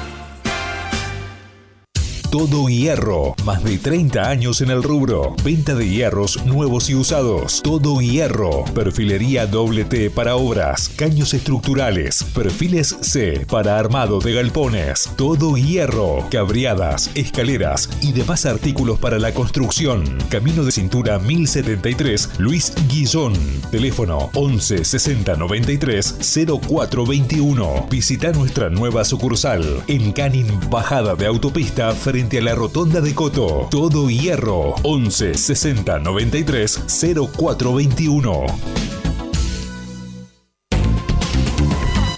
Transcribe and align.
Todo 2.31 2.67
Hierro. 2.67 3.35
Más 3.45 3.63
de 3.63 3.77
30 3.77 4.29
años 4.29 4.59
en 4.59 4.69
el 4.69 4.83
rubro. 4.83 5.33
Venta 5.45 5.75
de 5.75 5.87
hierros 5.87 6.45
nuevos 6.45 6.89
y 6.89 6.95
usados. 6.95 7.61
Todo 7.63 8.01
Hierro. 8.01 8.65
Perfilería 8.75 9.47
doble 9.47 9.85
T 9.85 10.09
para 10.09 10.35
obras. 10.35 10.89
Caños 10.97 11.33
estructurales. 11.33 12.25
Perfiles 12.35 12.97
C 12.99 13.45
para 13.49 13.79
armado 13.79 14.19
de 14.19 14.33
galpones. 14.33 15.09
Todo 15.15 15.55
Hierro. 15.55 16.27
Cabriadas, 16.29 17.11
escaleras 17.15 17.89
y 18.01 18.11
demás 18.11 18.45
artículos 18.45 18.99
para 18.99 19.19
la 19.19 19.33
construcción. 19.33 20.03
Camino 20.29 20.65
de 20.65 20.73
cintura 20.73 21.19
1073 21.19 22.31
Luis 22.39 22.73
Guillón. 22.89 23.33
Teléfono 23.71 24.29
11 24.33 24.83
60 24.83 25.37
93 25.37 26.17
0421. 26.19 27.87
Visita 27.89 28.33
nuestra 28.33 28.69
nueva 28.69 29.05
sucursal 29.05 29.81
en 29.87 30.11
Canin 30.11 30.47
Bajada 30.69 31.15
de 31.15 31.25
Autopista 31.25 31.93
frente 32.17 32.39
a 32.39 32.41
la 32.41 32.55
Rotonda 32.55 32.99
de 32.99 33.13
Coto. 33.13 33.67
Todo 33.69 34.09
Hierro 34.09 34.73
11 34.81 35.35
60 35.35 35.99
93 35.99 36.85
0421. 36.87 38.96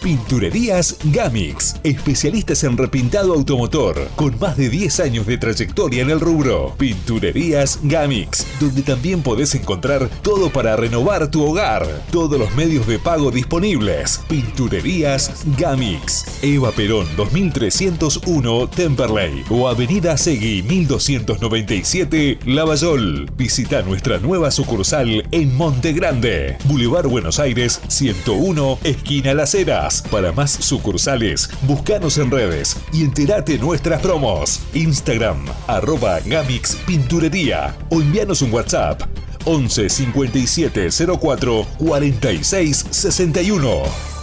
Pinturerías 0.09 0.97
Gamix, 1.03 1.75
especialistas 1.83 2.63
en 2.63 2.77
repintado 2.77 3.31
automotor, 3.31 4.09
con 4.15 4.39
más 4.39 4.57
de 4.57 4.67
10 4.67 5.01
años 5.01 5.27
de 5.27 5.37
trayectoria 5.37 6.01
en 6.01 6.09
el 6.09 6.19
rubro. 6.19 6.73
Pinturerías 6.79 7.77
Gamix, 7.83 8.43
donde 8.59 8.81
también 8.81 9.21
podés 9.21 9.53
encontrar 9.53 10.09
todo 10.23 10.49
para 10.49 10.75
renovar 10.75 11.29
tu 11.29 11.45
hogar. 11.45 11.85
Todos 12.11 12.39
los 12.39 12.55
medios 12.55 12.87
de 12.87 12.97
pago 12.97 13.29
disponibles. 13.29 14.21
Pinturerías 14.27 15.43
Gamix. 15.59 16.25
Eva 16.41 16.71
Perón 16.71 17.05
2301 17.15 18.67
Temperley 18.69 19.43
o 19.51 19.67
Avenida 19.67 20.17
Segui 20.17 20.63
1297 20.63 22.39
Lavallol. 22.47 23.29
Visita 23.37 23.83
nuestra 23.83 24.17
nueva 24.17 24.49
sucursal 24.49 25.27
en 25.29 25.55
Monte 25.55 25.93
Grande, 25.93 26.57
Boulevard 26.63 27.05
Buenos 27.07 27.37
Aires 27.37 27.79
101, 27.89 28.79
esquina 28.83 29.35
Las 29.35 29.53
Heras. 29.53 29.98
Para 30.03 30.31
más 30.31 30.51
sucursales, 30.51 31.49
búscanos 31.63 32.17
en 32.17 32.31
redes 32.31 32.77
y 32.91 33.03
entérate 33.03 33.57
nuestras 33.57 34.01
promos. 34.01 34.61
Instagram, 34.73 35.45
arroba 35.67 36.19
Gamix 36.25 36.75
Pinturería 36.85 37.75
o 37.89 38.01
envíanos 38.01 38.41
un 38.41 38.53
WhatsApp 38.53 39.01
11 39.45 39.89
57 39.89 40.89
04 41.19 41.65
46 41.79 42.85
61. 42.89 44.18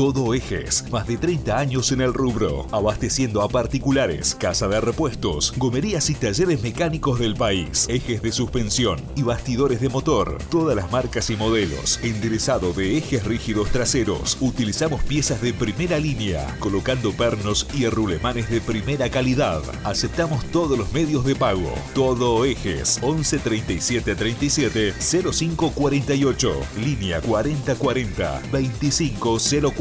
Todo 0.00 0.32
Ejes, 0.32 0.90
más 0.90 1.06
de 1.06 1.18
30 1.18 1.58
años 1.58 1.92
en 1.92 2.00
el 2.00 2.14
rubro, 2.14 2.66
abasteciendo 2.72 3.42
a 3.42 3.50
particulares, 3.50 4.34
casa 4.34 4.66
de 4.66 4.80
repuestos, 4.80 5.52
gomerías 5.58 6.08
y 6.08 6.14
talleres 6.14 6.62
mecánicos 6.62 7.18
del 7.18 7.36
país, 7.36 7.84
ejes 7.90 8.22
de 8.22 8.32
suspensión 8.32 8.98
y 9.14 9.24
bastidores 9.24 9.78
de 9.82 9.90
motor, 9.90 10.38
todas 10.50 10.74
las 10.74 10.90
marcas 10.90 11.28
y 11.28 11.36
modelos, 11.36 12.00
enderezado 12.02 12.72
de 12.72 12.96
ejes 12.96 13.24
rígidos 13.24 13.68
traseros, 13.72 14.38
utilizamos 14.40 15.04
piezas 15.04 15.42
de 15.42 15.52
primera 15.52 15.98
línea, 15.98 16.46
colocando 16.60 17.12
pernos 17.12 17.66
y 17.74 17.86
rulemanes 17.86 18.48
de 18.48 18.62
primera 18.62 19.10
calidad, 19.10 19.60
aceptamos 19.84 20.42
todos 20.46 20.78
los 20.78 20.90
medios 20.94 21.26
de 21.26 21.36
pago, 21.36 21.74
Todo 21.94 22.46
Ejes, 22.46 23.00
11 23.02 23.38
37 23.40 24.14
37 24.14 24.94
05 24.98 25.72
48, 25.72 26.52
línea 26.82 27.20
4040 27.20 28.40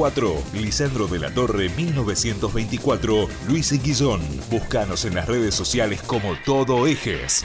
2504 0.10 0.60
Lisandro 0.60 1.08
de 1.08 1.20
la 1.20 1.32
Torre 1.32 1.70
1924, 1.70 3.28
Luis 3.48 3.72
Guillón. 3.84 4.22
Búscanos 4.50 5.06
en 5.06 5.16
las 5.16 5.28
redes 5.28 5.54
sociales 5.54 6.02
como 6.02 6.36
Todo 6.46 6.88
Ejes. 6.88 7.44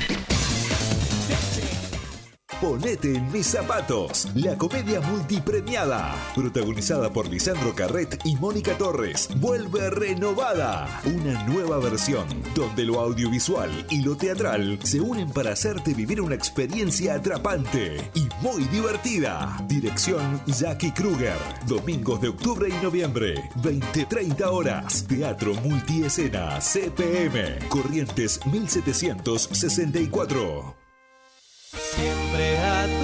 Ponete 2.64 3.14
en 3.14 3.30
mis 3.30 3.46
zapatos, 3.48 4.26
la 4.34 4.56
comedia 4.56 5.02
multipremiada, 5.02 6.14
protagonizada 6.34 7.12
por 7.12 7.28
Lisandro 7.28 7.74
Carret 7.74 8.18
y 8.24 8.36
Mónica 8.36 8.78
Torres, 8.78 9.28
vuelve 9.36 9.90
renovada. 9.90 11.02
Una 11.04 11.44
nueva 11.44 11.78
versión, 11.78 12.26
donde 12.54 12.86
lo 12.86 13.00
audiovisual 13.00 13.70
y 13.90 14.00
lo 14.00 14.16
teatral 14.16 14.78
se 14.82 14.98
unen 14.98 15.30
para 15.30 15.52
hacerte 15.52 15.92
vivir 15.92 16.22
una 16.22 16.36
experiencia 16.36 17.16
atrapante 17.16 18.10
y 18.14 18.26
muy 18.40 18.64
divertida. 18.68 19.62
Dirección 19.68 20.40
Jackie 20.46 20.92
Kruger, 20.92 21.36
domingos 21.66 22.22
de 22.22 22.28
octubre 22.28 22.70
y 22.70 22.82
noviembre, 22.82 23.50
20-30 23.62 24.42
horas. 24.46 25.04
Teatro 25.06 25.52
Multiescena, 25.56 26.62
CPM, 26.62 27.58
Corrientes 27.68 28.40
1764. 28.46 30.83
Siempre 31.76 32.58
a 32.58 33.03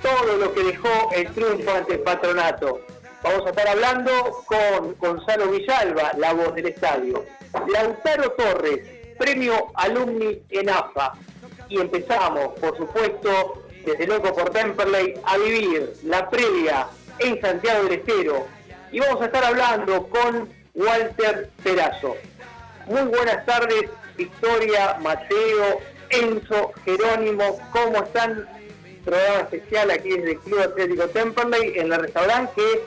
Todo 0.00 0.36
lo 0.38 0.54
que 0.54 0.64
dejó 0.64 1.12
el 1.14 1.30
triunfo 1.34 1.72
ante 1.72 1.92
el 1.92 2.00
patronato. 2.00 2.80
Vamos 3.22 3.44
a 3.44 3.50
estar 3.50 3.68
hablando 3.68 4.10
con 4.46 4.94
Gonzalo 4.96 5.50
Villalba, 5.50 6.12
la 6.16 6.32
voz 6.32 6.54
del 6.54 6.68
estadio. 6.68 7.26
Lautaro 7.70 8.30
Torres, 8.32 8.88
premio 9.18 9.66
Alumni 9.74 10.40
en 10.48 10.70
AFA. 10.70 11.12
Y 11.68 11.78
empezamos, 11.78 12.58
por 12.58 12.74
supuesto, 12.78 13.66
desde 13.84 14.06
Loco 14.06 14.34
por 14.34 14.50
Temperley 14.50 15.14
a 15.24 15.38
vivir 15.38 15.92
la 16.04 16.28
previa 16.28 16.86
en 17.18 17.40
Santiago 17.40 17.84
del 17.84 17.92
Estero. 17.92 18.46
Y 18.92 19.00
vamos 19.00 19.20
a 19.22 19.26
estar 19.26 19.44
hablando 19.44 20.08
con 20.08 20.48
Walter 20.74 21.50
Perazo. 21.62 22.16
Muy 22.86 23.02
buenas 23.02 23.44
tardes, 23.46 23.90
Victoria, 24.16 24.98
Mateo, 25.00 25.80
Enzo, 26.10 26.72
Jerónimo, 26.84 27.58
¿cómo 27.72 28.02
están? 28.02 28.48
Programa 29.04 29.40
especial 29.40 29.90
aquí 29.90 30.10
desde 30.10 30.36
Club 30.38 30.60
Atlético 30.60 31.08
Temperley 31.08 31.78
en 31.78 31.92
el 31.92 32.00
restaurante 32.00 32.52
que 32.54 32.82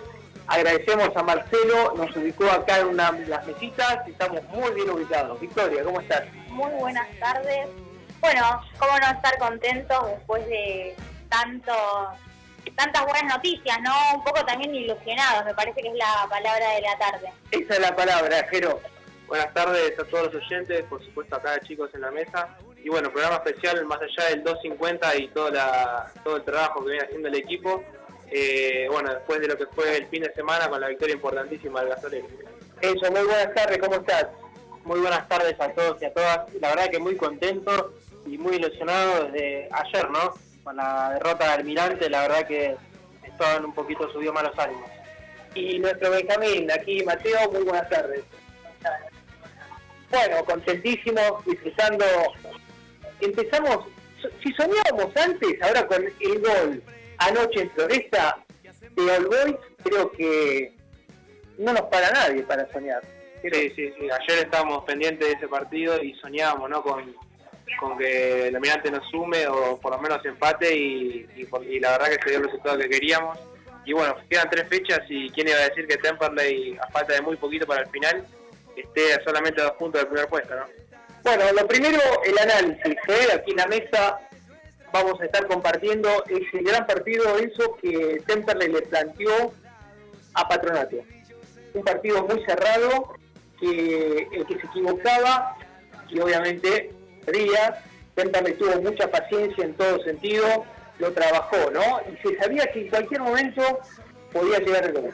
agradecemos 0.47 1.09
a 1.15 1.23
Marcelo, 1.23 1.93
nos 1.95 2.15
ubicó 2.15 2.45
acá 2.45 2.79
en 2.79 2.87
una 2.87 3.11
las 3.27 3.47
mesitas 3.47 4.07
estamos 4.07 4.43
muy 4.49 4.71
bien 4.71 4.89
ubicados. 4.89 5.39
Victoria, 5.39 5.83
¿cómo 5.83 6.01
estás? 6.01 6.23
Muy 6.49 6.71
buenas 6.71 7.07
tardes. 7.19 7.67
Bueno, 8.23 8.61
cómo 8.79 8.97
no 8.99 9.07
estar 9.07 9.37
contentos 9.37 10.07
después 10.07 10.47
de 10.47 10.95
tanto, 11.27 11.73
tantas 12.73 13.03
buenas 13.03 13.35
noticias, 13.35 13.77
¿no? 13.81 13.91
Un 14.15 14.23
poco 14.23 14.45
también 14.45 14.73
ilusionados, 14.73 15.43
me 15.43 15.53
parece 15.53 15.81
que 15.81 15.89
es 15.89 15.95
la 15.95 16.25
palabra 16.29 16.69
de 16.69 16.81
la 16.81 16.97
tarde. 16.97 17.33
Esa 17.51 17.73
es 17.73 17.79
la 17.81 17.93
palabra, 17.93 18.47
Jero. 18.49 18.79
Buenas 19.27 19.53
tardes 19.53 19.99
a 19.99 20.05
todos 20.05 20.33
los 20.33 20.41
oyentes, 20.41 20.85
por 20.85 21.03
supuesto 21.03 21.35
acá 21.35 21.59
chicos 21.67 21.89
en 21.95 21.99
la 21.99 22.11
mesa. 22.11 22.47
Y 22.81 22.87
bueno, 22.87 23.11
programa 23.11 23.43
especial 23.43 23.83
más 23.83 23.99
allá 23.99 24.29
del 24.29 24.41
250 24.41 25.17
y 25.17 25.27
toda 25.27 25.51
la, 25.51 26.11
todo 26.23 26.37
el 26.37 26.45
trabajo 26.45 26.79
que 26.85 26.91
viene 26.91 27.05
haciendo 27.05 27.27
el 27.27 27.35
equipo. 27.35 27.83
Eh, 28.31 28.87
bueno, 28.89 29.13
después 29.13 29.41
de 29.41 29.49
lo 29.49 29.57
que 29.57 29.65
fue 29.65 29.97
el 29.97 30.07
fin 30.07 30.23
de 30.23 30.33
semana 30.33 30.69
con 30.69 30.79
la 30.79 30.87
victoria 30.87 31.15
importantísima 31.15 31.81
del 31.81 31.89
gasolero. 31.89 32.27
Eso, 32.79 33.11
muy 33.11 33.23
buenas 33.23 33.53
tardes, 33.53 33.79
¿cómo 33.79 33.95
estás? 33.95 34.27
Muy 34.85 35.01
buenas 35.01 35.27
tardes 35.27 35.59
a 35.59 35.73
todos 35.73 36.01
y 36.01 36.05
a 36.05 36.13
todas. 36.13 36.53
La 36.61 36.69
verdad 36.69 36.89
que 36.89 36.99
muy 36.99 37.17
contento 37.17 37.93
y 38.25 38.37
muy 38.37 38.55
ilusionado 38.55 39.25
desde 39.25 39.69
ayer, 39.71 40.09
¿no? 40.09 40.33
Con 40.63 40.77
la 40.77 41.11
derrota 41.13 41.51
del 41.51 41.59
Almirante, 41.59 42.09
la 42.09 42.21
verdad 42.21 42.47
que 42.47 42.75
estaban 43.23 43.65
un 43.65 43.73
poquito 43.73 44.11
subidos 44.11 44.33
malos 44.33 44.57
ánimos. 44.57 44.89
Y 45.55 45.79
nuestro 45.79 46.11
Benjamín, 46.11 46.71
aquí 46.71 47.03
Mateo, 47.03 47.51
muy 47.51 47.63
buenas 47.63 47.89
tardes. 47.89 48.23
Bueno, 50.09 50.45
contentísimos, 50.45 51.45
disfrutando. 51.45 52.05
Empezamos, 53.19 53.87
si 54.43 54.53
soñábamos 54.53 55.15
antes, 55.17 55.61
ahora 55.61 55.87
con 55.87 56.03
el 56.03 56.39
gol 56.39 56.83
anoche 57.17 57.61
en 57.61 57.71
Floresta 57.71 58.37
de 58.95 59.11
All 59.11 59.25
Boys, 59.25 59.55
creo 59.83 60.11
que 60.11 60.73
no 61.57 61.73
nos 61.73 61.83
para 61.83 62.11
nadie 62.11 62.43
para 62.43 62.71
soñar. 62.71 63.01
Sí, 63.41 63.49
sí, 63.75 63.93
sí. 63.97 64.09
Ayer 64.09 64.45
estábamos 64.45 64.83
pendientes 64.85 65.27
de 65.27 65.33
ese 65.33 65.47
partido 65.47 66.01
y 66.01 66.13
soñábamos, 66.15 66.69
¿no? 66.69 66.81
Con, 66.81 67.15
con 67.79 67.97
que 67.97 68.47
el 68.47 68.55
Almirante 68.55 68.91
nos 68.91 69.07
sume 69.09 69.47
o 69.47 69.79
por 69.79 69.91
lo 69.91 69.99
menos 69.99 70.23
empate 70.25 70.75
y, 70.75 71.27
la 71.79 71.91
verdad 71.91 72.07
que 72.07 72.23
se 72.23 72.29
dio 72.29 72.37
el 72.39 72.45
resultado 72.45 72.77
que 72.77 72.89
queríamos. 72.89 73.37
Y 73.85 73.93
bueno, 73.93 74.15
quedan 74.29 74.49
tres 74.49 74.67
fechas 74.69 75.01
y 75.09 75.29
quién 75.31 75.49
iba 75.49 75.57
a 75.57 75.69
decir 75.69 75.87
que 75.87 75.97
Temperley, 75.97 76.77
a 76.77 76.87
falta 76.91 77.13
de 77.13 77.21
muy 77.21 77.35
poquito 77.35 77.67
para 77.67 77.81
el 77.81 77.89
final, 77.89 78.25
esté 78.75 79.21
solamente 79.23 79.61
a 79.61 79.65
dos 79.65 79.73
puntos 79.73 80.01
del 80.01 80.07
primer 80.07 80.27
puesto, 80.29 80.55
¿no? 80.55 80.65
Bueno, 81.23 81.43
lo 81.53 81.67
primero, 81.67 81.99
el 82.25 82.37
análisis. 82.37 82.95
¿eh? 83.07 83.27
Aquí 83.33 83.51
en 83.51 83.57
la 83.57 83.67
mesa 83.67 84.19
vamos 84.91 85.19
a 85.19 85.25
estar 85.25 85.47
compartiendo 85.47 86.23
ese 86.27 86.63
gran 86.63 86.85
partido, 86.85 87.37
eso 87.39 87.75
que 87.81 88.21
Temperley 88.27 88.71
le 88.71 88.81
planteó 88.83 89.53
a 90.33 90.47
Patronato. 90.47 90.97
Un 91.73 91.83
partido 91.83 92.23
muy 92.27 92.43
cerrado, 92.45 93.15
que 93.59 94.27
el 94.31 94.45
que 94.45 94.59
se 94.59 94.67
equivocaba, 94.67 95.57
y 96.09 96.19
obviamente 96.19 96.91
Díaz, 97.31 97.75
Temperley 98.15 98.53
tuvo 98.55 98.81
mucha 98.81 99.09
paciencia 99.09 99.63
en 99.63 99.73
todo 99.75 100.03
sentido, 100.03 100.65
lo 100.99 101.11
trabajó, 101.13 101.71
¿no? 101.71 102.01
Y 102.11 102.17
se 102.27 102.37
sabía 102.37 102.65
que 102.67 102.81
en 102.81 102.89
cualquier 102.89 103.21
momento 103.21 103.79
podía 104.31 104.59
llegar 104.59 104.85
el 104.85 104.93
gol. 104.93 105.11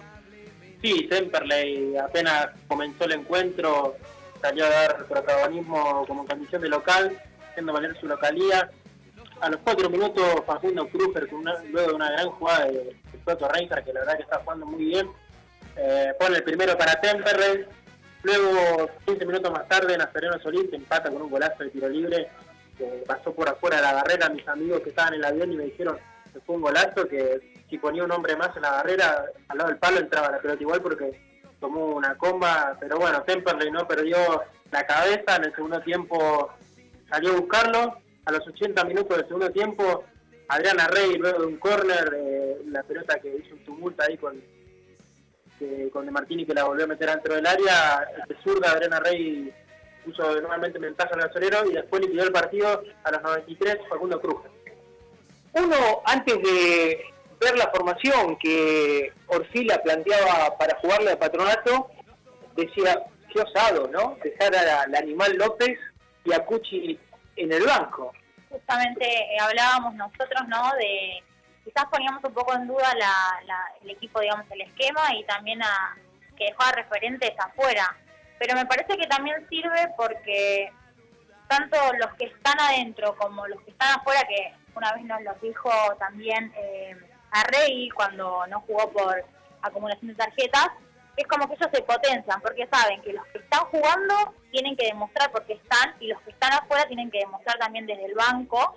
Sí, 0.82 1.08
Temperley 1.10 1.98
apenas 1.98 2.48
comenzó 2.68 3.06
el 3.06 3.14
encuentro, 3.14 3.96
salió 4.42 4.66
a 4.66 4.70
dar 4.70 5.06
protagonismo 5.06 6.06
como 6.08 6.26
condición 6.26 6.62
de 6.62 6.70
local, 6.70 7.18
haciendo 7.50 7.74
valer 7.74 7.98
su 8.00 8.08
localía. 8.08 8.70
A 9.42 9.50
los 9.50 9.60
cuatro 9.64 9.90
minutos 9.90 10.24
Facundo 10.46 10.88
Kruger, 10.90 11.28
con 11.30 11.40
una- 11.40 11.64
luego 11.70 11.90
de 11.90 11.94
una 11.96 12.12
gran 12.12 12.30
jugada 12.32 12.66
de, 12.66 12.72
de 12.74 12.96
Toto 13.26 13.48
que 13.50 13.94
la 13.94 14.00
verdad 14.02 14.18
que 14.18 14.24
está 14.24 14.40
jugando 14.44 14.66
muy 14.66 14.84
bien, 14.86 15.10
eh, 15.78 16.14
pone 16.20 16.38
el 16.38 16.44
primero 16.44 16.78
para 16.78 17.00
Temperley. 17.00 17.66
Luego, 18.24 18.90
15 19.06 19.26
minutos 19.26 19.52
más 19.52 19.68
tarde, 19.68 19.98
Nazareno 19.98 20.40
Solís 20.42 20.72
empata 20.74 21.10
con 21.10 21.22
un 21.22 21.30
golazo 21.30 21.64
de 21.64 21.70
tiro 21.70 21.88
libre 21.88 22.28
que 22.78 23.04
pasó 23.08 23.34
por 23.34 23.48
afuera 23.48 23.78
de 23.78 23.84
la 23.84 23.94
barrera. 23.94 24.30
Mis 24.30 24.48
amigos 24.48 24.82
que 24.82 24.90
estaban 24.90 25.14
en 25.14 25.20
el 25.20 25.26
avión 25.26 25.54
y 25.54 25.58
me 25.58 25.64
dijeron 25.66 25.98
que 26.34 26.40
fue 26.42 26.56
un 26.56 26.62
golazo, 26.62 27.08
que 27.08 27.40
si 27.70 27.78
ponía 27.78 28.04
un 28.04 28.12
hombre 28.12 28.36
más 28.36 28.56
en 28.56 28.64
la 28.64 28.72
barrera, 28.72 29.26
al 29.48 29.58
lado 29.58 29.70
del 29.70 29.80
palo 29.80 30.00
entraba 30.00 30.32
la 30.32 30.40
pelota 30.40 30.62
igual 30.62 30.82
porque 30.82 31.20
tomó 31.60 31.86
una 31.96 32.18
comba. 32.18 32.76
Pero 32.80 33.00
bueno, 33.00 33.24
Temperley 33.24 33.72
no 33.72 33.88
perdió 33.88 34.18
la 34.72 34.86
cabeza. 34.86 35.38
En 35.38 35.46
el 35.46 35.56
segundo 35.56 35.80
tiempo 35.82 36.50
salió 37.10 37.32
a 37.32 37.40
buscarlo. 37.40 37.98
A 38.26 38.32
los 38.32 38.46
80 38.48 38.84
minutos 38.84 39.18
del 39.18 39.26
segundo 39.26 39.50
tiempo, 39.50 40.04
Adriana 40.50 40.88
Rey, 40.88 41.18
luego 41.18 41.40
de 41.40 41.46
un 41.48 41.58
córner, 41.58 42.16
eh, 42.16 42.58
la 42.68 42.84
pelota 42.84 43.18
que 43.20 43.30
hizo 43.30 43.56
un 43.56 43.64
tumulto 43.64 44.04
ahí 44.04 44.18
con, 44.18 44.40
que- 45.60 45.90
con 45.92 46.06
De 46.06 46.12
Martini 46.12 46.46
que 46.46 46.54
la 46.54 46.64
volvió 46.64 46.86
a 46.86 46.88
meter 46.88 47.10
dentro 47.10 47.36
del 47.36 47.46
área, 47.46 48.08
de 48.28 48.36
zurda 48.44 48.72
Adriana 48.72 49.00
Rey 49.00 49.54
puso 50.06 50.24
nuevamente 50.42 50.80
ventaja 50.80 51.10
al 51.14 51.22
gasolero 51.28 51.70
y 51.70 51.74
después 51.74 52.02
liquidó 52.02 52.24
el 52.24 52.32
partido 52.32 52.82
a 53.04 53.12
los 53.12 53.22
93 53.22 53.78
Facundo 53.90 54.20
Cruz. 54.22 54.42
Uno, 55.54 56.02
antes 56.06 56.36
de 56.42 57.04
ver 57.40 57.58
la 57.58 57.70
formación 57.74 58.38
que 58.38 59.12
Orfila 59.28 59.82
planteaba 59.84 60.58
para 60.58 60.78
jugarle 60.80 61.12
a 61.12 61.20
Patronato, 61.20 61.90
decía, 62.56 63.02
qué 63.34 63.42
osado, 63.42 63.88
¿no? 63.88 64.18
Dejar 64.24 64.56
a 64.56 64.88
la 64.88 65.00
animal 65.00 65.34
López 65.38 65.78
y 66.26 66.34
a 66.34 66.46
Cuchi 66.46 67.00
en 67.36 67.52
el 67.54 67.64
banco. 67.66 68.14
Justamente 68.50 69.06
eh, 69.06 69.38
hablábamos 69.40 69.94
nosotros, 69.96 70.42
¿no? 70.48 70.72
De 70.78 71.24
quizás 71.70 71.86
poníamos 71.92 72.24
un 72.24 72.34
poco 72.34 72.54
en 72.56 72.68
duda 72.68 72.94
la- 72.96 73.42
la- 73.46 73.72
el 73.82 73.92
equipo, 73.92 74.20
digamos, 74.20 74.46
el 74.50 74.62
esquema 74.62 75.14
y 75.16 75.24
también 75.26 75.62
a 75.62 75.96
que 76.36 76.46
dejó 76.46 76.64
a 76.64 76.72
referentes 76.72 77.32
afuera. 77.38 77.96
Pero 78.40 78.56
me 78.56 78.66
parece 78.66 78.98
que 78.98 79.06
también 79.08 79.46
sirve 79.50 79.88
porque 79.98 80.72
tanto 81.48 81.78
los 82.00 82.14
que 82.16 82.26
están 82.26 82.60
adentro 82.60 83.16
como 83.18 83.46
los 83.48 83.62
que 83.64 83.72
están 83.72 84.00
afuera, 84.00 84.22
que 84.28 84.54
una 84.76 84.94
vez 84.94 85.04
nos 85.04 85.22
los 85.22 85.40
dijo 85.42 85.70
también 86.00 86.52
eh, 86.56 86.96
a 87.32 87.44
Rey 87.44 87.90
cuando 87.90 88.48
no 88.48 88.62
jugó 88.62 88.90
por 88.92 89.24
acumulación 89.62 90.08
de 90.08 90.16
tarjetas, 90.16 90.70
es 91.18 91.28
como 91.28 91.48
que 91.48 91.56
ellos 91.56 91.70
se 91.74 91.82
potencian 91.84 92.40
porque 92.42 92.68
saben 92.72 93.02
que 93.02 93.14
los 93.14 93.26
que 93.28 93.40
están 93.40 93.66
jugando 93.66 94.16
tienen 94.52 94.76
que 94.78 94.86
demostrar 94.88 95.32
por 95.32 95.46
qué 95.46 95.54
están 95.54 95.94
y 96.00 96.08
los 96.08 96.22
que 96.22 96.32
están 96.32 96.54
afuera 96.54 96.86
tienen 96.88 97.12
que 97.12 97.20
demostrar 97.20 97.58
también 97.60 97.86
desde 97.86 98.06
el 98.06 98.16
banco 98.16 98.76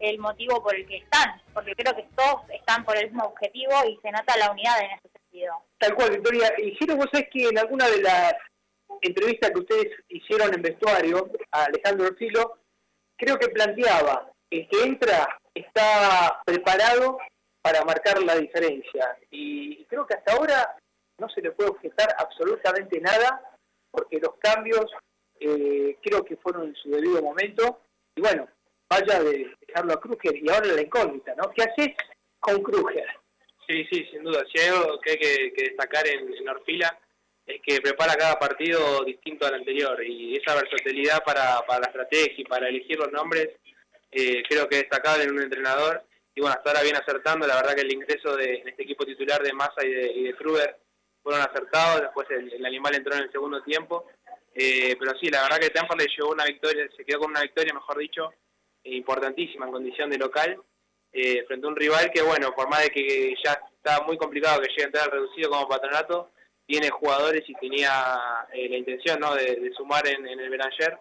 el 0.00 0.18
motivo 0.18 0.62
por 0.62 0.74
el 0.74 0.86
que 0.86 0.96
están, 0.98 1.40
porque 1.56 1.74
creo 1.74 1.96
que 1.96 2.06
todos 2.14 2.42
están 2.50 2.84
por 2.84 2.98
el 2.98 3.06
mismo 3.06 3.24
objetivo 3.24 3.72
y 3.88 3.98
se 4.02 4.12
nota 4.12 4.36
la 4.36 4.50
unidad 4.50 4.78
en 4.78 4.90
ese 4.90 5.08
sentido. 5.08 5.54
Tal 5.78 5.94
cual, 5.94 6.10
Victoria. 6.10 6.52
Y 6.58 6.72
Giro, 6.72 6.96
vos 6.96 7.06
sabés 7.10 7.28
que 7.32 7.48
en 7.48 7.58
alguna 7.58 7.88
de 7.88 8.02
las 8.02 8.34
entrevistas 9.00 9.52
que 9.52 9.60
ustedes 9.60 9.86
hicieron 10.08 10.52
en 10.52 10.60
vestuario 10.60 11.30
a 11.52 11.64
Alejandro 11.64 12.08
Orfilo, 12.08 12.58
creo 13.16 13.38
que 13.38 13.48
planteaba, 13.48 14.30
el 14.50 14.68
que 14.68 14.82
entra 14.82 15.40
está 15.54 16.42
preparado 16.44 17.16
para 17.62 17.82
marcar 17.84 18.22
la 18.22 18.36
diferencia. 18.36 19.16
Y 19.30 19.82
creo 19.86 20.06
que 20.06 20.12
hasta 20.12 20.34
ahora 20.34 20.76
no 21.18 21.30
se 21.30 21.40
le 21.40 21.52
puede 21.52 21.70
objetar 21.70 22.14
absolutamente 22.18 23.00
nada, 23.00 23.40
porque 23.90 24.20
los 24.20 24.34
cambios 24.40 24.92
eh, 25.40 25.96
creo 26.02 26.22
que 26.22 26.36
fueron 26.36 26.68
en 26.68 26.74
su 26.74 26.90
debido 26.90 27.22
momento. 27.22 27.80
Y 28.14 28.20
bueno, 28.20 28.46
vaya 28.88 29.22
de 29.22 29.54
dejarlo 29.66 29.92
a 29.94 30.00
Kruger 30.00 30.36
y 30.36 30.48
ahora 30.48 30.66
la 30.68 30.82
incógnita, 30.82 31.34
¿no? 31.34 31.50
¿Qué 31.50 31.62
haces 31.62 31.94
con 32.40 32.62
Kruger? 32.62 33.06
Sí, 33.66 33.84
sí, 33.90 34.06
sin 34.10 34.22
duda. 34.22 34.44
Si 34.52 34.60
hay 34.60 34.68
algo 34.68 35.00
que 35.00 35.12
hay 35.12 35.18
que, 35.18 35.62
destacar 35.64 36.06
en, 36.06 36.32
en, 36.32 36.48
Orfila 36.48 36.98
es 37.44 37.60
que 37.62 37.80
prepara 37.80 38.14
cada 38.14 38.38
partido 38.38 39.04
distinto 39.04 39.46
al 39.46 39.54
anterior 39.54 40.04
y 40.04 40.36
esa 40.36 40.54
versatilidad 40.54 41.22
para, 41.24 41.60
para 41.66 41.80
la 41.80 41.86
estrategia 41.86 42.34
y 42.38 42.44
para 42.44 42.68
elegir 42.68 42.98
los 42.98 43.10
nombres 43.12 43.50
eh, 44.10 44.42
creo 44.48 44.68
que 44.68 44.76
es 44.76 44.82
destacable 44.82 45.24
en 45.24 45.32
un 45.32 45.42
entrenador 45.42 46.04
y 46.36 46.40
bueno, 46.42 46.54
hasta 46.54 46.70
ahora 46.70 46.82
viene 46.82 46.98
acertando. 46.98 47.46
La 47.46 47.56
verdad 47.56 47.74
que 47.74 47.80
el 47.80 47.92
ingreso 47.92 48.36
de 48.36 48.56
en 48.56 48.68
este 48.68 48.82
equipo 48.82 49.06
titular 49.06 49.42
de 49.42 49.54
Massa 49.54 49.84
y 49.84 49.90
de, 49.90 50.12
y 50.14 50.32
Kruger 50.34 50.76
fueron 51.22 51.40
acertados. 51.40 52.02
Después 52.02 52.28
el, 52.30 52.64
animal 52.64 52.94
entró 52.94 53.14
en 53.14 53.22
el 53.22 53.32
segundo 53.32 53.62
tiempo. 53.62 54.06
Eh, 54.54 54.94
pero 54.98 55.12
sí, 55.18 55.28
la 55.28 55.42
verdad 55.42 55.58
que 55.58 55.70
Tampa 55.70 55.96
le 55.96 56.06
llevó 56.06 56.30
una 56.30 56.44
victoria, 56.44 56.86
se 56.94 57.04
quedó 57.04 57.20
con 57.20 57.30
una 57.30 57.42
victoria, 57.42 57.74
mejor 57.74 57.98
dicho, 57.98 58.32
importantísima 58.94 59.66
en 59.66 59.72
condición 59.72 60.10
de 60.10 60.18
local, 60.18 60.60
eh, 61.12 61.44
frente 61.46 61.66
a 61.66 61.70
un 61.70 61.76
rival 61.76 62.10
que, 62.12 62.22
bueno, 62.22 62.54
por 62.54 62.68
más 62.68 62.82
de 62.82 62.90
que 62.90 63.34
ya 63.42 63.58
está 63.76 64.02
muy 64.04 64.18
complicado 64.18 64.60
que 64.60 64.68
llegue 64.68 64.82
a 64.82 64.86
entrar 64.86 65.10
reducido 65.10 65.50
como 65.50 65.68
patronato, 65.68 66.30
tiene 66.66 66.90
jugadores 66.90 67.42
y 67.48 67.54
tenía 67.54 68.46
eh, 68.52 68.68
la 68.68 68.76
intención 68.76 69.20
¿no? 69.20 69.34
de, 69.34 69.70
sumar 69.76 70.06
en, 70.06 70.26
el 70.26 70.50
Beranger. 70.50 70.98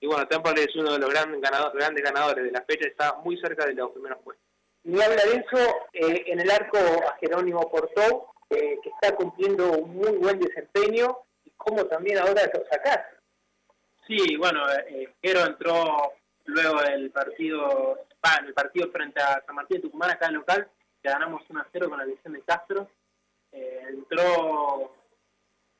Y 0.00 0.06
bueno, 0.06 0.28
Temple 0.28 0.62
es 0.62 0.76
uno 0.76 0.92
de 0.92 0.98
los 0.98 1.10
grandes 1.10 1.40
ganadores, 1.40 1.74
grandes 1.74 2.04
ganadores 2.04 2.44
de 2.44 2.50
la 2.52 2.62
fecha, 2.62 2.86
está 2.86 3.14
muy 3.24 3.38
cerca 3.38 3.66
de 3.66 3.74
los 3.74 3.90
primeros 3.92 4.18
puestos. 4.22 4.44
Ni 4.84 5.00
habla 5.00 5.24
de 5.24 5.36
eso 5.36 5.76
eh, 5.92 6.24
en 6.26 6.40
el 6.40 6.50
arco 6.50 6.78
a 6.78 7.16
Jerónimo 7.18 7.68
Porto, 7.70 8.32
que 8.48 8.78
está 8.84 9.16
cumpliendo 9.16 9.72
un 9.72 9.96
muy 9.96 10.12
buen 10.12 10.38
desempeño, 10.38 11.18
y 11.44 11.50
cómo 11.56 11.84
también 11.86 12.18
ahora 12.18 12.48
lo 12.54 12.64
sacás. 12.70 13.00
Sí, 14.06 14.36
bueno, 14.36 14.62
eh, 14.88 15.08
Jero 15.20 15.44
entró 15.44 16.12
luego 16.46 16.80
del 16.82 17.10
partido, 17.10 18.06
el 18.44 18.54
partido 18.54 18.90
frente 18.90 19.20
a 19.20 19.42
San 19.44 19.54
Martín 19.54 19.78
de 19.78 19.82
Tucumán, 19.82 20.10
acá 20.10 20.26
en 20.26 20.34
local, 20.34 20.68
que 21.02 21.08
ganamos 21.08 21.42
1 21.48 21.60
a 21.60 21.66
0 21.70 21.88
con 21.88 21.98
la 21.98 22.04
división 22.04 22.32
de 22.32 22.42
Castro. 22.42 22.88
Eh, 23.52 23.86
entró 23.88 24.94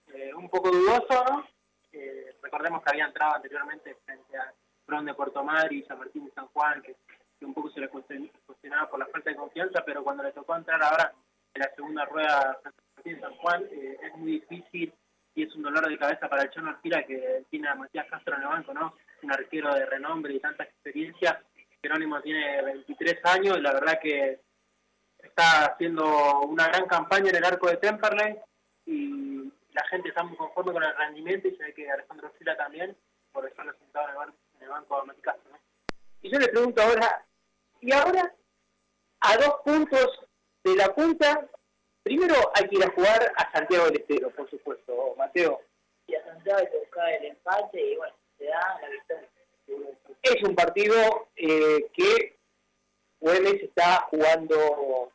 eh, 0.08 0.32
un 0.34 0.48
poco 0.48 0.70
dudoso, 0.70 1.24
¿no? 1.28 1.46
Eh, 1.92 2.36
recordemos 2.42 2.82
que 2.82 2.90
había 2.90 3.06
entrado 3.06 3.34
anteriormente 3.34 3.96
frente 4.04 4.36
a 4.36 4.52
Bron 4.86 5.04
de 5.04 5.14
Puerto 5.14 5.42
Madrid 5.42 5.84
San 5.86 5.98
Martín 5.98 6.26
de 6.26 6.32
San 6.32 6.46
Juan, 6.48 6.82
que, 6.82 6.96
un 7.42 7.52
poco 7.52 7.70
se 7.70 7.80
le 7.80 7.88
cuestionaba 7.88 8.88
por 8.88 8.98
la 8.98 9.06
falta 9.06 9.30
de 9.30 9.36
confianza, 9.36 9.84
pero 9.84 10.02
cuando 10.02 10.22
le 10.22 10.32
tocó 10.32 10.56
entrar 10.56 10.82
ahora 10.82 11.12
en 11.54 11.62
la 11.62 11.74
segunda 11.74 12.04
rueda 12.06 12.58
frente 12.62 12.68
a 12.68 12.72
San 12.72 12.94
Martín 12.96 13.14
de 13.14 13.20
San 13.20 13.36
Juan, 13.36 13.68
es 13.70 14.16
muy 14.16 14.32
difícil 14.32 14.92
y 15.34 15.42
es 15.42 15.54
un 15.54 15.62
dolor 15.62 15.86
de 15.86 15.98
cabeza 15.98 16.28
para 16.28 16.44
el 16.44 16.50
Chano 16.50 16.70
Arquila 16.70 17.04
que 17.04 17.44
tiene 17.50 17.68
a 17.68 17.74
Matías 17.74 18.06
Castro 18.10 18.36
en 18.36 18.42
el 18.42 18.48
banco, 18.48 18.72
¿no? 18.72 18.94
Un 19.22 19.32
arquero 19.32 19.74
de 19.74 19.86
renombre 19.86 20.34
y 20.34 20.40
tanta 20.40 20.64
experiencia. 20.64 21.42
Jerónimo 21.82 22.20
tiene 22.20 22.62
23 22.62 23.24
años 23.24 23.58
y 23.58 23.60
la 23.60 23.72
verdad 23.72 23.98
que 24.00 24.40
está 25.18 25.66
haciendo 25.66 26.40
una 26.40 26.68
gran 26.68 26.86
campaña 26.86 27.30
en 27.30 27.36
el 27.36 27.44
arco 27.44 27.68
de 27.68 27.76
Temperley 27.76 28.36
y 28.86 29.52
la 29.72 29.84
gente 29.90 30.08
está 30.08 30.22
muy 30.22 30.36
conforme 30.36 30.72
con 30.72 30.82
el 30.82 30.96
rendimiento 30.96 31.48
y 31.48 31.56
se 31.56 31.74
que 31.74 31.90
Alejandro 31.90 32.32
Sila 32.38 32.56
también 32.56 32.96
por 33.32 33.46
estar 33.46 33.66
sentado 33.78 34.08
en 34.08 34.62
el, 34.62 34.68
banco, 34.68 35.00
de 35.00 35.06
Matías 35.06 35.24
Castro, 35.24 35.50
¿no? 35.50 35.58
Y 36.22 36.30
yo 36.30 36.38
le 36.38 36.48
pregunto 36.48 36.82
ahora, 36.82 37.26
¿y 37.80 37.92
ahora 37.92 38.34
a 39.20 39.36
dos 39.36 39.56
puntos 39.64 40.26
de 40.64 40.76
la 40.76 40.94
punta 40.94 41.48
Primero 42.06 42.36
hay 42.54 42.68
que 42.68 42.76
ir 42.76 42.84
a 42.84 42.92
jugar 42.92 43.32
a 43.36 43.50
Santiago 43.50 43.86
del 43.86 43.96
Estero, 43.96 44.30
por 44.30 44.48
supuesto, 44.48 45.16
Mateo. 45.18 45.60
Y 46.06 46.14
a 46.14 46.24
Santiago 46.24 46.60
hay 46.60 46.70
que 46.70 46.78
buscar 46.78 47.12
el 47.14 47.24
empate 47.24 47.80
y 47.80 47.96
bueno, 47.96 48.14
se. 48.38 48.46
Es 50.22 50.42
un 50.42 50.54
partido 50.54 51.28
eh, 51.36 51.86
que 51.94 52.36
Güemes 53.20 53.62
está 53.62 54.06
jugando, 54.10 55.10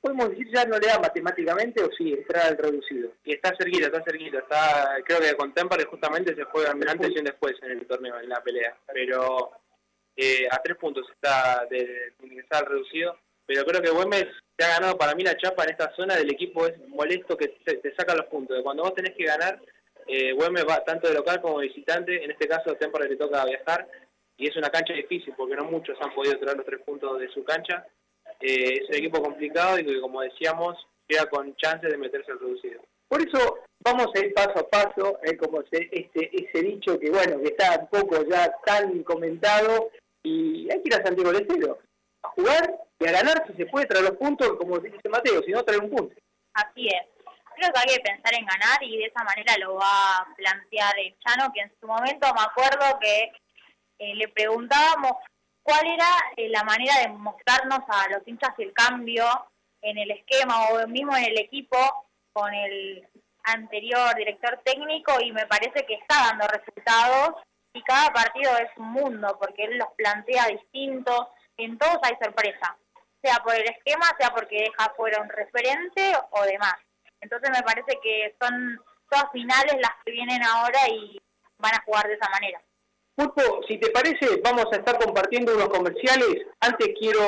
podemos 0.00 0.30
decir 0.30 0.48
ya 0.52 0.64
no 0.64 0.78
le 0.78 0.86
da 0.86 0.98
matemáticamente 0.98 1.82
o 1.82 1.90
sí, 1.96 2.12
entrar 2.12 2.46
al 2.46 2.58
reducido. 2.58 3.10
Y 3.24 3.34
está 3.34 3.54
cerquita, 3.56 3.86
está 3.86 4.02
cerquita, 4.04 4.38
está, 4.38 4.96
creo 5.04 5.20
que 5.20 5.34
con 5.36 5.52
Tempare 5.52 5.84
justamente 5.84 6.34
se 6.34 6.44
juega 6.44 6.70
antes 6.70 7.10
y 7.10 7.22
después 7.22 7.54
en 7.62 7.72
el 7.72 7.86
torneo, 7.86 8.18
en 8.20 8.28
la 8.28 8.42
pelea, 8.42 8.76
pero 8.92 9.52
eh, 10.16 10.46
a 10.50 10.62
tres 10.62 10.76
puntos 10.76 11.06
está 11.10 11.66
de, 11.70 12.12
ingresar 12.22 12.68
reducido, 12.68 13.18
pero 13.46 13.64
creo 13.64 13.82
que 13.82 13.90
Güemes 13.90 14.26
te 14.56 14.64
ha 14.64 14.68
ganado 14.68 14.96
para 14.96 15.14
mí 15.14 15.24
la 15.24 15.36
chapa 15.36 15.64
en 15.64 15.70
esta 15.70 15.92
zona 15.96 16.16
del 16.16 16.30
equipo 16.30 16.66
es 16.66 16.78
molesto 16.88 17.36
que 17.36 17.48
te, 17.48 17.94
saca 17.96 18.14
los 18.14 18.26
puntos. 18.26 18.62
Cuando 18.62 18.84
vos 18.84 18.94
tenés 18.94 19.16
que 19.16 19.24
ganar, 19.24 19.60
eh, 20.06 20.32
Güemes 20.32 20.64
va 20.68 20.84
tanto 20.84 21.08
de 21.08 21.14
local 21.14 21.40
como 21.40 21.58
visitante, 21.58 22.22
en 22.22 22.30
este 22.30 22.48
caso 22.48 22.74
Tempore 22.76 23.08
le 23.08 23.16
toca 23.16 23.44
viajar 23.44 23.88
y 24.36 24.48
es 24.48 24.56
una 24.56 24.70
cancha 24.70 24.92
difícil 24.92 25.34
porque 25.36 25.56
no 25.56 25.64
muchos 25.64 25.96
han 26.00 26.14
podido 26.14 26.38
traer 26.38 26.56
los 26.56 26.66
tres 26.66 26.80
puntos 26.82 27.18
de 27.18 27.28
su 27.28 27.44
cancha. 27.44 27.86
Eh, 28.40 28.80
es 28.82 28.88
un 28.88 28.94
equipo 28.96 29.22
complicado 29.22 29.78
y 29.78 29.84
que 29.84 30.00
como 30.00 30.20
decíamos 30.20 30.76
queda 31.06 31.26
con 31.26 31.54
chances 31.56 31.90
de 31.90 31.98
meterse 31.98 32.32
al 32.32 32.40
reducido. 32.40 32.80
Por 33.08 33.20
eso 33.20 33.58
vamos 33.84 34.08
a 34.14 34.18
ir 34.18 34.32
paso 34.34 34.58
a 34.58 34.68
paso, 34.68 35.18
eh, 35.22 35.36
como 35.36 35.62
se, 35.70 35.88
este, 35.92 36.30
ese 36.32 36.62
dicho 36.62 36.98
que 36.98 37.10
bueno, 37.10 37.38
que 37.40 37.48
está 37.48 37.78
un 37.78 37.88
poco 37.88 38.24
ya 38.28 38.52
tan 38.64 39.02
comentado 39.02 39.90
y 40.22 40.68
hay 40.70 40.82
que 40.82 40.88
ir 40.88 40.94
a 40.94 41.04
Santiago 41.04 41.32
del 41.32 41.42
Estero 41.42 41.78
a 42.22 42.28
jugar 42.30 42.74
y 42.98 43.06
a 43.06 43.12
ganar 43.12 43.44
si 43.46 43.54
se 43.54 43.66
puede 43.66 43.86
traer 43.86 44.04
los 44.04 44.16
puntos, 44.16 44.56
como 44.56 44.78
dice 44.78 45.08
Mateo, 45.08 45.42
si 45.42 45.52
no 45.52 45.62
traer 45.62 45.82
un 45.82 45.90
punto. 45.90 46.14
Así 46.54 46.86
es. 46.86 47.13
Creo 47.64 47.72
que 47.72 47.80
hay 47.80 47.96
que 47.96 48.02
pensar 48.02 48.34
en 48.34 48.44
ganar 48.44 48.82
y 48.82 48.98
de 48.98 49.06
esa 49.06 49.24
manera 49.24 49.56
lo 49.58 49.76
va 49.76 50.18
a 50.18 50.26
plantear 50.36 50.98
el 50.98 51.16
Chano, 51.20 51.50
que 51.50 51.62
en 51.62 51.72
su 51.80 51.86
momento 51.86 52.26
me 52.34 52.42
acuerdo 52.42 52.98
que 53.00 53.32
eh, 54.00 54.14
le 54.16 54.28
preguntábamos 54.28 55.12
cuál 55.62 55.86
era 55.86 56.08
eh, 56.36 56.50
la 56.50 56.62
manera 56.64 56.98
de 56.98 57.08
mostrarnos 57.08 57.80
a 57.88 58.08
los 58.10 58.26
hinchas 58.28 58.50
el 58.58 58.74
cambio 58.74 59.24
en 59.80 59.96
el 59.96 60.10
esquema 60.10 60.68
o 60.68 60.86
mismo 60.88 61.16
en 61.16 61.24
el 61.24 61.38
equipo 61.38 61.78
con 62.34 62.52
el 62.52 63.08
anterior 63.44 64.14
director 64.14 64.60
técnico 64.62 65.18
y 65.22 65.32
me 65.32 65.46
parece 65.46 65.86
que 65.86 65.94
está 65.94 66.16
dando 66.26 66.46
resultados 66.48 67.42
y 67.72 67.82
cada 67.82 68.12
partido 68.12 68.58
es 68.58 68.76
un 68.76 68.90
mundo 68.90 69.38
porque 69.40 69.64
él 69.64 69.78
los 69.78 69.88
plantea 69.96 70.48
distintos, 70.48 71.28
en 71.56 71.78
todos 71.78 71.96
hay 72.02 72.14
sorpresa, 72.22 72.76
sea 73.22 73.36
por 73.42 73.54
el 73.54 73.70
esquema, 73.70 74.14
sea 74.18 74.34
porque 74.34 74.64
deja 74.64 74.92
fuera 74.94 75.22
un 75.22 75.30
referente 75.30 76.12
o 76.30 76.42
demás. 76.42 76.74
Entonces 77.24 77.50
me 77.50 77.62
parece 77.62 77.98
que 78.02 78.36
son 78.38 78.78
todas 79.08 79.32
finales 79.32 79.76
las 79.80 79.92
que 80.04 80.12
vienen 80.12 80.42
ahora 80.42 80.78
y 80.90 81.18
van 81.58 81.74
a 81.74 81.82
jugar 81.84 82.06
de 82.06 82.14
esa 82.14 82.28
manera. 82.28 82.62
Pulpo, 83.16 83.62
si 83.66 83.78
te 83.78 83.90
parece, 83.90 84.40
vamos 84.42 84.66
a 84.70 84.76
estar 84.76 84.98
compartiendo 84.98 85.54
unos 85.54 85.70
comerciales. 85.70 86.46
Antes 86.60 86.88
quiero, 86.98 87.20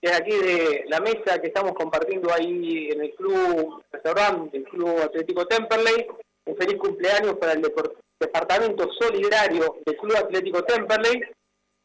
desde 0.00 0.16
aquí 0.16 0.36
de 0.36 0.84
la 0.88 0.98
mesa 1.00 1.40
que 1.40 1.48
estamos 1.48 1.72
compartiendo 1.74 2.34
ahí 2.34 2.88
en 2.90 3.00
el 3.00 3.14
club 3.14 3.84
restaurante, 3.92 4.56
el 4.56 4.64
club 4.64 5.00
Atlético 5.00 5.46
Temperley, 5.46 6.08
un 6.46 6.56
feliz 6.56 6.78
cumpleaños 6.78 7.34
para 7.34 7.52
el 7.52 7.62
departamento 8.18 8.88
solidario 8.98 9.76
del 9.86 9.96
Club 9.98 10.16
Atlético 10.16 10.64
Temperley. 10.64 11.22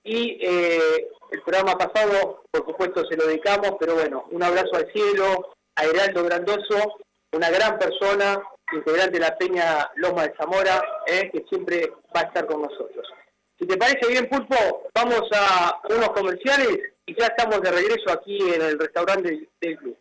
Y 0.03 0.39
eh, 0.41 1.08
el 1.32 1.41
programa 1.44 1.77
pasado, 1.77 2.46
por 2.50 2.65
supuesto, 2.65 3.06
se 3.06 3.17
lo 3.17 3.27
dedicamos, 3.27 3.74
pero 3.79 3.94
bueno, 3.94 4.25
un 4.32 4.41
abrazo 4.41 4.72
al 4.74 4.91
cielo, 4.91 5.53
a 5.75 5.84
Heraldo 5.86 6.24
Grandoso, 6.24 6.98
una 7.34 7.50
gran 7.50 7.77
persona, 7.77 8.41
integrante 8.74 9.13
de 9.13 9.19
la 9.19 9.38
Peña 9.38 9.89
Loma 9.96 10.24
de 10.24 10.34
Zamora, 10.38 10.81
eh, 11.05 11.29
que 11.31 11.46
siempre 11.50 11.91
va 12.15 12.22
a 12.22 12.24
estar 12.24 12.46
con 12.46 12.62
nosotros. 12.62 13.07
Si 13.60 13.65
te 13.65 13.77
parece 13.77 14.07
bien, 14.07 14.29
Pulpo, 14.29 14.89
vamos 14.93 15.24
a 15.34 15.81
unos 15.89 16.10
comerciales 16.10 16.79
y 17.05 17.19
ya 17.19 17.27
estamos 17.27 17.62
de 17.62 17.72
regreso 17.72 18.12
aquí 18.12 18.38
en 18.53 18.62
el 18.62 18.79
restaurante 18.79 19.50
del 19.62 19.77
club. 19.77 19.98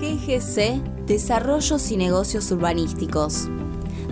GGC, 0.00 1.06
Desarrollos 1.06 1.90
y 1.90 1.96
Negocios 1.96 2.50
Urbanísticos. 2.50 3.48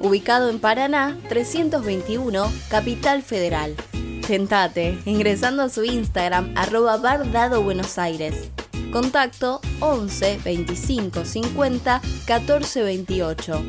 Ubicado 0.00 0.50
en 0.50 0.58
Paraná 0.58 1.16
321, 1.28 2.52
Capital 2.68 3.22
Federal. 3.22 3.74
Tentate 4.26 4.98
ingresando 5.04 5.62
a 5.62 5.68
su 5.68 5.84
Instagram 5.84 6.52
arroba 6.56 6.96
Bar 6.96 7.58
Buenos 7.58 7.98
Aires. 7.98 8.50
Contacto 8.92 9.60
11 9.80 10.40
25 10.44 11.24
50 11.24 12.00
14 12.26 12.82
28. 12.82 13.62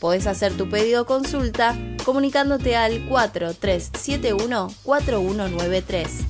Podés 0.00 0.26
hacer 0.26 0.56
tu 0.56 0.68
pedido 0.68 1.02
o 1.02 1.06
consulta 1.06 1.76
comunicándote 2.04 2.76
al 2.76 3.06
4371 3.08 4.68
4193. 4.82 6.29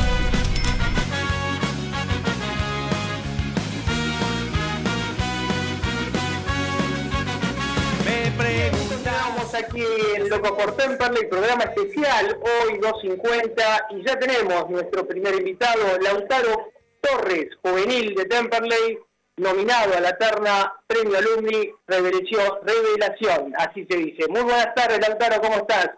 Aquí 9.53 9.83
en 10.15 10.29
Loco 10.29 10.55
por 10.55 10.77
Temperley, 10.77 11.27
programa 11.27 11.65
especial, 11.65 12.39
hoy 12.41 12.79
2.50, 12.79 13.85
y 13.89 14.05
ya 14.05 14.17
tenemos 14.17 14.69
nuestro 14.69 15.05
primer 15.05 15.35
invitado, 15.35 15.97
Lautaro 15.99 16.71
Torres, 17.01 17.49
juvenil 17.61 18.15
de 18.15 18.25
Temperley, 18.25 18.97
nominado 19.37 19.97
a 19.97 19.99
la 19.99 20.17
terna 20.17 20.73
Premio 20.87 21.17
Alumni 21.17 21.69
Revelación, 21.85 23.53
así 23.57 23.85
se 23.89 23.97
dice. 23.97 24.27
Muy 24.29 24.41
buenas 24.41 24.73
tardes, 24.73 24.99
Lautaro, 24.99 25.41
¿cómo 25.41 25.55
estás? 25.57 25.89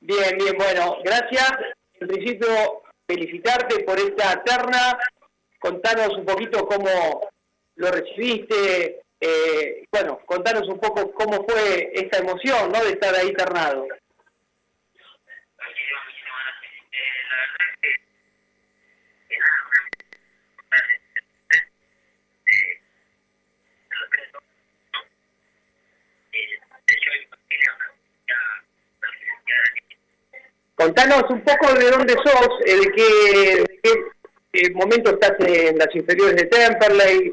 Bien, 0.00 0.36
bien, 0.36 0.56
bueno, 0.58 0.96
gracias. 1.04 1.52
En 2.00 2.08
principio, 2.08 2.48
felicitarte 3.06 3.84
por 3.84 4.00
esta 4.00 4.42
terna. 4.42 4.98
Contanos 5.60 6.16
un 6.16 6.24
poquito 6.24 6.66
cómo 6.66 7.30
lo 7.76 7.90
recibiste. 7.90 9.02
Eh, 9.20 9.84
bueno, 9.90 10.20
contanos 10.26 10.68
un 10.68 10.78
poco 10.78 11.12
cómo 11.12 11.44
fue 11.44 11.90
esta 11.92 12.18
emoción, 12.18 12.70
¿no? 12.70 12.84
De 12.84 12.90
estar 12.90 13.14
ahí 13.14 13.32
ternado. 13.32 13.86
Contanos 30.76 31.24
un 31.30 31.42
poco 31.42 31.74
de 31.74 31.90
dónde 31.90 32.14
sos, 32.24 32.48
eh, 32.64 32.76
de 32.76 32.92
qué, 32.92 33.64
de 33.64 33.80
qué 34.52 34.70
momento 34.74 35.10
estás 35.10 35.32
en 35.40 35.76
las 35.76 35.92
inferiores 35.92 36.36
de 36.36 36.44
Temperley, 36.44 37.32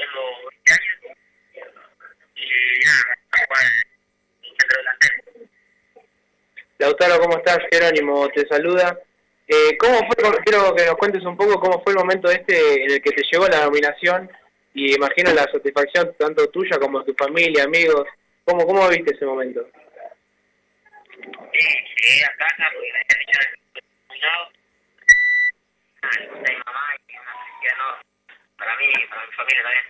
tengo 0.00 0.22
20 0.50 0.72
años 0.72 0.96
y 2.36 2.84
nada, 2.86 3.12
centro 4.40 4.78
delantero. 4.78 5.20
Lautaro, 6.78 7.20
¿cómo 7.20 7.36
estás? 7.36 7.58
Jerónimo 7.70 8.28
te 8.30 8.46
saluda. 8.48 8.98
Eh, 9.46 9.76
¿Cómo 9.78 9.98
fue, 9.98 10.16
quiero 10.44 10.74
que 10.74 10.86
nos 10.86 10.96
cuentes 10.96 11.24
un 11.24 11.36
poco 11.36 11.60
cómo 11.60 11.82
fue 11.82 11.92
el 11.92 11.98
momento 11.98 12.30
este 12.30 12.84
en 12.84 12.92
el 12.92 13.02
que 13.02 13.10
te 13.10 13.22
llegó 13.30 13.46
la 13.48 13.64
nominación 13.64 14.30
y 14.74 14.94
imagino 14.94 15.32
la 15.34 15.42
satisfacción 15.50 16.14
tanto 16.18 16.48
tuya 16.50 16.78
como 16.78 17.00
de 17.00 17.12
tu 17.12 17.14
familia, 17.14 17.64
amigos. 17.64 18.06
¿Cómo, 18.44 18.64
cómo 18.64 18.88
viste 18.88 19.14
ese 19.14 19.26
momento? 19.26 19.68
Sí, 21.52 21.66
llegué 22.06 22.24
a 22.24 22.36
casa 22.36 22.70
porque 22.72 22.92
me 22.92 22.98
habían 23.00 23.18
dicho 23.26 23.40
que 23.74 23.80
nominado. 24.08 24.48
Ah, 26.02 26.08
mi 26.20 26.26
mamá 26.26 26.82
y 27.08 27.16
mamá 27.16 27.32
me 27.36 27.52
decía 27.52 27.76
no, 27.76 28.09
para 28.60 28.76
mí 28.76 28.84
y 28.84 29.06
para 29.08 29.26
mi 29.26 29.32
familia 29.32 29.62
también. 29.62 29.84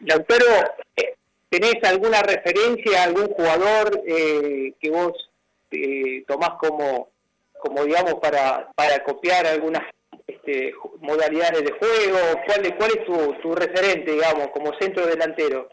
Lautaro, 0.00 0.74
eh, 0.96 1.14
¿tenés 1.48 1.82
alguna 1.84 2.22
referencia, 2.22 3.02
algún 3.02 3.28
jugador 3.28 4.02
eh, 4.06 4.74
que 4.80 4.90
vos 4.90 5.30
eh, 5.70 6.24
tomás 6.26 6.50
como, 6.58 7.10
como 7.58 7.84
digamos, 7.84 8.14
para, 8.14 8.70
para 8.72 9.02
copiar 9.04 9.46
algunas 9.46 9.82
este, 10.26 10.74
modalidades 11.00 11.64
de 11.64 11.72
juego? 11.72 12.18
¿Cuál, 12.46 12.76
cuál 12.76 12.90
es 12.90 13.04
tu, 13.06 13.34
tu 13.40 13.54
referente, 13.54 14.12
digamos, 14.12 14.48
como 14.48 14.76
centro 14.78 15.06
delantero? 15.06 15.70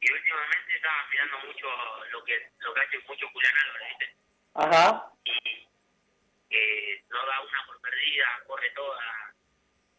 Y 0.00 0.12
últimamente 0.12 0.76
estaba 0.76 1.06
mirando 1.10 1.36
mucho 1.46 1.66
lo 2.12 2.24
que, 2.24 2.50
lo 2.60 2.74
que 2.74 2.80
hace 2.80 2.98
mucho 3.08 3.26
Julián 3.32 3.54
Álvarez, 3.66 3.88
¿viste? 3.88 4.14
Ajá. 4.54 5.10
Y 5.24 5.63
que 6.54 7.04
no 7.10 7.26
da 7.26 7.40
una 7.40 7.66
por 7.66 7.80
perdida, 7.80 8.26
corre 8.46 8.70
toda, 8.70 9.02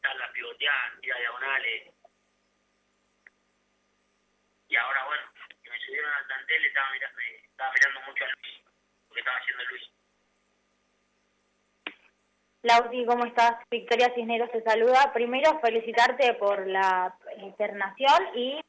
la 0.03 0.31
pivoteada, 0.31 0.93
tira 1.01 1.17
diagonales. 1.17 1.93
Y 4.69 4.75
ahora, 4.77 5.05
bueno, 5.05 5.23
que 5.61 5.69
me 5.69 5.79
subieron 5.79 6.13
al 6.13 6.25
plantel, 6.27 6.65
estaba 6.65 6.91
mirando, 6.91 7.19
estaba 7.19 7.73
mirando 7.73 8.01
mucho 8.01 8.23
a 8.23 8.27
Luis, 8.27 8.63
lo 9.09 9.13
que 9.13 9.19
estaba 9.19 9.37
haciendo 9.37 9.65
Luis. 9.65 9.83
Lauti, 12.61 13.05
¿cómo 13.05 13.25
estás? 13.25 13.57
Victoria 13.69 14.13
Cisneros 14.15 14.51
te 14.51 14.63
saluda. 14.63 15.11
Primero, 15.13 15.59
felicitarte 15.59 16.33
por 16.35 16.65
la 16.65 17.15
internación 17.37 18.29
y 18.33 18.61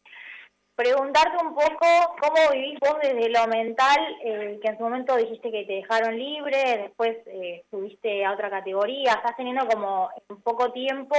preguntarte 0.77 1.43
un 1.43 1.55
poco 1.55 1.87
cómo 2.21 2.53
vivís 2.53 2.79
vos 2.79 2.99
desde 3.03 3.31
lo 3.31 3.47
mental, 3.47 4.19
eh, 4.23 4.59
que 4.63 4.69
en 4.69 4.77
su 4.77 4.85
momento 4.85 5.17
dijiste 5.17 5.51
que 5.51 5.65
te 5.65 5.73
dejaron 5.73 6.17
libre, 6.17 6.79
después 6.79 7.17
eh, 7.27 7.65
subiste 7.71 8.25
a 8.25 8.33
otra 8.33 8.51
categoría, 8.51 9.13
estás 9.13 9.37
teniendo 9.37 9.67
como 9.67 10.11
en 10.29 10.43
poco 10.43 10.73
tiempo 10.73 11.17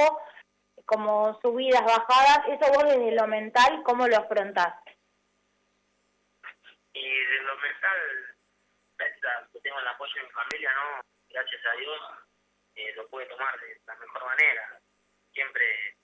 como 0.86 1.38
subidas, 1.42 1.84
bajadas, 1.84 2.48
eso 2.48 2.72
vos 2.72 2.86
desde 2.86 3.12
lo 3.12 3.28
mental, 3.28 3.84
¿cómo 3.84 4.08
lo 4.08 4.16
afrontás? 4.18 4.74
Y 6.94 7.04
desde 7.04 7.44
lo 7.44 7.58
mental, 7.58 8.36
tengo 9.62 9.80
el 9.80 9.88
apoyo 9.88 10.14
de 10.16 10.24
mi 10.24 10.30
familia, 10.30 10.72
¿no? 10.74 11.02
Gracias 11.30 11.62
a 11.66 11.76
Dios, 11.76 12.00
eh, 12.76 12.94
lo 12.96 13.06
pude 13.10 13.26
tomar 13.26 13.60
de 13.60 13.78
la 13.86 13.96
mejor 13.96 14.26
manera. 14.26 14.80
Siempre 15.34 15.98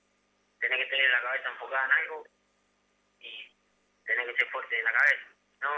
tenés 0.60 0.80
que 0.80 0.90
tener 0.90 1.10
la 1.12 1.22
cabeza 1.22 1.50
enfocada 1.50 1.86
en 1.86 1.92
algo 1.92 2.24
y 3.24 3.52
tenés 4.06 4.28
que 4.28 4.36
ser 4.36 4.52
fuerte 4.52 4.78
en 4.78 4.86
la 4.86 4.92
cabeza. 4.92 5.26
No. 5.62 5.70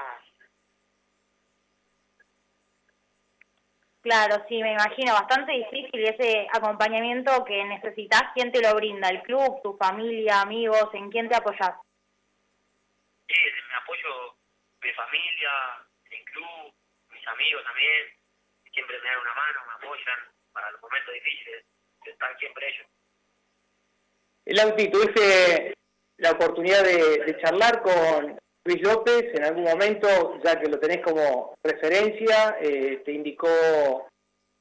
Claro, 4.01 4.45
sí, 4.47 4.61
me 4.61 4.73
imagino, 4.73 5.13
bastante 5.13 5.51
difícil 5.51 6.05
ese 6.05 6.47
acompañamiento 6.53 7.43
que 7.43 7.63
necesitas. 7.63 8.21
¿Quién 8.35 8.51
te 8.51 8.61
lo 8.61 8.75
brinda? 8.75 9.09
¿El 9.09 9.23
club, 9.23 9.61
tu 9.63 9.75
familia, 9.77 10.41
amigos? 10.41 10.89
¿En 10.93 11.09
quién 11.09 11.27
te 11.27 11.35
apoyas? 11.35 11.73
Sí, 13.27 13.35
me 13.67 13.75
apoyo 13.75 14.37
mi 14.81 14.91
familia, 14.93 15.51
el 16.11 16.23
club, 16.25 16.73
mis 17.09 17.27
amigos 17.27 17.63
también. 17.63 18.07
Siempre 18.71 18.99
me 18.99 19.09
dan 19.09 19.19
una 19.19 19.33
mano, 19.33 19.59
me 19.65 19.73
apoyan 19.73 20.19
para 20.51 20.69
los 20.71 20.81
momentos 20.81 21.13
difíciles. 21.13 21.65
Están 22.05 22.37
siempre 22.37 22.69
ellos. 22.69 22.87
El 24.45 24.59
Auti, 24.59 24.91
tuviste 24.91 25.73
la 26.17 26.31
oportunidad 26.31 26.83
de, 26.83 27.37
charlar 27.41 27.81
con 27.81 28.37
Luis 28.63 28.81
López 28.81 29.25
en 29.33 29.43
algún 29.43 29.63
momento, 29.63 30.39
ya 30.43 30.59
que 30.59 30.69
lo 30.69 30.79
tenés 30.79 31.01
como 31.01 31.55
referencia, 31.63 32.57
eh, 32.61 33.01
te 33.05 33.11
indicó 33.11 34.09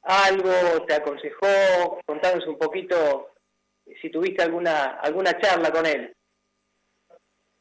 algo, 0.02 0.84
te 0.86 0.94
aconsejó, 0.94 2.00
contanos 2.06 2.46
un 2.46 2.58
poquito 2.58 3.34
si 4.00 4.10
tuviste 4.10 4.42
alguna 4.42 4.98
alguna 5.00 5.38
charla 5.38 5.70
con 5.70 5.86
él. 5.86 6.12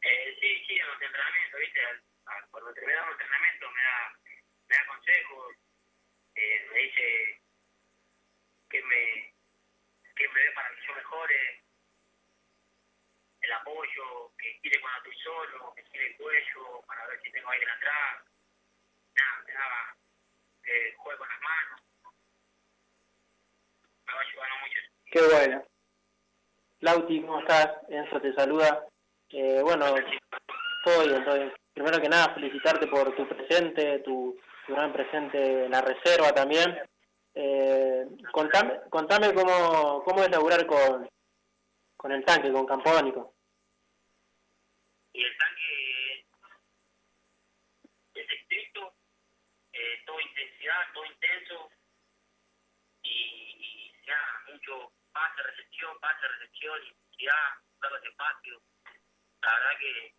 Eh, 0.01 0.37
sí, 0.39 0.63
sí, 0.67 0.73
en 0.73 0.87
los 0.87 1.01
entrenamientos, 1.01 1.59
¿viste? 1.59 1.79
Cuando 2.51 2.73
terminamos 2.73 3.07
el 3.07 3.21
entrenamiento 3.21 3.71
me 3.71 3.81
da, 3.81 4.19
me 4.67 4.75
da 4.75 4.87
consejos, 4.87 5.55
eh, 6.35 6.67
me 6.71 6.79
dice 6.79 7.39
que 8.69 8.83
me, 8.83 9.33
que 10.15 10.27
me 10.27 10.41
ve 10.41 10.51
para 10.55 10.69
que 10.69 10.87
yo 10.87 10.95
mejore, 10.95 11.62
el 13.43 13.51
apoyo, 13.53 14.31
que 14.37 14.57
quiere 14.61 14.79
cuando 14.81 14.97
estoy 14.99 15.23
solo, 15.23 15.73
que 15.75 15.83
quiere 15.83 16.07
el 16.07 16.17
cuello 16.17 16.81
para 16.87 17.07
ver 17.07 17.21
si 17.21 17.31
tengo 17.31 17.49
alguien 17.49 17.69
atrás. 17.69 18.23
Nada, 19.15 19.43
me 19.45 19.53
daba 19.53 19.95
que 20.63 20.95
juegue 20.97 21.17
con 21.17 21.27
las 21.27 21.41
manos. 21.41 21.81
Me 24.07 24.13
va 24.13 24.21
ayudando 24.21 24.55
mucho. 24.61 24.79
Qué 25.11 25.21
bueno. 25.21 25.65
Lauti, 26.79 27.21
¿cómo 27.21 27.39
estás? 27.39 27.69
Enzo 27.89 28.21
te 28.21 28.33
saluda. 28.33 28.87
Eh, 29.29 29.61
bueno, 29.61 29.85
todo 30.83 31.05
bien, 31.05 31.23
todo 31.25 31.35
bien. 31.35 31.53
Primero 31.73 32.01
que 32.01 32.09
nada, 32.09 32.33
felicitarte 32.33 32.87
por 32.87 33.15
tu 33.15 33.27
presente, 33.27 33.99
tu, 33.99 34.39
tu 34.65 34.73
gran 34.73 34.93
presente 34.93 35.65
en 35.65 35.71
la 35.71 35.81
reserva 35.81 36.33
también. 36.33 36.79
Eh, 37.35 38.05
contame, 38.31 38.79
contame 38.89 39.33
cómo, 39.33 40.03
cómo 40.03 40.23
es 40.23 40.29
laburar 40.29 40.65
con, 40.67 41.09
con 42.03 42.11
el 42.11 42.25
tanque, 42.25 42.51
con 42.51 42.65
Campónico. 42.65 43.33
Y 45.13 45.23
el 45.23 45.37
tanque 45.37 46.25
es 48.15 48.29
estricto, 48.29 48.93
eh, 49.71 50.03
todo 50.05 50.19
intensidad, 50.19 50.81
todo 50.93 51.05
intenso 51.05 51.69
y, 53.03 53.93
ya 54.05 54.17
mucho 54.51 54.91
pase, 55.13 55.43
recepción, 55.43 55.97
pase, 56.01 56.27
recepción, 56.27 56.77
intensidad, 56.83 57.35
buscar 57.71 57.91
los 57.93 58.03
espacios. 58.03 58.61
La 59.41 59.55
verdad 59.55 59.79
que, 59.79 60.13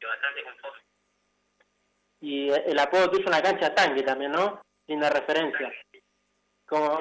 que 0.00 0.06
bastante 0.06 0.42
conforme. 0.42 0.82
Y 2.20 2.48
el 2.48 2.78
apodo 2.78 3.10
tuyo 3.10 3.26
en 3.26 3.32
la 3.32 3.42
cancha 3.42 3.74
tanque 3.74 4.02
también, 4.02 4.32
¿no? 4.32 4.62
Linda 4.86 5.10
referencia. 5.10 5.70
¿Cómo, 6.64 6.98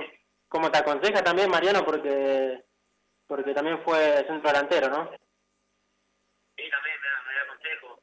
cómo 0.50 0.70
te 0.70 0.80
aconseja 0.80 1.24
también 1.24 1.50
Mariano? 1.50 1.86
Porque 1.86 2.67
porque 3.28 3.54
también 3.54 3.84
fue 3.84 4.24
centro 4.26 4.50
delantero, 4.50 4.90
¿no? 4.90 5.12
Sí, 6.56 6.70
también 6.70 6.96
me 7.02 7.08
da, 7.08 7.22
me 7.28 7.34
da 7.34 7.48
consejo. 7.48 8.02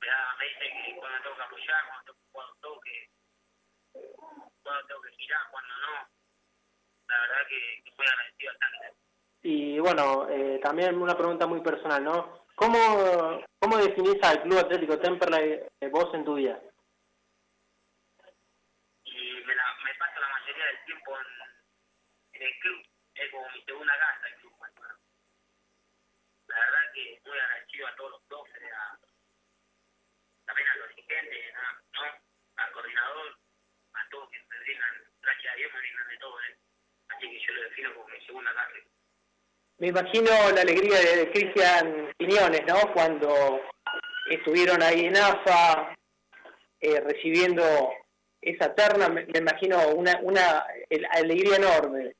Me, 0.00 0.06
da, 0.06 0.36
me 0.38 0.44
dice 0.46 0.60
que 0.60 0.96
cuando 0.96 1.22
tengo 1.22 1.36
que 1.36 1.42
apoyar, 1.42 1.84
cuando, 1.88 2.16
cuando 2.32 2.54
tengo 2.62 2.80
que 2.80 3.10
cuando 4.62 4.86
tengo 4.86 5.02
que 5.02 5.12
girar, 5.16 5.40
cuando 5.50 5.74
no. 5.74 6.08
La 7.08 7.20
verdad 7.20 7.46
que, 7.48 7.82
que 7.84 7.90
muy 7.96 8.06
agradecido 8.06 8.50
al 8.52 8.58
tanque. 8.58 8.96
Y 9.42 9.78
bueno, 9.80 10.28
eh, 10.30 10.60
también 10.62 11.00
una 11.00 11.16
pregunta 11.16 11.46
muy 11.46 11.60
personal, 11.60 12.04
¿no? 12.04 12.46
¿Cómo, 12.54 13.42
cómo 13.58 13.76
definís 13.78 14.22
al 14.22 14.42
Club 14.42 14.58
Atlético 14.58 14.98
Temperley 14.98 15.60
eh, 15.80 15.88
vos 15.88 16.14
en 16.14 16.24
tu 16.24 16.34
vida? 16.34 16.60
Y 19.04 19.32
me, 19.44 19.54
la, 19.54 19.74
me 19.82 19.94
paso 19.94 20.20
la 20.20 20.28
mayoría 20.28 20.66
del 20.66 20.84
tiempo 20.84 21.18
en, 21.18 22.40
en 22.40 22.42
el 22.42 22.58
club 22.60 22.89
es 23.20 23.30
como 23.30 23.48
mi 23.50 23.62
segunda 23.64 23.92
casa 23.98 24.34
club 24.40 24.52
hermano. 24.64 24.98
La 26.48 26.58
verdad 26.58 26.92
que 26.94 27.20
muy 27.24 27.38
agradecido 27.38 27.86
a 27.86 27.96
todos 27.96 28.10
los 28.12 28.22
profes, 28.22 28.62
a, 28.72 28.98
también 30.46 30.68
a 30.68 30.76
los 30.76 30.88
dirigentes, 30.88 31.54
¿no? 31.54 32.02
al 32.56 32.72
coordinador, 32.72 33.38
a 33.92 34.08
todos 34.10 34.30
que 34.30 34.38
me 34.38 34.58
brindan, 34.60 34.94
gracias 35.22 35.52
a 35.52 35.56
Dios 35.56 35.72
me 35.72 35.80
brindan 35.80 36.08
de 36.08 36.16
todo, 36.18 36.40
¿eh? 36.40 36.56
así 37.08 37.30
que 37.30 37.40
yo 37.40 37.52
lo 37.52 37.62
defino 37.62 37.94
como 37.94 38.08
mi 38.08 38.26
segunda 38.26 38.54
casa. 38.54 38.72
Me 39.78 39.88
imagino 39.88 40.30
la 40.54 40.60
alegría 40.60 40.98
de 40.98 41.30
Cristian 41.30 42.14
Piñones, 42.18 42.66
¿no? 42.66 42.92
Cuando 42.92 43.62
estuvieron 44.28 44.82
ahí 44.82 45.06
en 45.06 45.16
AFA 45.16 45.96
eh, 46.80 47.00
recibiendo 47.00 47.64
esa 48.42 48.74
terna, 48.74 49.08
me, 49.08 49.24
me 49.24 49.38
imagino 49.38 49.88
una, 49.88 50.18
una 50.22 50.66
alegría 51.12 51.56
enorme. 51.56 52.14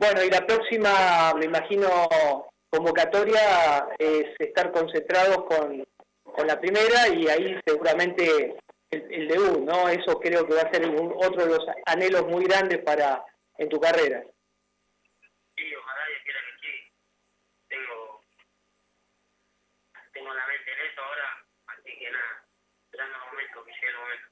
Bueno, 0.00 0.24
y 0.24 0.30
la 0.30 0.46
próxima, 0.46 1.34
me 1.34 1.44
imagino, 1.44 1.86
convocatoria 2.70 3.86
es 3.98 4.34
estar 4.38 4.72
concentrados 4.72 5.44
con, 5.44 5.86
con 6.24 6.46
la 6.46 6.58
primera 6.58 7.06
y 7.08 7.28
ahí 7.28 7.60
seguramente 7.66 8.56
el, 8.90 9.12
el, 9.12 9.28
debut, 9.28 9.58
¿no? 9.58 9.90
Eso 9.90 10.18
creo 10.18 10.46
que 10.46 10.54
va 10.54 10.62
a 10.62 10.72
ser 10.72 10.88
un, 10.88 11.12
otro 11.18 11.44
de 11.44 11.50
los 11.50 11.66
anhelos 11.84 12.26
muy 12.28 12.44
grandes 12.44 12.78
para 12.78 13.22
en 13.58 13.68
tu 13.68 13.78
carrera. 13.78 14.24
Sí, 15.54 15.64
ojalá 15.76 16.02
y 16.08 16.24
quiera 16.24 16.40
que 16.46 16.66
sí. 16.66 16.92
Tengo, 17.68 18.24
tengo 20.14 20.32
la 20.32 20.46
mente 20.46 20.72
en 20.72 20.90
eso 20.90 21.02
ahora, 21.02 21.44
así 21.66 21.98
que 21.98 22.10
nada, 22.10 22.46
esperando 22.86 23.16
el 23.16 23.30
momento, 23.32 23.64
que 23.66 23.72
llegue 23.72 23.88
el 23.88 23.96
momento. 23.98 24.28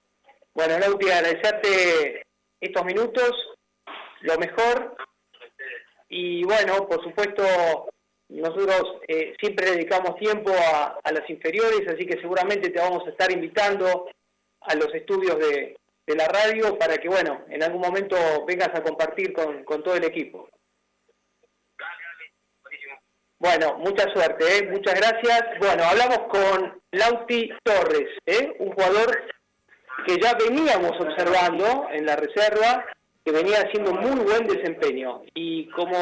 Bueno, 0.55 0.79
Lauti, 0.79 1.11
agradecerte 1.11 2.23
estos 2.59 2.85
minutos, 2.87 3.55
lo 4.23 4.39
mejor 4.39 4.97
y 6.09 6.45
bueno, 6.45 6.87
por 6.89 7.03
supuesto, 7.03 7.43
nosotros 8.29 9.01
eh, 9.09 9.35
siempre 9.41 9.71
dedicamos 9.71 10.17
tiempo 10.17 10.51
a, 10.53 10.99
a, 11.03 11.13
las 11.13 11.29
inferiores, 11.29 11.87
así 11.89 12.07
que 12.07 12.21
seguramente 12.21 12.71
te 12.71 12.81
vamos 12.81 13.07
a 13.07 13.11
estar 13.11 13.31
invitando 13.31 14.09
a 14.61 14.75
los 14.75 14.93
estudios 14.95 15.39
de, 15.39 15.77
de 16.09 16.17
la 16.17 16.27
radio 16.27 16.79
para 16.79 16.97
que, 16.97 17.09
bueno, 17.09 17.45
en 17.51 17.63
algún 17.63 17.83
momento 17.83 18.17
vengas 18.47 18.71
a 18.75 18.83
compartir 18.83 19.33
con, 19.33 19.63
con 19.65 19.83
todo 19.83 19.95
el 19.95 20.05
equipo. 20.05 20.49
Bueno, 23.39 23.79
mucha 23.79 24.11
suerte, 24.13 24.59
¿eh? 24.59 24.69
muchas 24.69 24.95
gracias. 24.95 25.45
Bueno, 25.61 25.85
hablamos 25.85 26.19
con 26.29 26.83
Lauti 26.91 27.51
Torres, 27.63 28.09
¿eh? 28.27 28.57
un 28.59 28.73
jugador 28.73 29.23
que 30.07 30.17
ya 30.21 30.35
veníamos 30.35 30.93
observando 30.99 31.89
en 31.93 32.07
la 32.07 32.17
reserva, 32.17 32.85
que 33.29 33.43
venía 33.43 33.59
haciendo 33.59 33.93
muy 33.93 34.21
buen 34.25 34.47
desempeño. 34.47 35.23
Y 35.35 35.67
como 35.67 35.99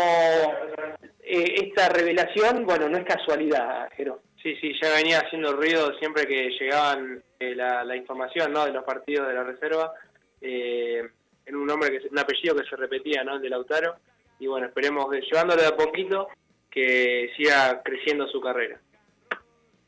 eh, 1.20 1.54
esta 1.64 1.88
revelación, 1.88 2.64
bueno, 2.64 2.88
no 2.88 2.98
es 2.98 3.04
casualidad, 3.04 3.88
Jero. 3.96 4.20
Sí, 4.40 4.54
sí, 4.60 4.72
ya 4.80 4.94
venía 4.94 5.18
haciendo 5.18 5.52
ruido 5.52 5.92
siempre 5.98 6.24
que 6.24 6.50
llegaban 6.50 7.20
eh, 7.40 7.54
la, 7.56 7.96
información 7.96 8.52
¿no? 8.52 8.64
de 8.64 8.72
los 8.72 8.84
partidos 8.84 9.26
de 9.26 9.34
la 9.34 9.42
reserva. 9.42 9.92
Eh, 10.40 11.02
en 11.46 11.56
un 11.56 11.66
nombre, 11.66 11.90
que 11.90 12.06
un 12.08 12.18
apellido 12.18 12.54
que 12.54 12.68
se 12.68 12.76
repetía, 12.76 13.24
¿no? 13.24 13.36
El 13.36 13.42
de 13.42 13.50
Lautaro. 13.50 13.96
Y 14.38 14.46
bueno, 14.46 14.66
esperemos, 14.66 15.06
llevándole 15.10 15.62
de 15.62 15.68
a 15.68 15.76
poquito, 15.76 16.28
que 16.70 17.32
siga 17.36 17.82
creciendo 17.82 18.28
su 18.28 18.40
carrera. 18.40 18.78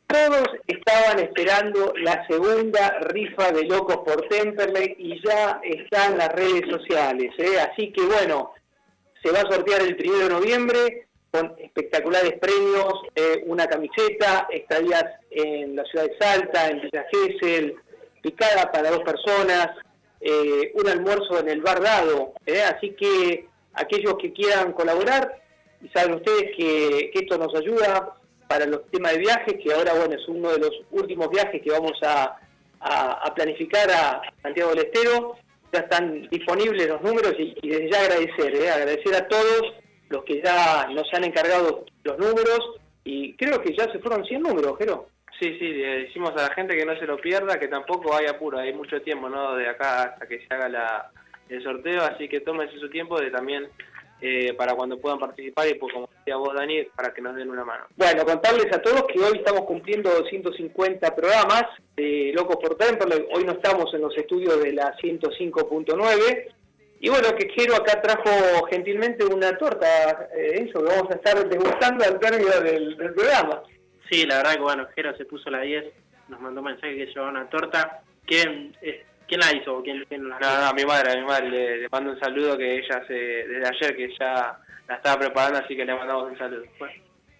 Todos 0.08 0.48
estaban 0.66 1.20
esperando 1.20 1.92
la 2.02 2.26
segunda 2.26 2.98
rifa 3.00 3.52
de 3.52 3.64
Locos 3.64 3.98
por 3.98 4.26
Temperley 4.28 4.96
y 4.98 5.22
ya 5.24 5.60
está 5.62 6.06
en 6.06 6.18
las 6.18 6.32
redes 6.32 6.64
sociales. 6.70 7.32
¿eh? 7.38 7.60
Así 7.60 7.92
que 7.92 8.02
bueno, 8.02 8.52
se 9.22 9.30
va 9.30 9.40
a 9.40 9.52
sortear 9.52 9.82
el 9.82 9.96
1 10.00 10.18
de 10.18 10.28
noviembre 10.28 11.08
con 11.30 11.54
espectaculares 11.58 12.38
premios, 12.40 12.94
eh, 13.14 13.42
una 13.46 13.66
camiseta, 13.66 14.48
estadías 14.50 15.04
en 15.30 15.76
la 15.76 15.84
ciudad 15.84 16.06
de 16.06 16.16
Salta, 16.18 16.68
en 16.68 16.80
Villa 16.80 17.06
Gesell, 17.10 17.74
picada 18.22 18.70
para 18.72 18.90
dos 18.90 19.00
personas, 19.00 19.68
eh, 20.20 20.72
un 20.74 20.88
almuerzo 20.88 21.38
en 21.40 21.48
el 21.48 21.60
bar 21.60 21.82
dado. 21.82 22.32
¿eh? 22.46 22.62
Así 22.62 22.90
que 22.90 23.46
aquellos 23.74 24.14
que 24.20 24.32
quieran 24.32 24.72
colaborar, 24.72 25.42
y 25.82 25.88
saben 25.90 26.14
ustedes 26.14 26.56
que, 26.56 27.10
esto 27.14 27.38
nos 27.38 27.54
ayuda 27.54 28.14
para 28.48 28.66
los 28.66 28.90
temas 28.90 29.12
de 29.12 29.18
viajes, 29.18 29.54
que 29.62 29.72
ahora 29.72 29.92
bueno 29.94 30.14
es 30.14 30.26
uno 30.26 30.50
de 30.50 30.58
los 30.58 30.72
últimos 30.90 31.28
viajes 31.30 31.62
que 31.62 31.70
vamos 31.70 31.92
a, 32.02 32.36
a, 32.80 33.34
planificar 33.34 33.90
a 33.90 34.22
Santiago 34.42 34.70
del 34.70 34.86
Estero. 34.86 35.36
Ya 35.72 35.80
están 35.80 36.26
disponibles 36.30 36.88
los 36.88 37.02
números 37.02 37.34
y, 37.38 37.54
y 37.60 37.68
desde 37.68 37.90
ya 37.90 38.00
agradecer, 38.00 38.54
¿eh? 38.56 38.70
agradecer 38.70 39.14
a 39.14 39.28
todos 39.28 39.74
los 40.08 40.24
que 40.24 40.40
ya 40.42 40.88
nos 40.90 41.12
han 41.12 41.24
encargado 41.24 41.84
los 42.04 42.18
números 42.18 42.80
y 43.04 43.34
creo 43.36 43.60
que 43.60 43.76
ya 43.76 43.84
se 43.92 43.98
fueron 43.98 44.24
100 44.24 44.42
números, 44.42 44.78
Jero. 44.78 45.08
Sí, 45.38 45.56
sí, 45.58 45.68
le 45.68 46.04
decimos 46.04 46.30
a 46.32 46.48
la 46.48 46.54
gente 46.54 46.76
que 46.76 46.84
no 46.84 46.98
se 46.98 47.06
lo 47.06 47.20
pierda, 47.20 47.60
que 47.60 47.68
tampoco 47.68 48.14
hay 48.16 48.26
apuro, 48.26 48.58
hay 48.58 48.72
mucho 48.72 49.00
tiempo, 49.02 49.28
¿no? 49.28 49.54
De 49.54 49.68
acá 49.68 50.02
hasta 50.04 50.26
que 50.26 50.40
se 50.40 50.52
haga 50.52 50.68
la, 50.68 51.10
el 51.48 51.62
sorteo, 51.62 52.02
así 52.02 52.28
que 52.28 52.40
tómense 52.40 52.76
su 52.78 52.90
tiempo 52.90 53.20
de 53.20 53.30
también 53.30 53.68
eh, 54.20 54.52
para 54.54 54.74
cuando 54.74 54.98
puedan 54.98 55.18
participar 55.18 55.68
y 55.68 55.74
pues 55.74 55.92
como 55.92 56.08
decía 56.08 56.36
vos, 56.36 56.54
Dani, 56.54 56.84
para 56.96 57.14
que 57.14 57.22
nos 57.22 57.36
den 57.36 57.50
una 57.50 57.64
mano. 57.64 57.84
Bueno, 57.96 58.24
contarles 58.24 58.66
a 58.72 58.82
todos 58.82 59.04
que 59.04 59.20
hoy 59.20 59.38
estamos 59.38 59.62
cumpliendo 59.62 60.10
250 60.10 61.14
programas 61.14 61.64
de 61.96 62.32
Locos 62.34 62.56
por 62.56 62.76
Temple, 62.76 63.28
hoy 63.32 63.44
no 63.44 63.52
estamos 63.52 63.92
en 63.94 64.00
los 64.00 64.16
estudios 64.16 64.60
de 64.62 64.72
la 64.72 64.96
105.9, 64.96 66.48
y 67.00 67.08
bueno, 67.08 67.28
que 67.36 67.46
quiero 67.46 67.76
acá 67.76 68.02
trajo 68.02 68.66
gentilmente 68.66 69.24
una 69.24 69.56
torta, 69.56 70.28
eh, 70.34 70.66
eso 70.68 70.80
que 70.80 70.94
vamos 70.94 71.10
a 71.10 71.14
estar 71.14 71.48
degustando 71.48 72.04
al 72.04 72.18
término 72.18 72.50
del, 72.60 72.96
del, 72.96 73.14
programa. 73.14 73.62
Sí, 74.10 74.26
la 74.26 74.38
verdad 74.38 74.54
que 74.54 74.60
bueno, 74.62 74.88
Jero 74.96 75.16
se 75.16 75.24
puso 75.24 75.48
la 75.48 75.60
10, 75.60 75.84
nos 76.28 76.40
mandó 76.40 76.60
un 76.60 76.66
mensaje 76.66 76.96
que 76.96 77.06
llevaba 77.06 77.30
una 77.30 77.48
torta. 77.48 78.02
¿Quién, 78.26 78.76
eh, 78.82 79.04
¿quién 79.28 79.40
la 79.40 79.54
hizo? 79.54 79.82
¿Quién, 79.82 80.04
quién 80.08 80.28
la 80.28 80.38
no, 80.40 80.60
no, 80.60 80.66
a 80.66 80.72
mi 80.72 80.84
madre, 80.84 81.12
a 81.12 81.16
mi 81.16 81.24
madre 81.24 81.50
le, 81.50 81.78
le, 81.82 81.88
mando 81.88 82.12
un 82.12 82.18
saludo 82.18 82.56
que 82.56 82.78
ella 82.78 83.04
se, 83.06 83.14
desde 83.14 83.68
ayer 83.68 83.96
que 83.96 84.16
ya 84.18 84.58
la 84.88 84.94
estaba 84.96 85.20
preparando, 85.20 85.58
así 85.58 85.76
que 85.76 85.84
le 85.84 85.94
mandamos 85.94 86.30
un 86.32 86.38
saludo. 86.38 86.64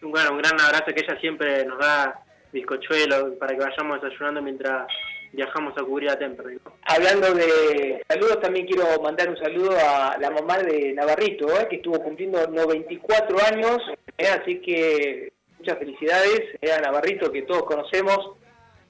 Bueno, 0.02 0.32
un 0.32 0.38
gran 0.38 0.60
abrazo 0.60 0.94
que 0.94 1.00
ella 1.00 1.18
siempre 1.20 1.64
nos 1.64 1.78
da 1.78 2.20
bizcochuelos 2.52 3.34
para 3.38 3.56
que 3.56 3.64
vayamos 3.64 4.00
desayunando 4.00 4.42
mientras 4.42 4.86
viajamos 5.32 5.74
a 5.76 5.82
cubrir 5.82 6.10
a 6.10 6.18
Temperley. 6.18 6.58
¿no? 6.64 6.72
Hablando 6.84 7.34
de 7.34 8.02
saludos, 8.08 8.40
también 8.40 8.66
quiero 8.66 9.00
mandar 9.02 9.28
un 9.28 9.36
saludo 9.36 9.72
a 9.72 10.16
la 10.18 10.30
mamá 10.30 10.58
de 10.58 10.92
Navarrito, 10.92 11.48
¿eh? 11.60 11.66
que 11.68 11.76
estuvo 11.76 12.02
cumpliendo 12.02 12.46
94 12.46 13.36
años, 13.52 13.78
¿eh? 14.16 14.28
así 14.28 14.60
que 14.60 15.32
muchas 15.58 15.78
felicidades 15.78 16.42
¿eh? 16.60 16.72
a 16.72 16.80
Navarrito, 16.80 17.32
que 17.32 17.42
todos 17.42 17.64
conocemos, 17.64 18.36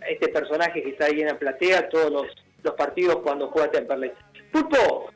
este 0.09 0.29
personaje 0.29 0.83
que 0.83 0.91
está 0.91 1.07
ahí 1.07 1.21
en 1.21 1.29
la 1.29 1.39
platea, 1.39 1.89
todos 1.89 2.13
los, 2.13 2.27
los 2.63 2.75
partidos 2.75 3.17
cuando 3.23 3.49
juega 3.49 3.71
Temperley. 3.71 4.13
Pulpo, 4.53 5.11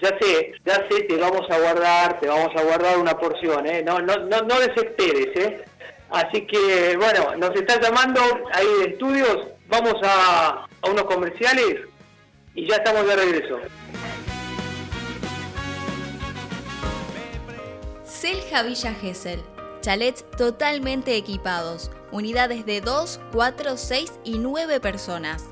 ya 0.00 0.16
sé, 0.20 0.52
ya 0.64 0.86
sé, 0.88 1.02
te 1.04 1.16
vamos 1.16 1.48
a 1.50 1.58
guardar, 1.58 2.20
te 2.20 2.28
vamos 2.28 2.50
a 2.56 2.62
guardar 2.62 2.98
una 2.98 3.18
porción, 3.18 3.66
¿eh? 3.66 3.82
no, 3.82 3.98
no, 4.00 4.16
no, 4.16 4.40
no 4.42 4.60
desesperes, 4.60 5.36
¿eh? 5.36 5.64
Así 6.10 6.46
que, 6.46 6.96
bueno, 6.96 7.36
nos 7.36 7.54
está 7.54 7.80
llamando 7.80 8.20
ahí 8.52 8.66
de 8.80 8.90
estudios, 8.92 9.48
vamos 9.68 9.94
a, 10.02 10.66
a 10.82 10.90
unos 10.90 11.04
comerciales 11.04 11.80
y 12.54 12.68
ya 12.68 12.76
estamos 12.76 13.06
de 13.06 13.16
regreso. 13.16 13.60
Selja 18.04 18.62
Villa 18.62 18.94
Gesell. 18.94 19.40
Chalets 19.80 20.24
totalmente 20.36 21.16
equipados. 21.16 21.90
Unidades 22.12 22.64
de 22.66 22.80
2, 22.80 23.20
4, 23.32 23.76
6 23.76 24.12
y 24.22 24.38
9 24.38 24.78
personas. 24.78 25.51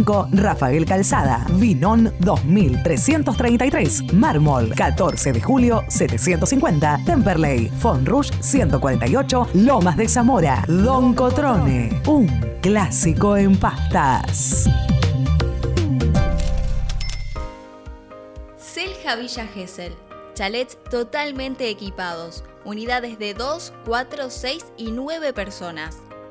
Rafael 0.31 0.85
Calzada, 0.85 1.45
Vinón 1.53 2.13
2333, 2.19 4.13
Mármol 4.13 4.73
14 4.75 5.31
de 5.31 5.41
julio 5.41 5.83
750, 5.87 7.01
Temperley, 7.05 7.69
Fonrush 7.69 8.31
148, 8.39 9.49
Lomas 9.53 9.97
de 9.97 10.07
Zamora, 10.07 10.63
Don 10.67 11.13
Cotrone, 11.13 12.01
un 12.07 12.27
clásico 12.61 13.37
en 13.37 13.57
pastas. 13.57 14.65
Selja 18.57 19.15
Villa 19.15 19.45
Gesell. 19.47 19.93
Chalets 20.33 20.77
totalmente 20.89 21.69
equipados. 21.69 22.43
Unidades 22.63 23.19
de 23.19 23.33
2, 23.33 23.73
4, 23.85 24.29
6 24.29 24.65
y 24.77 24.91
9 24.91 25.33
personas 25.33 25.97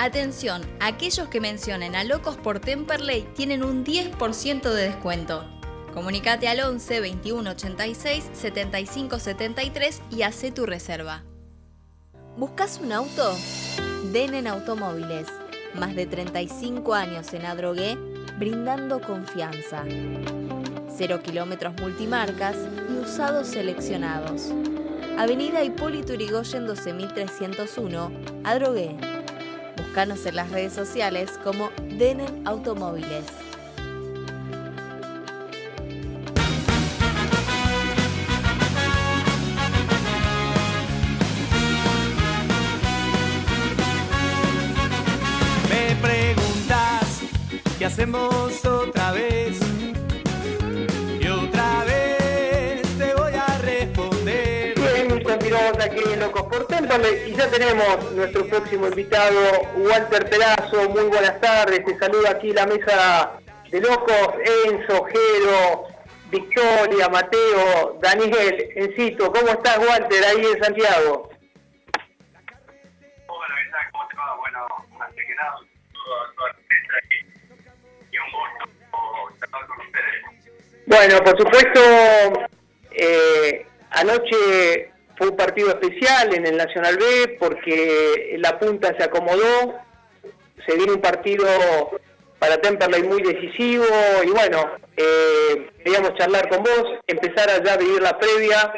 Atención, 0.00 0.62
aquellos 0.78 1.26
que 1.26 1.40
mencionen 1.40 1.96
a 1.96 2.04
Locos 2.04 2.36
por 2.36 2.60
Temperley 2.60 3.22
tienen 3.34 3.64
un 3.64 3.84
10% 3.84 4.62
de 4.62 4.82
descuento. 4.84 5.44
Comunicate 5.92 6.46
al 6.46 6.60
11 6.60 7.00
21 7.00 7.50
86 7.50 8.30
75 8.32 9.18
73 9.18 10.02
y 10.12 10.22
hace 10.22 10.52
tu 10.52 10.66
reserva. 10.66 11.24
¿Buscas 12.36 12.78
un 12.80 12.92
auto? 12.92 13.36
Denen 14.12 14.46
Automóviles. 14.46 15.26
Más 15.74 15.96
de 15.96 16.06
35 16.06 16.94
años 16.94 17.34
en 17.34 17.44
Adrogué, 17.44 17.96
brindando 18.38 19.00
confianza. 19.00 19.82
Cero 20.96 21.20
kilómetros 21.24 21.74
multimarcas 21.80 22.56
y 22.88 23.02
usados 23.02 23.48
seleccionados. 23.48 24.52
Avenida 25.18 25.64
Hipólito 25.64 26.14
Yrigoyen 26.14 26.66
12301, 26.66 28.12
Adrogué. 28.44 28.96
Búscanos 29.98 30.26
en 30.26 30.36
las 30.36 30.48
redes 30.52 30.72
sociales 30.74 31.28
como 31.42 31.70
Denen 31.98 32.46
Automóviles. 32.46 33.24
Me 45.68 45.96
preguntas 46.00 47.22
qué 47.76 47.86
hacemos 47.86 48.64
otra 48.64 49.10
vez. 49.10 49.67
Y 56.88 57.34
ya 57.34 57.50
tenemos 57.50 58.12
nuestro 58.12 58.46
próximo 58.46 58.86
invitado, 58.86 59.60
Walter 59.76 60.26
Perazo. 60.30 60.88
Muy 60.88 61.02
buenas 61.02 61.38
tardes, 61.38 61.84
te 61.84 61.98
saluda 61.98 62.30
aquí 62.30 62.50
la 62.54 62.64
mesa 62.64 63.32
de 63.70 63.78
Locos, 63.78 64.30
Enzo, 64.64 65.04
Jero, 65.04 65.86
Victoria, 66.30 67.10
Mateo, 67.10 67.98
Daniel, 68.00 68.70
Encito. 68.74 69.30
¿Cómo 69.30 69.48
estás, 69.48 69.78
Walter, 69.78 70.24
ahí 70.24 70.46
en 70.46 70.64
Santiago? 70.64 71.28
Hola, 73.26 73.54
¿qué 73.62 73.70
tal? 73.70 73.90
¿Cómo 73.92 74.08
te 74.08 74.16
va? 74.16 74.36
Bueno, 74.36 74.66
antes 74.98 75.26
que 75.26 75.34
nada, 75.34 75.56
y 78.10 78.16
un 78.16 78.30
gusto 78.32 78.64
estar 79.44 79.66
con 79.66 79.78
ustedes. 79.78 80.22
Bueno, 80.86 81.22
por 81.22 81.36
supuesto, 81.38 82.48
eh, 82.92 83.66
anoche 83.90 84.90
fue 85.18 85.28
un 85.28 85.36
partido 85.36 85.70
especial 85.70 86.32
en 86.32 86.46
el 86.46 86.56
Nacional 86.56 86.96
B 86.96 87.36
porque 87.40 88.36
la 88.38 88.58
punta 88.58 88.94
se 88.96 89.04
acomodó, 89.04 89.74
se 90.64 90.76
viene 90.76 90.92
un 90.92 91.00
partido 91.00 91.44
para 92.38 92.60
Temperley 92.60 93.02
muy 93.02 93.20
decisivo 93.22 93.84
y 94.24 94.30
bueno, 94.30 94.76
eh, 94.96 95.70
queríamos 95.82 96.14
charlar 96.14 96.48
con 96.48 96.62
vos, 96.62 97.00
empezar 97.08 97.50
a 97.50 97.62
ya 97.62 97.76
vivir 97.76 98.00
la 98.00 98.16
previa 98.16 98.72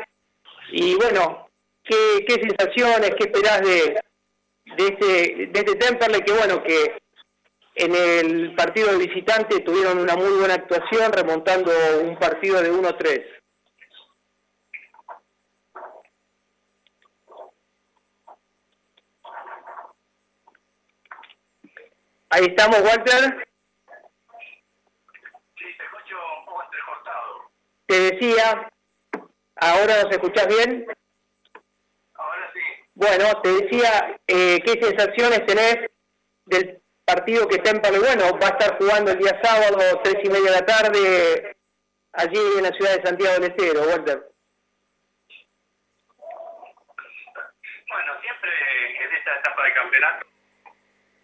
y 0.72 0.94
bueno, 0.94 1.48
¿qué, 1.84 2.24
qué 2.26 2.34
sensaciones, 2.34 3.10
qué 3.18 3.24
esperás 3.24 3.60
de, 3.60 4.00
de, 4.78 4.86
este, 4.86 5.46
de 5.46 5.60
este 5.60 5.76
Temperley 5.76 6.22
que 6.22 6.32
bueno, 6.32 6.62
que 6.62 6.96
en 7.74 7.94
el 7.94 8.54
partido 8.54 8.92
de 8.92 9.06
visitante 9.06 9.60
tuvieron 9.60 9.98
una 9.98 10.16
muy 10.16 10.38
buena 10.38 10.54
actuación 10.54 11.12
remontando 11.12 11.70
un 12.02 12.18
partido 12.18 12.62
de 12.62 12.72
1-3. 12.72 13.39
Ahí 22.30 22.46
estamos, 22.46 22.80
Walter. 22.82 23.46
Te 27.86 27.98
decía, 28.12 28.70
¿ahora 29.56 30.04
nos 30.04 30.12
escuchás 30.12 30.46
bien? 30.46 30.86
Ahora 32.14 32.50
sí. 32.54 32.60
Bueno, 32.94 33.42
te 33.42 33.48
decía, 33.48 34.20
eh, 34.28 34.60
¿qué 34.64 34.80
sensaciones 34.80 35.44
tenés 35.44 35.90
del 36.46 36.80
partido 37.04 37.48
que 37.48 37.58
Temperley, 37.58 38.00
bueno, 38.00 38.38
va 38.38 38.46
a 38.46 38.50
estar 38.50 38.78
jugando 38.78 39.10
el 39.10 39.18
día 39.18 39.40
sábado, 39.42 40.00
tres 40.04 40.18
y 40.22 40.28
media 40.28 40.52
de 40.52 40.60
la 40.60 40.66
tarde, 40.66 41.56
allí 42.12 42.38
en 42.58 42.62
la 42.62 42.70
ciudad 42.70 42.96
de 42.96 43.02
Santiago 43.02 43.34
del 43.34 43.50
Estero, 43.50 43.82
Walter? 43.82 44.30
Bueno, 47.88 48.20
siempre 48.22 48.50
en 49.04 49.14
esta 49.16 49.36
etapa 49.36 49.64
de 49.64 49.74
campeonato, 49.74 50.26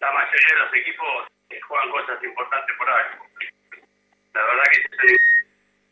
la 0.07 0.13
mayoría 0.13 0.55
de 0.55 0.61
los 0.61 0.75
equipos 0.75 1.27
juegan 1.67 1.91
cosas 1.91 2.23
importantes 2.23 2.77
por 2.77 2.89
ahí. 2.89 3.07
La 4.35 4.45
verdad 4.45 4.65
que 4.71 4.79
es 4.79 5.21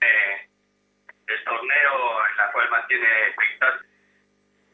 eh, 0.03 0.49
el 1.27 1.45
torneo 1.45 2.27
en 2.31 2.37
la 2.37 2.53
cual 2.53 2.71
mantiene 2.71 3.07
expectativas 3.27 3.81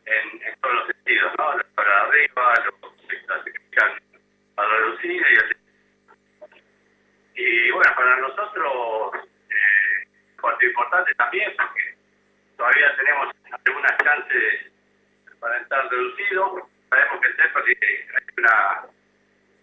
en, 0.04 0.60
todos 0.60 0.74
los 0.74 0.86
sentidos, 0.88 1.32
¿no? 1.38 1.56
Para 1.74 2.00
arriba, 2.02 2.54
los 2.66 2.92
que 3.08 3.24
clasifican 3.24 4.02
a 4.56 4.64
reducir 4.66 5.22
y, 7.34 7.42
y 7.42 7.70
bueno, 7.70 7.94
para 7.96 8.16
nosotros 8.16 9.14
eh, 9.48 10.08
importante 10.66 11.14
también 11.14 11.54
porque 11.56 11.96
todavía 12.58 12.94
tenemos 12.96 13.34
algunas 13.50 13.96
chances 14.04 14.72
para 15.40 15.56
estar 15.56 15.88
reducido. 15.88 16.68
Sabemos 16.90 17.20
que 17.20 17.28
el 17.28 17.36
TEPA 17.36 17.64
tiene 17.64 18.06
una, 18.36 18.90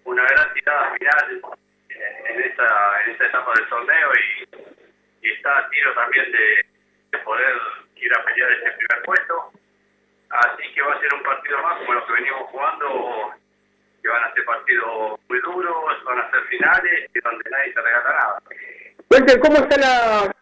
una 0.07 0.23
gran 0.23 0.53
tirada 0.53 0.93
final 0.93 1.41
en 1.89 2.41
esta, 2.41 3.01
en 3.03 3.11
esta 3.11 3.25
etapa 3.25 3.53
del 3.55 3.69
torneo 3.69 4.09
y, 4.15 5.27
está 5.27 5.59
a 5.59 5.69
tiro 5.69 5.93
también 5.93 6.31
de, 6.31 6.65
de 7.11 7.17
poder 7.25 7.53
ir 7.97 8.13
a 8.13 8.23
pelear 8.23 8.51
ese 8.53 8.71
primer 8.71 9.03
puesto. 9.03 9.51
Así 10.29 10.73
que 10.73 10.81
va 10.81 10.93
a 10.93 10.99
ser 11.01 11.13
un 11.13 11.23
partido 11.23 11.61
más 11.61 11.77
como 11.79 11.93
los 11.93 12.05
que 12.05 12.13
venimos 12.13 12.41
jugando, 12.49 13.33
que 14.01 14.07
van 14.07 14.23
a 14.23 14.33
ser 14.33 14.45
partidos 14.45 15.19
muy 15.27 15.39
duros, 15.41 16.03
van 16.05 16.19
a 16.19 16.31
ser 16.31 16.41
finales 16.43 17.09
y 17.13 17.19
donde 17.19 17.49
nadie 17.49 17.73
se 17.73 17.81
regala 17.81 18.09
nada. 18.09 18.39
Walter, 19.11 19.39
¿cómo 19.41 19.57
está 19.57 19.77
la 19.77 20.35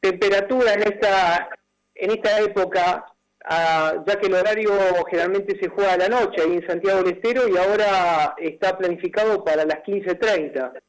temperatura 0.00 0.74
en 0.74 0.82
esta 0.82 1.48
en 1.96 2.10
esta 2.12 2.40
época? 2.40 3.04
Ah, 3.44 3.94
ya 4.06 4.18
que 4.18 4.26
el 4.26 4.34
horario 4.34 4.72
generalmente 5.10 5.58
se 5.58 5.68
juega 5.68 5.92
a 5.92 5.96
la 5.96 6.08
noche 6.08 6.42
ahí 6.42 6.54
en 6.54 6.66
Santiago 6.66 7.02
del 7.02 7.14
Estero 7.14 7.48
y 7.48 7.56
ahora 7.56 8.34
está 8.36 8.76
planificado 8.76 9.44
para 9.44 9.64
las 9.64 9.78
15.30. 9.84 10.82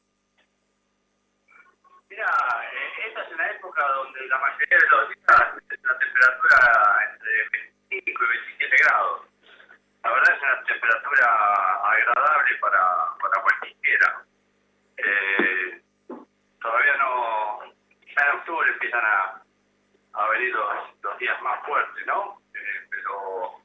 Mira, 2.10 2.26
eh, 2.26 3.06
esta 3.08 3.22
es 3.22 3.32
una 3.32 3.50
época 3.50 3.82
donde 3.94 4.26
la 4.26 4.38
mayoría 4.38 4.78
de 4.78 4.88
los 4.90 5.08
días 5.08 5.26
la 5.82 5.98
temperatura 5.98 6.58
entre 7.12 7.30
25 7.88 8.24
y 8.24 8.28
27 8.28 8.76
grados. 8.84 9.20
La 10.02 10.12
verdad 10.12 10.34
es 10.34 10.42
una 10.42 10.64
temperatura 10.64 11.26
agradable 11.84 12.58
para, 12.60 13.14
para 13.20 13.42
cualquiera. 13.42 14.24
Eh, 14.96 15.82
todavía 16.60 16.96
no, 16.96 17.60
ya 18.04 18.26
en 18.26 18.38
octubre 18.38 18.72
empiezan 18.72 19.04
a, 19.04 19.42
a 20.12 20.28
venir 20.30 20.54
los, 20.54 20.66
los 21.02 21.18
días 21.18 21.40
más 21.42 21.64
fuertes, 21.66 22.06
¿no? 22.06 22.40
Eh, 22.54 22.86
pero 22.90 23.60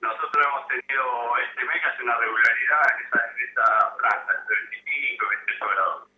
nosotros 0.00 0.46
hemos 0.46 0.68
tenido 0.68 1.04
este 1.48 1.64
mes 1.64 1.76
casi 1.82 2.02
una 2.02 2.16
regularidad 2.16 2.82
en 2.94 3.06
esa, 3.06 3.20
en 3.26 3.48
esa 3.48 3.96
franja, 3.98 4.40
entre 4.40 4.56
25 4.56 5.24
y 5.24 5.36
28 5.36 5.66
grados. 5.74 6.08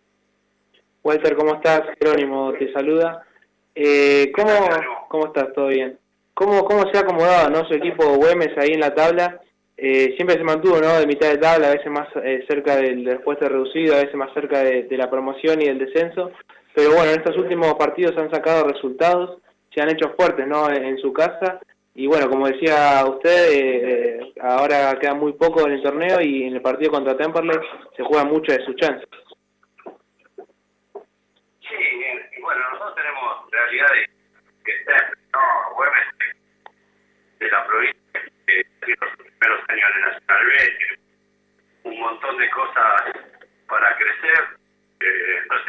Walter, 1.03 1.35
¿cómo 1.35 1.55
estás? 1.55 1.81
Jerónimo 1.99 2.53
te 2.53 2.71
saluda. 2.71 3.25
Eh, 3.75 4.31
¿cómo, 4.35 4.51
¿Cómo 5.09 5.25
estás? 5.27 5.51
¿Todo 5.53 5.67
bien? 5.67 5.99
¿Cómo, 6.33 6.65
cómo 6.65 6.89
se 6.91 6.97
ha 6.97 7.01
acomodado 7.01 7.49
¿no? 7.49 7.65
su 7.67 7.73
equipo 7.73 8.15
Güemes 8.15 8.57
ahí 8.57 8.71
en 8.71 8.79
la 8.79 8.95
tabla? 8.95 9.41
Eh, 9.75 10.13
siempre 10.15 10.37
se 10.37 10.43
mantuvo 10.43 10.79
¿no? 10.79 10.99
de 10.99 11.07
mitad 11.07 11.29
de 11.29 11.39
tabla, 11.39 11.67
a 11.67 11.73
veces 11.73 11.91
más 11.91 12.07
eh, 12.23 12.45
cerca 12.47 12.75
del, 12.75 13.03
del 13.03 13.19
puesto 13.19 13.49
reducido, 13.49 13.95
a 13.95 14.01
veces 14.01 14.15
más 14.15 14.33
cerca 14.33 14.63
de, 14.63 14.83
de, 14.83 14.97
la 14.97 15.09
promoción 15.09 15.61
y 15.61 15.65
del 15.65 15.79
descenso. 15.79 16.31
Pero 16.73 16.91
bueno, 16.91 17.11
en 17.11 17.19
estos 17.19 17.37
últimos 17.37 17.73
partidos 17.75 18.17
han 18.17 18.31
sacado 18.31 18.67
resultados, 18.67 19.39
se 19.73 19.81
han 19.81 19.89
hecho 19.89 20.13
fuertes 20.15 20.47
¿no? 20.47 20.69
en, 20.69 20.97
su 20.97 21.11
casa. 21.11 21.59
Y 21.95 22.07
bueno, 22.07 22.29
como 22.29 22.47
decía 22.47 23.05
usted, 23.05 23.51
eh, 23.51 24.33
ahora 24.41 24.97
queda 24.99 25.13
muy 25.13 25.33
poco 25.33 25.65
en 25.67 25.73
el 25.73 25.83
torneo 25.83 26.21
y 26.21 26.43
en 26.43 26.55
el 26.55 26.61
partido 26.61 26.91
contra 26.91 27.15
Temperley 27.15 27.59
se 27.95 28.03
juega 28.03 28.23
mucho 28.23 28.51
de 28.51 28.65
sus 28.65 28.75
chances. 28.77 29.07
Sí, 31.61 32.39
bueno, 32.41 32.61
nosotros 32.71 32.95
tenemos 32.95 33.51
realidades 33.51 34.09
que 34.65 34.73
no, 35.33 35.75
Güemes 35.75 36.07
de 37.39 37.49
la 37.49 37.65
provincia, 37.65 38.21
que 38.47 38.65
los 38.99 39.15
primeros 39.17 39.69
años 39.69 39.91
en 39.95 40.01
Nacional 40.01 40.45
B, 40.45 41.89
un 41.89 41.99
montón 41.99 42.37
de 42.37 42.49
cosas 42.49 43.01
para 43.67 43.95
crecer. 43.97 44.63
Eh, 44.99 45.41
los 45.49 45.61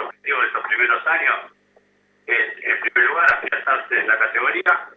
objetivos 0.00 0.42
de 0.42 0.46
estos 0.48 0.66
primeros 0.68 1.06
años 1.06 1.59
en 2.32 2.80
primer 2.80 3.08
lugar, 3.08 3.32
afianzarse 3.32 3.98
en 3.98 4.08
la 4.08 4.18
categoría 4.18 4.88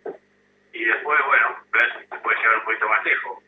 y 0.74 0.86
después, 0.86 1.20
bueno, 1.26 1.58
ver 1.72 1.94
si 1.94 2.08
se 2.08 2.18
puede 2.18 2.38
llegar 2.38 2.58
un 2.58 2.64
poquito 2.64 2.90
más 2.90 3.06
lejos. 3.06 3.44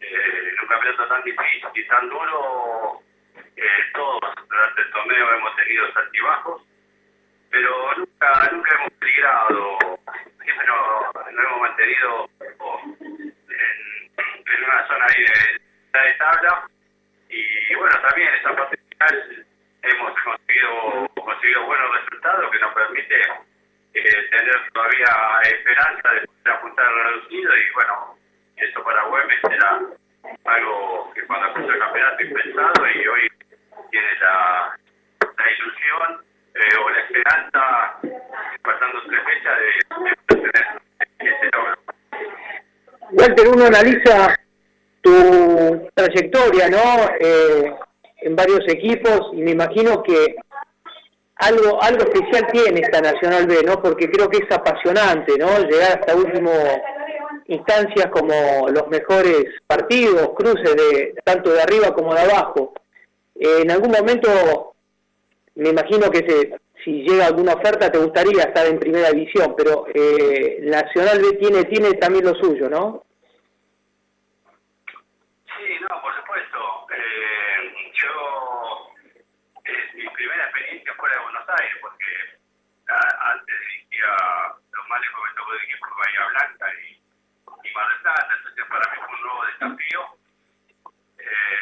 Eh, 0.00 0.50
en 0.52 0.60
un 0.60 0.66
campeonato 0.68 1.08
tan 1.08 1.22
difícil 1.24 1.68
y 1.74 1.86
tan 1.88 2.08
duro, 2.08 3.02
eh, 3.56 3.84
todos 3.94 4.20
durante 4.48 4.80
el 4.82 4.90
torneo 4.90 5.34
hemos 5.34 5.56
tenido 5.56 5.86
altibajos, 5.94 6.62
pero 7.50 7.94
nunca 7.96 8.50
nunca 8.52 8.74
hemos 8.74 8.92
peligrado, 8.92 9.78
siempre 10.42 10.66
nos, 10.66 11.26
hemos 11.26 11.60
mantenido 11.60 12.30
en, 12.40 13.32
en, 13.48 14.64
una 14.64 14.86
zona 14.86 15.06
ahí 15.06 15.22
de, 15.22 16.14
tabla 16.18 16.68
y 17.28 17.74
bueno, 17.74 18.00
también 18.00 18.34
esa 18.34 18.54
parte 18.54 18.76
final 18.76 19.46
hemos 19.82 20.20
conseguido, 20.20 21.08
conseguido 21.14 21.66
buenos 21.66 22.00
resultados 22.00 22.50
que 22.50 22.58
nos 22.58 22.74
permite 22.74 23.20
eh, 23.94 24.27
tener 24.38 24.72
todavía 24.72 25.06
esperanza 25.44 26.10
de 26.12 26.26
poder 26.26 26.56
apuntar 26.56 26.86
al 26.86 27.04
reducido 27.04 27.56
y 27.56 27.74
bueno, 27.74 28.16
eso 28.56 28.84
para 28.84 29.02
Güemes 29.04 29.38
era 29.50 29.80
algo 30.44 31.12
que 31.14 31.26
cuando 31.26 31.48
empezó 31.48 31.72
el 31.72 31.78
campeonato 31.78 32.22
impensado 32.22 32.86
y 32.94 33.08
hoy 33.08 33.32
tiene 33.90 34.08
la, 34.20 34.78
la 35.20 35.52
ilusión 35.52 36.24
eh, 36.54 36.76
o 36.84 36.90
la 36.90 37.00
esperanza, 37.00 37.98
faltando 38.62 39.02
tres 39.08 39.20
fechas, 39.24 39.58
de, 39.58 40.34
de 40.34 40.50
tener 40.50 40.82
ese 41.18 41.50
logro. 41.52 41.74
Walter, 43.10 43.48
uno 43.48 43.66
analiza 43.66 44.36
tu 45.02 45.88
trayectoria, 45.94 46.68
¿no? 46.68 47.10
Eh, 47.20 47.74
en 48.20 48.36
varios 48.36 48.66
equipos 48.68 49.30
y 49.32 49.42
me 49.42 49.52
imagino 49.52 50.02
que 50.02 50.34
algo 51.38 51.82
algo 51.82 52.04
especial 52.04 52.46
tiene 52.52 52.80
esta 52.80 53.00
Nacional 53.00 53.46
B, 53.46 53.62
¿no? 53.64 53.80
Porque 53.80 54.10
creo 54.10 54.28
que 54.28 54.38
es 54.38 54.50
apasionante, 54.50 55.36
¿no? 55.38 55.58
Llegar 55.60 55.98
hasta 56.00 56.16
último 56.16 56.52
instancias 57.46 58.06
como 58.10 58.68
los 58.68 58.88
mejores 58.88 59.44
partidos, 59.66 60.30
cruces 60.36 60.76
de 60.76 61.14
tanto 61.24 61.50
de 61.50 61.62
arriba 61.62 61.94
como 61.94 62.14
de 62.14 62.20
abajo. 62.20 62.74
Eh, 63.34 63.62
en 63.62 63.70
algún 63.70 63.90
momento 63.90 64.74
me 65.54 65.70
imagino 65.70 66.10
que 66.10 66.18
se, 66.18 66.58
si 66.84 67.02
llega 67.02 67.26
alguna 67.26 67.54
oferta 67.54 67.90
te 67.90 67.98
gustaría 67.98 68.44
estar 68.44 68.66
en 68.66 68.78
primera 68.78 69.10
división, 69.10 69.54
pero 69.56 69.86
eh, 69.92 70.58
Nacional 70.62 71.20
B 71.20 71.36
tiene 71.36 71.64
tiene 71.64 71.94
también 71.94 72.24
lo 72.24 72.34
suyo, 72.34 72.68
¿no? 72.68 73.04
Sí, 75.44 75.74
no, 75.82 76.00
por 76.00 76.14
supuesto. 76.14 76.58
Eh, 76.94 77.92
yo, 77.94 78.92
es 79.64 79.94
mi 79.94 80.08
primera 80.10 80.44
experiencia 80.44 80.94
fuera 80.94 81.16
de 81.16 81.22
Buenos 81.22 81.48
Aires, 81.48 81.76
porque 81.80 82.06
a, 82.87 82.87
antes 83.20 83.60
dirigía 83.60 84.08
los 84.72 84.88
más 84.88 85.00
lejos 85.00 85.20
me 85.24 85.34
tocó 85.34 85.52
de 85.52 85.64
equipo 85.64 85.86
de 85.86 85.94
Bahía 85.98 86.26
Blanca 86.28 86.66
y, 86.74 87.02
y 87.64 87.74
Mar 87.74 87.88
del 87.88 88.00
Plata, 88.00 88.34
entonces 88.36 88.64
para 88.66 88.92
mí 88.92 88.98
fue 89.06 89.14
un 89.14 89.22
nuevo 89.22 89.44
desafío. 89.46 90.00
Eh, 91.18 91.58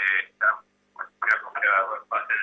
va 2.12 2.18
a 2.18 2.26
ser, 2.26 2.36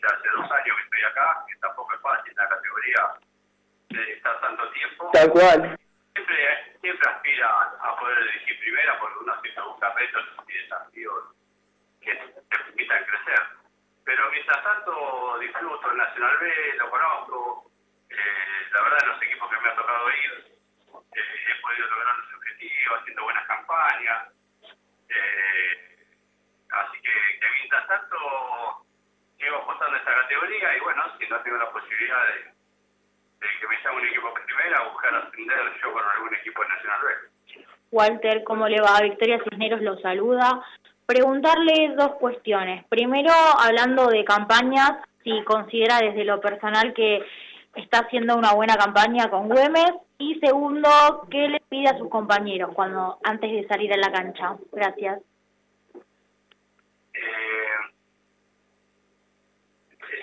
ya 0.00 0.08
hace 0.08 0.28
dos 0.30 0.50
años 0.50 0.76
que 0.76 0.82
estoy 0.84 1.02
acá, 1.04 1.44
que 1.48 1.56
tampoco 1.58 1.94
es 1.94 2.00
fácil 2.00 2.32
la 2.36 2.48
categoría 2.48 3.02
de 3.90 4.12
estar 4.12 4.40
tanto 4.40 4.70
tiempo. 4.70 5.10
Tal 5.12 5.30
cual. 5.30 5.78
Siempre, 6.14 6.78
siempre 6.80 7.10
aspira 7.10 7.48
a 7.80 7.96
poder 7.96 8.24
dirigir 8.24 8.60
primera 8.60 8.98
porque 8.98 9.18
uno 9.18 9.40
siempre 9.42 9.64
busca 9.64 9.92
retos 9.94 10.24
y 10.48 10.52
desafíos 10.52 11.24
que 12.00 12.14
te 12.14 12.42
permitan 12.42 13.04
crecer. 13.04 13.42
Pero 14.04 14.30
mientras 14.30 14.62
tanto 14.62 15.38
disfruto 15.40 15.90
el 15.90 15.98
Nacional 15.98 16.38
B, 16.38 16.74
lo 16.78 16.90
conozco, 16.90 17.70
eh, 18.08 18.68
la 18.72 18.82
verdad 18.82 19.06
los 19.08 19.22
equipos 19.22 19.50
que 19.50 19.55
me 19.66 19.72
ha 19.72 19.76
tocado 19.76 20.08
ir, 20.10 20.46
eh, 20.94 21.50
he 21.50 21.60
podido 21.60 21.86
lograr 21.88 22.14
los 22.18 22.34
objetivos, 22.34 23.00
haciendo 23.00 23.22
buenas 23.24 23.46
campañas. 23.46 24.28
Eh, 25.08 26.06
así 26.70 27.02
que, 27.02 27.10
mientras 27.58 27.86
tanto 27.88 28.16
sigo 29.38 29.56
apostando 29.56 29.96
esta 29.96 30.14
categoría 30.22 30.76
y 30.76 30.80
bueno, 30.80 31.02
si 31.18 31.26
no 31.26 31.40
tengo 31.40 31.56
la 31.56 31.70
posibilidad 31.70 32.22
de, 32.28 33.46
de 33.46 33.46
que 33.60 33.66
me 33.66 33.82
llame 33.82 34.00
un 34.02 34.06
equipo 34.06 34.34
primera, 34.34 34.82
buscar 34.84 35.14
ascender 35.16 35.58
yo 35.82 35.92
con 35.92 36.04
algún 36.04 36.34
equipo 36.36 36.62
de 36.62 36.68
Nacional 36.68 37.00
B. 37.02 37.64
Walter, 37.90 38.44
¿cómo 38.44 38.68
le 38.68 38.80
va? 38.80 39.00
Victoria 39.02 39.42
Cisneros 39.42 39.82
lo 39.82 39.98
saluda. 39.98 40.64
Preguntarle 41.06 41.94
dos 41.96 42.14
cuestiones. 42.20 42.84
Primero, 42.88 43.32
hablando 43.32 44.06
de 44.08 44.24
campañas, 44.24 44.92
si 45.24 45.42
considera 45.44 45.98
desde 45.98 46.24
lo 46.24 46.40
personal 46.40 46.94
que 46.94 47.24
está 47.76 48.00
haciendo 48.00 48.36
una 48.36 48.52
buena 48.52 48.76
campaña 48.76 49.30
con 49.30 49.48
Güemes. 49.48 49.92
Y 50.18 50.38
segundo, 50.40 50.88
¿qué 51.30 51.48
le 51.48 51.60
pide 51.68 51.88
a 51.88 51.98
sus 51.98 52.08
compañeros 52.08 52.70
cuando 52.74 53.18
antes 53.22 53.50
de 53.50 53.66
salir 53.68 53.92
a 53.92 53.98
la 53.98 54.10
cancha? 54.10 54.56
Gracias. 54.72 55.20
Eh, 57.12 57.76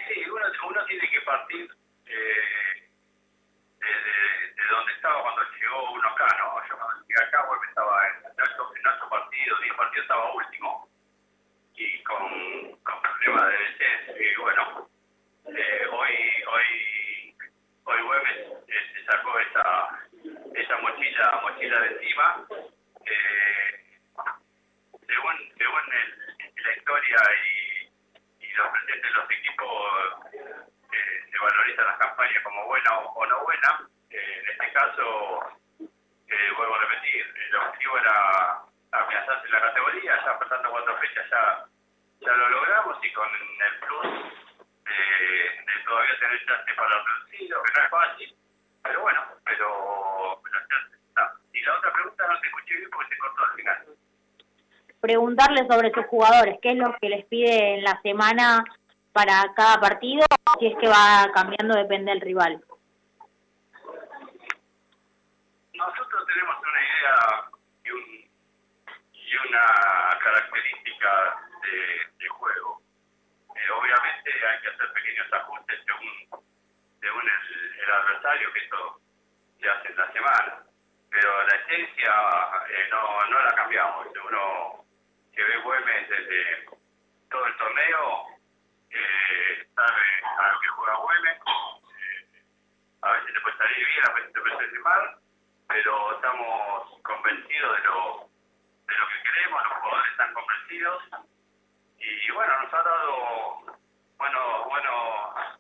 sí, 0.07 0.23
uno, 0.29 0.85
tiene 0.85 1.09
que 1.09 1.21
partir 1.21 1.69
eh, 2.07 2.89
de, 3.79 3.87
de, 3.87 4.69
donde 4.71 4.93
estaba 4.93 5.21
cuando 5.21 5.41
llegó 5.59 5.91
uno 5.93 6.07
acá, 6.09 6.27
¿no? 6.39 6.67
Yo 6.67 6.77
cuando 6.77 7.05
llegué 7.07 7.23
acá, 7.23 7.45
pues 7.47 7.69
estaba 7.69 8.07
en 8.07 8.13
ocho, 8.41 9.09
partidos, 9.09 9.61
10 9.61 9.73
partidos 9.75 10.03
estaba 10.03 10.33
último 10.33 10.89
y 11.75 12.03
con, 12.03 12.77
con 12.83 13.01
problemas 13.01 13.47
de 13.49 13.57
descenso. 13.57 14.21
Y 14.21 14.41
bueno, 14.41 14.89
eh, 15.45 15.85
hoy, 15.91 16.13
hoy, 16.47 16.92
hoy 17.85 18.01
Güemes 18.01 18.37
eh, 18.67 18.91
se 18.93 19.05
sacó 19.05 19.39
esa, 19.39 19.89
esa 20.55 20.77
mochila, 20.77 21.39
mochila 21.43 21.79
de 21.81 21.87
encima. 21.87 22.45
Eh, 23.05 23.99
según 25.07 25.35
según 25.57 25.81
el, 25.93 26.63
la 26.63 26.77
historia 26.77 27.17
y, 27.45 28.45
y 28.45 28.53
los 28.53 28.67
presentes 28.69 29.01
de 29.01 29.19
los 29.19 29.31
equipos, 29.31 29.93
eh, 30.33 31.23
se 31.31 31.39
valorizan 31.39 31.85
las 31.87 31.97
campañas 31.97 32.43
como 32.43 32.65
buenas 32.65 32.93
o, 33.15 33.25
no 33.25 33.43
buenas. 33.43 33.81
Eh, 34.09 34.41
en 34.43 34.49
este 34.51 34.71
caso, 34.73 35.39
eh, 35.79 36.51
vuelvo 36.55 36.75
a 36.75 36.79
repetir, 36.79 37.25
el 37.49 37.55
objetivo 37.55 37.97
era 37.97 38.61
afianzarse 38.91 39.45
en 39.45 39.51
la 39.51 39.61
categoría, 39.61 40.23
ya 40.25 40.39
pasando 40.39 40.69
cuatro 40.69 40.97
fechas 40.99 41.29
ya, 41.29 41.65
ya 42.21 42.31
lo 42.33 42.49
logramos 42.49 42.97
y 43.03 43.11
con 43.11 43.29
el 43.29 43.79
plus 43.79 44.42
de, 44.85 44.93
de 44.93 45.83
todavía 45.85 46.19
tener 46.19 46.45
chance 46.45 46.73
para 46.75 46.97
el 46.97 47.05
reducido, 47.05 47.63
que 47.63 47.71
no 47.79 47.85
es 47.85 47.89
fácil, 47.89 48.35
pero 48.83 49.01
bueno, 49.01 49.21
pero, 49.45 50.41
pero 50.43 50.59
chance 50.67 50.97
está. 51.07 51.33
Y 51.53 51.61
la 51.61 51.77
otra 51.77 51.93
pregunta 51.93 52.27
no 52.27 52.39
te 52.39 52.47
escuché 52.47 52.75
bien 52.75 52.89
porque 52.91 53.15
se 53.15 53.19
cortó 53.19 53.43
al 53.45 53.53
final. 53.55 53.85
Preguntarle 54.99 55.67
sobre 55.67 55.91
sus 55.91 56.05
jugadores, 56.05 56.59
¿qué 56.61 56.71
es 56.71 56.77
lo 56.77 56.95
que 57.01 57.09
les 57.09 57.25
pide 57.25 57.75
en 57.75 57.83
la 57.83 57.99
semana 58.01 58.63
para 59.11 59.53
cada 59.55 59.79
partido? 59.79 60.25
Si 60.59 60.67
es 60.67 60.77
que 60.77 60.87
va 60.87 61.29
cambiando, 61.33 61.75
depende 61.75 62.11
del 62.11 62.21
rival. 62.21 62.63
Nosotros 65.73 66.25
tenemos 66.27 66.55
una 66.61 66.81
idea 66.81 67.49
y, 67.83 67.89
un, 67.91 68.03
y 69.11 69.35
una 69.49 70.17
característica 70.23 71.35
de, 71.63 72.23
de 72.23 72.27
juego. 72.29 72.82
Que 74.63 74.69
hacer 74.69 74.93
pequeños 74.93 75.33
ajustes 75.33 75.77
según, 75.85 76.45
según 77.01 77.21
el, 77.21 77.81
el, 77.81 77.91
adversario, 77.91 78.53
que 78.53 78.59
esto 78.59 79.01
se 79.59 79.69
hace 79.69 79.89
en 79.89 79.97
la 79.97 80.13
semana. 80.13 80.63
Pero 81.09 81.43
la 81.43 81.55
esencia 81.57 82.13
eh, 82.69 82.87
no, 82.89 83.25
no 83.25 83.39
la 83.41 83.55
cambiamos. 83.55 84.07
Uno 84.07 84.85
que 85.35 85.43
ve 85.43 85.57
Güemes 85.57 86.07
desde 86.07 86.65
todo 87.29 87.45
el 87.45 87.57
torneo 87.57 88.25
eh, 88.89 89.67
sabe 89.75 90.01
a 90.39 90.53
lo 90.53 90.59
que 90.61 90.67
juega 90.69 90.95
Güemes. 90.95 91.37
Eh, 91.37 92.41
a 93.01 93.11
veces 93.11 93.33
te 93.33 93.41
puede 93.41 93.57
salir 93.57 93.85
bien, 93.85 94.07
a 94.07 94.13
veces 94.13 94.31
te 94.31 94.39
puede 94.39 94.55
salir 94.55 94.79
mal, 94.79 95.17
pero 95.67 96.15
estamos 96.15 97.01
convencidos 97.01 97.77
de 97.77 97.83
lo, 97.83 98.29
de 98.87 98.97
lo 98.97 99.07
que 99.09 99.23
queremos, 99.23 99.63
los 99.63 99.73
jugadores 99.73 100.11
están 100.11 100.33
convencidos 100.33 101.03
y 101.97 102.31
bueno, 102.31 102.61
nos 102.61 102.73
ha 102.73 102.83
dado 102.83 103.62
bueno, 104.23 104.65
bueno 104.69 104.91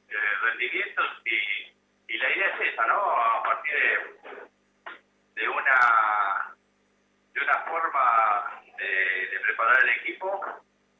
eh, 0.07 0.15
rendimientos 0.43 1.05
y, 1.25 2.13
y 2.13 2.17
la 2.17 2.29
idea 2.31 2.47
es 2.47 2.73
esa, 2.73 2.85
¿no? 2.87 2.95
A 2.95 3.43
partir 3.43 3.73
de, 3.73 5.41
de 5.41 5.49
una 5.49 6.55
de 7.33 7.41
una 7.41 7.57
forma 7.65 8.61
de, 8.77 9.27
de 9.31 9.39
preparar 9.41 9.83
el 9.83 9.89
equipo, 9.89 10.41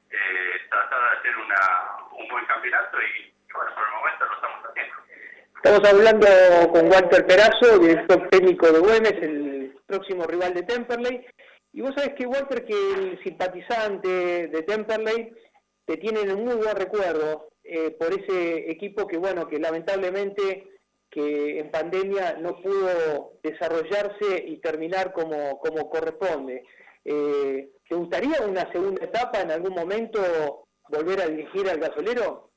eh, 0.10 0.68
tratar 0.70 1.00
de 1.00 1.18
hacer 1.20 1.38
una, 1.38 1.98
un 2.20 2.28
buen 2.28 2.46
campeonato 2.48 2.98
y, 3.02 3.34
bueno, 3.54 3.76
por 3.76 3.86
el 3.88 3.94
momento 3.94 4.26
lo 4.26 4.34
estamos 4.34 4.66
haciendo. 4.68 4.96
Estamos 5.56 5.90
hablando 5.90 6.72
con 6.74 6.92
Walter 6.92 7.26
Perazo, 7.26 7.80
director 7.80 8.28
técnico 8.30 8.72
de 8.72 8.80
Güemes, 8.80 9.14
el 9.22 9.80
próximo 9.86 10.26
rival 10.26 10.54
de 10.54 10.64
Temperley. 10.64 11.26
Y 11.72 11.82
vos 11.82 11.94
sabés 11.96 12.14
que 12.16 12.26
Walter, 12.26 12.66
que 12.66 12.74
el 12.74 13.24
simpatizante 13.24 14.48
de 14.48 14.64
Temperley 14.64 15.34
te 15.86 15.98
tiene 15.98 16.22
un 16.34 16.44
muy 16.44 16.56
buen 16.56 16.76
recuerdo 16.76 17.53
eh, 17.64 17.92
por 17.92 18.14
ese 18.14 18.70
equipo 18.70 19.08
que, 19.08 19.18
bueno, 19.18 19.48
que 19.48 19.60
lamentablemente 19.60 20.74
que 21.14 21.60
en 21.60 21.70
pandemia 21.70 22.38
no 22.40 22.60
pudo 22.60 23.38
desarrollarse 23.44 24.46
y 24.48 24.58
terminar 24.58 25.14
como, 25.14 25.60
como 25.60 25.88
corresponde. 25.88 26.66
Eh, 27.06 27.70
¿Te 27.88 27.96
gustaría 27.96 28.42
una 28.42 28.72
segunda 28.72 29.06
etapa 29.06 29.42
en 29.42 29.52
algún 29.52 29.76
momento 29.76 30.66
volver 30.90 31.22
a 31.22 31.28
dirigir 31.28 31.70
al 31.70 31.78
gasolero? 31.78 32.50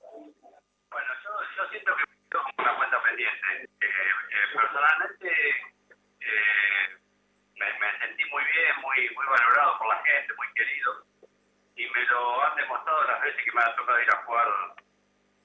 Bueno, 0.00 1.10
yo, 1.24 1.30
yo 1.56 1.70
siento 1.70 1.92
que 1.94 2.04
tengo 2.30 2.44
una 2.56 2.76
cuenta 2.78 3.02
pendiente. 3.02 3.46
Eh, 3.54 3.86
eh, 3.86 4.48
personalmente 4.54 5.28
me, 7.52 7.66
me, 7.66 7.98
sentí 8.00 8.24
muy 8.32 8.42
bien, 8.44 8.80
muy 8.80 9.14
muy 9.14 9.26
valorado 9.26 9.78
por 9.78 9.88
la 9.88 10.02
gente, 10.04 10.32
muy 10.34 10.46
querido. 10.54 11.04
Y 11.78 11.86
me 11.86 12.04
lo 12.06 12.44
han 12.44 12.56
demostrado 12.56 13.04
las 13.04 13.22
veces 13.22 13.44
que 13.44 13.52
me 13.52 13.62
ha 13.62 13.76
tocado 13.76 14.02
ir 14.02 14.10
a 14.10 14.22
jugar 14.24 14.48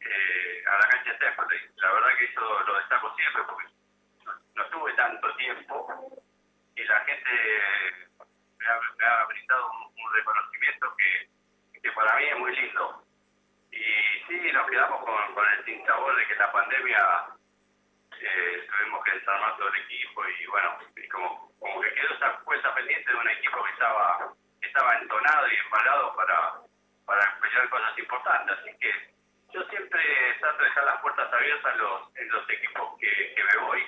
eh, 0.01 0.63
a 0.65 0.77
la 0.79 0.89
cancha 0.89 1.11
de 1.11 1.17
Temperley. 1.19 1.61
La 1.75 1.91
verdad 1.93 2.17
que 2.17 2.25
eso 2.25 2.63
lo 2.63 2.75
destaco 2.75 3.15
siempre 3.15 3.43
porque 3.43 3.67
no, 4.25 4.33
no 4.55 4.65
tuve 4.69 4.93
tanto 4.93 5.35
tiempo 5.35 6.23
y 6.75 6.83
la 6.85 6.99
gente 7.01 7.29
me 8.57 8.65
ha, 8.65 8.79
me 8.97 9.05
ha 9.05 9.25
brindado 9.25 9.71
un, 9.71 10.13
reconocimiento 10.13 10.95
que, 10.97 11.29
que 11.81 11.91
para 11.91 12.15
mí 12.17 12.25
es 12.25 12.37
muy 12.39 12.55
lindo. 12.55 13.03
Y 13.71 13.83
sí, 14.27 14.51
nos 14.51 14.67
quedamos 14.69 15.05
con, 15.05 15.35
con 15.35 15.47
el 15.49 15.65
sinsabor 15.65 16.15
de 16.15 16.27
que 16.27 16.35
la 16.35 16.51
pandemia 16.51 17.25
eh, 18.19 18.67
tuvimos 18.69 19.03
que 19.03 19.11
desarmar 19.11 19.55
todo 19.57 19.69
el 19.69 19.81
equipo 19.81 20.23
y 20.27 20.45
bueno, 20.47 20.77
y 20.95 21.07
como, 21.09 21.51
como 21.59 21.81
que 21.81 21.93
quedó 21.93 22.13
esa 22.15 22.39
cuenta 22.39 22.73
pendiente 22.73 23.11
de 23.11 23.17
un 23.17 23.29
equipo 23.29 23.63
que 23.63 23.71
estaba, 23.71 24.33
estaba 24.73 24.97
entonado 24.97 25.47
y 25.47 25.55
embalado 25.55 26.15
para, 26.15 26.53
para 27.05 27.39
pelear 27.39 27.69
cosas 27.69 27.97
importantes. 27.99 28.57
Así 28.57 28.71
que 28.79 28.89
yo 29.53 29.61
siempre 29.69 30.01
trato 30.39 30.57
de 30.57 30.65
dejar 30.65 30.85
las 30.85 31.01
puertas 31.01 31.31
abiertas 31.31 31.77
los, 31.77 32.17
en 32.17 32.29
los 32.31 32.49
equipos 32.49 32.97
que, 32.99 33.33
que 33.35 33.43
me 33.43 33.57
voy 33.65 33.81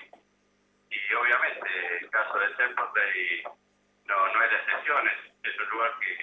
y 0.91 1.13
obviamente 1.15 1.69
el 2.01 2.09
caso 2.11 2.37
de 2.37 2.49
Temperley 2.53 3.43
no, 4.05 4.27
no 4.29 4.43
es 4.43 4.51
de 4.51 4.57
excepción, 4.57 5.07
es, 5.07 5.51
es 5.51 5.59
un 5.59 5.69
lugar 5.69 5.91
que, 5.99 6.17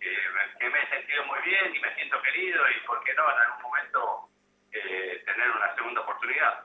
que, 0.00 0.10
me, 0.32 0.58
que, 0.58 0.70
me, 0.70 0.82
he 0.82 0.88
sentido 0.88 1.24
muy 1.26 1.40
bien 1.44 1.76
y 1.76 1.78
me 1.80 1.94
siento 1.94 2.22
querido 2.22 2.62
y 2.70 2.86
por 2.86 3.04
qué 3.04 3.12
no 3.12 3.30
en 3.30 3.38
algún 3.38 3.62
momento 3.64 4.28
eh, 4.72 5.22
tener 5.26 5.50
una 5.50 5.74
segunda 5.74 6.00
oportunidad. 6.00 6.64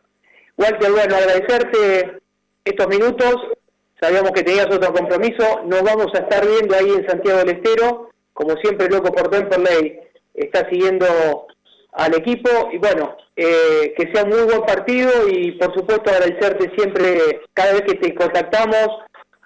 Walter, 0.55 0.91
bueno, 0.91 1.15
agradecerte 1.17 2.21
estos 2.63 2.87
minutos, 2.87 3.58
sabíamos 3.99 4.31
que 4.31 4.43
tenías 4.43 4.67
otro 4.67 4.93
compromiso, 4.93 5.61
nos 5.65 5.83
vamos 5.83 6.07
a 6.15 6.19
estar 6.19 6.45
viendo 6.45 6.75
ahí 6.75 6.89
en 6.89 7.07
Santiago 7.07 7.39
del 7.39 7.57
Estero, 7.57 8.09
como 8.33 8.55
siempre 8.57 8.89
loco 8.89 9.11
por 9.11 9.29
Temperley 9.29 9.99
está 10.33 10.67
siguiendo 10.69 11.47
al 11.93 12.15
equipo 12.15 12.69
y 12.71 12.77
bueno, 12.77 13.17
eh, 13.35 13.93
que 13.97 14.11
sea 14.13 14.23
un 14.23 14.29
muy 14.29 14.43
buen 14.43 14.61
partido 14.61 15.27
y 15.27 15.51
por 15.53 15.73
supuesto 15.73 16.09
agradecerte 16.11 16.71
siempre 16.75 17.41
cada 17.53 17.73
vez 17.73 17.81
que 17.81 17.95
te 17.95 18.15
contactamos 18.15 18.87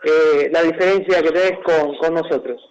eh, 0.04 0.50
la 0.52 0.62
diferencia 0.62 1.22
que 1.22 1.32
tenés 1.32 1.60
con, 1.64 1.98
con 1.98 2.14
nosotros. 2.14 2.62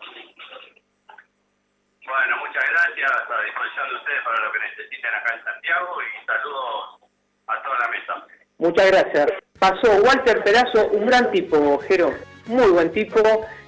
Bueno, 2.07 2.37
muchas 2.47 2.65
gracias, 2.71 3.11
a 3.11 3.43
disposición 3.43 3.89
de 3.89 3.95
ustedes 3.97 4.23
para 4.25 4.45
lo 4.45 4.53
que 4.53 4.59
necesiten 4.59 5.15
acá 5.15 5.35
en 5.35 5.45
Santiago 5.45 5.97
y 6.03 6.27
saludos 6.27 7.01
a 7.47 7.63
toda 7.63 7.79
la 7.79 7.89
mesa. 7.89 8.27
Muchas 8.59 8.91
gracias. 8.91 9.52
Pasó 9.63 9.93
Walter 10.03 10.43
Perazo, 10.43 10.89
un 10.89 11.07
gran 11.07 11.31
tipo, 11.31 11.79
Jero, 11.87 12.13
muy 12.47 12.69
buen 12.71 12.91
tipo, 12.91 13.21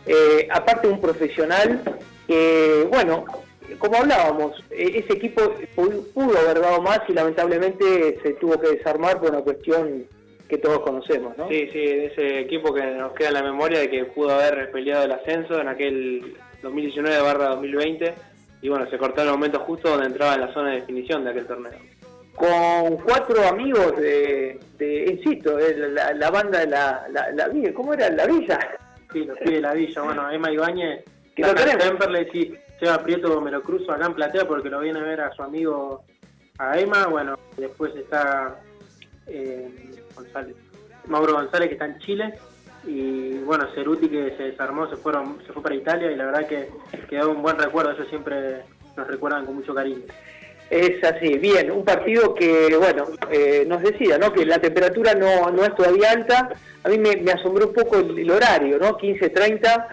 eh, 0.05 0.49
aparte 0.51 0.89
un 0.89 1.01
profesional 1.01 1.81
que, 2.27 2.85
bueno, 2.91 3.25
como 3.79 3.99
hablábamos, 3.99 4.61
ese 4.71 5.13
equipo 5.13 5.55
pudo 5.77 6.37
haber 6.37 6.61
dado 6.61 6.83
más 6.83 6.99
y 7.07 7.13
lamentablemente 7.13 8.19
se 8.25 8.33
tuvo 8.33 8.61
que 8.61 8.71
desarmar 8.71 9.21
por 9.21 9.31
una 9.31 9.43
cuestión 9.43 10.07
que 10.49 10.59
todos 10.59 10.81
conocemos, 10.81 11.39
¿no? 11.39 11.49
Sí, 11.49 11.69
sí, 11.73 11.85
ese 11.85 12.41
equipo 12.41 12.75
que 12.75 12.85
nos 12.85 13.13
queda 13.13 13.29
en 13.29 13.35
la 13.35 13.43
memoria 13.45 13.79
de 13.79 13.89
que 13.89 14.05
pudo 14.07 14.35
haber 14.35 14.73
peleado 14.73 15.05
el 15.05 15.13
ascenso 15.13 15.61
en 15.61 15.69
aquel 15.69 16.37
2019 16.61 17.23
barra 17.23 17.51
2020 17.51 18.15
y 18.63 18.69
bueno, 18.69 18.91
se 18.91 18.99
cortó 18.99 19.23
el 19.23 19.29
momento 19.29 19.61
justo 19.61 19.91
donde 19.91 20.07
entraba 20.07 20.35
en 20.35 20.41
la 20.41 20.53
zona 20.55 20.71
de 20.71 20.81
definición 20.81 21.23
de 21.23 21.31
aquel 21.31 21.47
torneo. 21.47 21.79
Con 22.37 22.97
cuatro 22.99 23.47
amigos 23.47 23.97
de, 23.97 24.59
de 24.78 25.05
insisto, 25.12 25.57
de 25.57 25.91
la, 25.91 26.12
la 26.14 26.30
banda 26.30 26.61
de 26.61 26.66
la, 26.66 27.07
la, 27.11 27.30
la 27.32 27.49
Villa, 27.49 27.72
¿cómo 27.72 27.95
era? 27.95 28.11
¿La 28.11 28.26
Villa? 28.26 28.59
Sí, 29.12 29.24
los 29.24 29.39
pibes 29.39 29.55
de 29.55 29.61
la 29.61 29.74
villa, 29.74 30.03
bueno, 30.03 30.28
Emma 30.28 30.51
Ibáñez, 30.51 31.05
Que 31.37 31.43
lo. 31.43 31.55
Temperley, 31.55 32.28
sí, 32.32 32.55
Seba 32.80 32.99
Prieto 32.99 33.41
me 33.41 33.53
lo 33.53 33.62
cruzo 33.62 33.93
acá 33.93 34.07
en 34.07 34.14
Platea 34.14 34.47
porque 34.49 34.68
lo 34.68 34.80
viene 34.80 34.99
a 34.99 35.05
ver 35.05 35.20
a 35.20 35.32
su 35.32 35.43
amigo, 35.43 36.03
a 36.59 36.76
Emma, 36.78 37.07
bueno, 37.07 37.39
después 37.57 37.95
está 37.95 38.59
eh, 39.28 39.70
González, 40.16 40.57
Mauro 41.07 41.35
González 41.35 41.68
que 41.68 41.74
está 41.74 41.87
en 41.87 41.99
Chile, 42.01 42.35
y 42.85 43.39
bueno, 43.39 43.68
Ceruti 43.72 44.09
que 44.09 44.37
se 44.37 44.43
desarmó, 44.43 44.89
se 44.89 44.97
fueron, 44.97 45.39
se 45.47 45.53
fue 45.53 45.62
para 45.62 45.76
Italia 45.76 46.11
y 46.11 46.16
la 46.16 46.26
verdad 46.26 46.49
que 46.49 46.68
quedó 47.09 47.30
un 47.30 47.41
buen 47.41 47.57
recuerdo, 47.57 47.93
ellos 47.93 48.09
siempre 48.09 48.62
nos 48.97 49.07
recuerdan 49.07 49.47
con 49.47 49.55
mucho 49.55 49.74
cariño. 49.74 50.03
Es 50.75 51.05
así, 51.05 51.39
bien, 51.39 51.70
un 51.70 51.85
partido 51.85 52.35
que, 52.35 52.77
bueno, 52.77 53.05
eh, 53.31 53.64
nos 53.64 53.81
decía, 53.81 54.18
¿no? 54.18 54.33
Que 54.33 54.45
la 54.45 54.59
temperatura 54.59 55.14
no, 55.14 55.49
no 55.53 55.64
es 55.64 55.72
todavía 55.77 56.11
alta. 56.11 56.51
A 56.83 56.89
mí 56.89 56.99
me, 56.99 57.31
asombró 57.31 57.68
un 57.68 57.75
poco 57.75 57.99
el, 57.99 58.18
el 58.18 58.29
horario, 58.29 58.77
¿no? 58.81 58.99
15.30, 58.99 59.87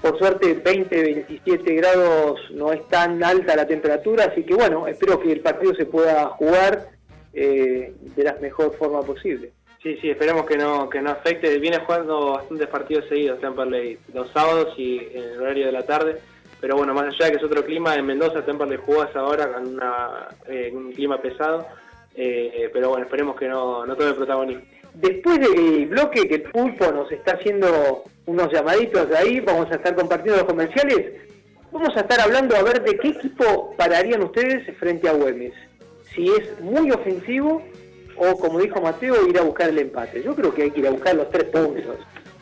por 0.00 0.18
suerte 0.18 0.54
20, 0.54 1.02
27 1.02 1.74
grados 1.74 2.40
no 2.52 2.72
es 2.72 2.88
tan 2.88 3.22
alta 3.22 3.54
la 3.54 3.66
temperatura, 3.66 4.24
así 4.32 4.42
que 4.44 4.54
bueno, 4.54 4.86
espero 4.86 5.20
que 5.20 5.32
el 5.32 5.40
partido 5.40 5.74
se 5.74 5.84
pueda 5.84 6.24
jugar 6.28 6.88
eh, 7.34 7.92
de 8.16 8.24
la 8.24 8.32
mejor 8.40 8.74
forma 8.78 9.02
posible. 9.02 9.52
Sí, 9.82 9.98
sí, 10.00 10.08
esperemos 10.08 10.46
que 10.46 10.56
no 10.56 10.88
que 10.88 11.02
no 11.02 11.10
afecte. 11.10 11.58
Viene 11.58 11.80
jugando 11.80 12.32
bastantes 12.32 12.68
partidos 12.68 13.04
seguidos 13.06 13.38
Temperley, 13.38 13.98
los 14.14 14.30
sábados 14.30 14.72
y 14.78 14.96
en 15.12 15.24
el 15.24 15.42
horario 15.42 15.66
de 15.66 15.72
la 15.72 15.82
tarde. 15.82 16.22
Pero 16.62 16.76
bueno, 16.76 16.94
más 16.94 17.12
allá 17.12 17.26
de 17.26 17.32
que 17.32 17.36
es 17.38 17.42
otro 17.42 17.64
clima, 17.64 17.96
en 17.96 18.06
Mendoza 18.06 18.44
Temperley 18.44 18.78
jugó 18.78 19.02
a 19.02 19.06
esa 19.06 19.24
hora 19.24 19.52
con 19.52 19.66
una, 19.66 20.28
eh, 20.46 20.70
un 20.72 20.92
clima 20.92 21.20
pesado. 21.20 21.66
Eh, 22.14 22.70
pero 22.72 22.90
bueno, 22.90 23.04
esperemos 23.04 23.34
que 23.34 23.48
no, 23.48 23.84
no 23.84 23.96
tome 23.96 24.12
protagonismo. 24.12 24.62
Después 24.94 25.40
del 25.40 25.86
bloque 25.86 26.28
que 26.28 26.36
el 26.36 26.42
pulpo 26.42 26.92
nos 26.92 27.10
está 27.10 27.32
haciendo 27.32 28.04
unos 28.26 28.52
llamaditos 28.52 29.08
de 29.08 29.16
ahí, 29.16 29.40
vamos 29.40 29.72
a 29.72 29.74
estar 29.74 29.96
compartiendo 29.96 30.36
los 30.36 30.46
comerciales. 30.46 31.12
Vamos 31.72 31.96
a 31.96 32.00
estar 32.00 32.20
hablando 32.20 32.54
a 32.54 32.62
ver 32.62 32.80
de 32.80 32.96
qué 32.96 33.08
equipo 33.08 33.74
pararían 33.76 34.22
ustedes 34.22 34.64
frente 34.76 35.08
a 35.08 35.14
Güemes. 35.14 35.54
Si 36.14 36.28
es 36.28 36.60
muy 36.60 36.92
ofensivo 36.92 37.60
o, 38.16 38.38
como 38.38 38.60
dijo 38.60 38.80
Mateo, 38.80 39.26
ir 39.26 39.36
a 39.36 39.42
buscar 39.42 39.68
el 39.68 39.80
empate. 39.80 40.22
Yo 40.22 40.36
creo 40.36 40.54
que 40.54 40.62
hay 40.62 40.70
que 40.70 40.78
ir 40.78 40.86
a 40.86 40.92
buscar 40.92 41.16
los 41.16 41.28
tres 41.28 41.44
puntos. 41.44 41.96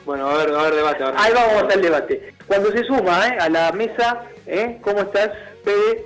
Bueno, 0.04 0.28
a 0.28 0.38
ver, 0.38 0.54
a 0.54 0.62
ver 0.62 0.74
debate. 0.74 1.04
a 1.04 1.10
ver. 1.10 1.14
Ahí 1.18 1.32
vamos 1.34 1.72
al 1.72 1.82
debate. 1.82 2.34
Cuando 2.46 2.70
se 2.72 2.84
suma 2.84 3.28
¿eh? 3.28 3.38
a 3.38 3.48
la 3.48 3.72
mesa, 3.72 4.24
¿eh? 4.46 4.78
¿cómo 4.82 5.00
estás, 5.00 5.30
Pede? 5.64 6.04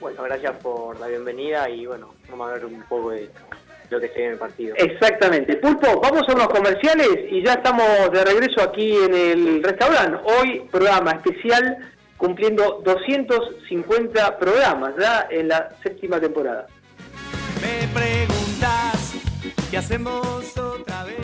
Bueno, 0.00 0.22
gracias 0.22 0.52
por 0.62 0.98
la 1.00 1.06
bienvenida 1.06 1.68
y 1.68 1.86
bueno, 1.86 2.14
vamos 2.28 2.50
a 2.50 2.54
ver 2.54 2.64
un 2.66 2.82
poco 2.82 3.10
de 3.10 3.30
lo 3.90 4.00
que 4.00 4.08
se 4.08 4.24
en 4.24 4.32
el 4.32 4.38
partido. 4.38 4.74
Exactamente. 4.76 5.56
Pulpo, 5.56 6.00
vamos 6.00 6.22
a 6.28 6.34
unos 6.34 6.48
comerciales 6.48 7.08
y 7.30 7.42
ya 7.44 7.54
estamos 7.54 8.10
de 8.12 8.24
regreso 8.24 8.62
aquí 8.62 8.96
en 8.96 9.14
el 9.14 9.62
restaurante. 9.62 10.18
Hoy 10.24 10.68
programa 10.70 11.12
especial 11.12 11.78
cumpliendo 12.16 12.80
250 12.84 14.38
programas 14.38 14.94
ya 14.98 15.26
en 15.30 15.48
la 15.48 15.70
séptima 15.82 16.20
temporada. 16.20 16.66
Me 17.60 17.88
preguntas 17.88 19.14
qué 19.70 19.78
hacemos 19.78 20.56
otra 20.56 21.04
vez. 21.04 21.23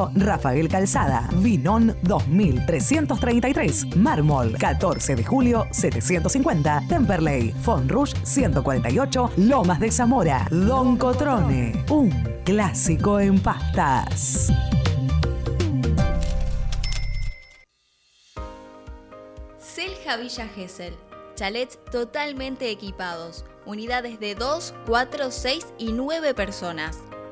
Rafael 0.15 0.67
Calzada, 0.67 1.29
Vinón 1.35 1.95
2333, 2.03 3.95
Mármol 3.97 4.57
14 4.57 5.15
de 5.15 5.23
julio 5.23 5.67
750, 5.71 6.83
Temperley, 6.87 7.51
Fonrush 7.51 8.13
148, 8.23 9.31
Lomas 9.37 9.79
de 9.79 9.91
Zamora, 9.91 10.47
Don 10.49 10.97
Cotrone, 10.97 11.85
un 11.89 12.09
clásico 12.43 13.19
en 13.19 13.39
pastas. 13.39 14.51
Selja 19.57 20.17
Villa 20.17 20.47
Gesell. 20.47 20.95
Chalets 21.35 21.79
totalmente 21.91 22.69
equipados. 22.69 23.45
Unidades 23.65 24.19
de 24.19 24.35
2, 24.35 24.73
4, 24.85 25.31
6 25.31 25.67
y 25.77 25.91
9 25.91 26.33
personas. 26.33 26.99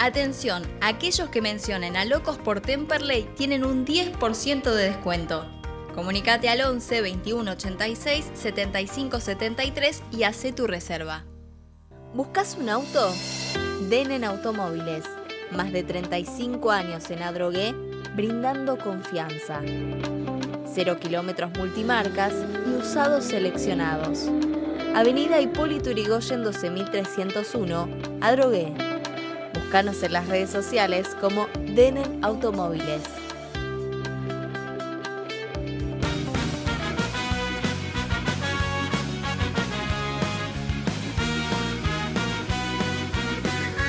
Atención, 0.00 0.62
aquellos 0.80 1.28
que 1.28 1.42
mencionen 1.42 1.96
a 1.96 2.04
Locos 2.04 2.38
por 2.38 2.60
Temperley 2.60 3.28
tienen 3.36 3.64
un 3.64 3.84
10% 3.84 4.62
de 4.70 4.84
descuento. 4.90 5.44
Comunicate 5.92 6.48
al 6.48 6.60
11 6.60 7.00
21 7.00 7.50
86 7.50 8.30
75 8.32 9.18
73 9.18 10.02
y 10.12 10.22
hace 10.22 10.52
tu 10.52 10.68
reserva. 10.68 11.24
¿Buscas 12.14 12.56
un 12.60 12.68
auto? 12.68 13.12
Denen 13.88 14.22
Automóviles. 14.22 15.04
Más 15.50 15.72
de 15.72 15.82
35 15.82 16.70
años 16.70 17.10
en 17.10 17.24
Adrogué, 17.24 17.74
brindando 18.14 18.78
confianza. 18.78 19.62
Cero 20.72 20.98
kilómetros 21.00 21.50
multimarcas 21.58 22.34
y 22.68 22.70
usados 22.76 23.24
seleccionados. 23.24 24.30
Avenida 24.94 25.40
Hipólito 25.40 25.90
Yrigoyen 25.90 26.44
12301, 26.44 27.88
Adrogué. 28.20 28.87
Búscanos 29.68 30.02
en 30.02 30.14
las 30.14 30.26
redes 30.26 30.48
sociales 30.48 31.08
como 31.20 31.46
Denen 31.74 32.24
Automóviles. 32.24 33.02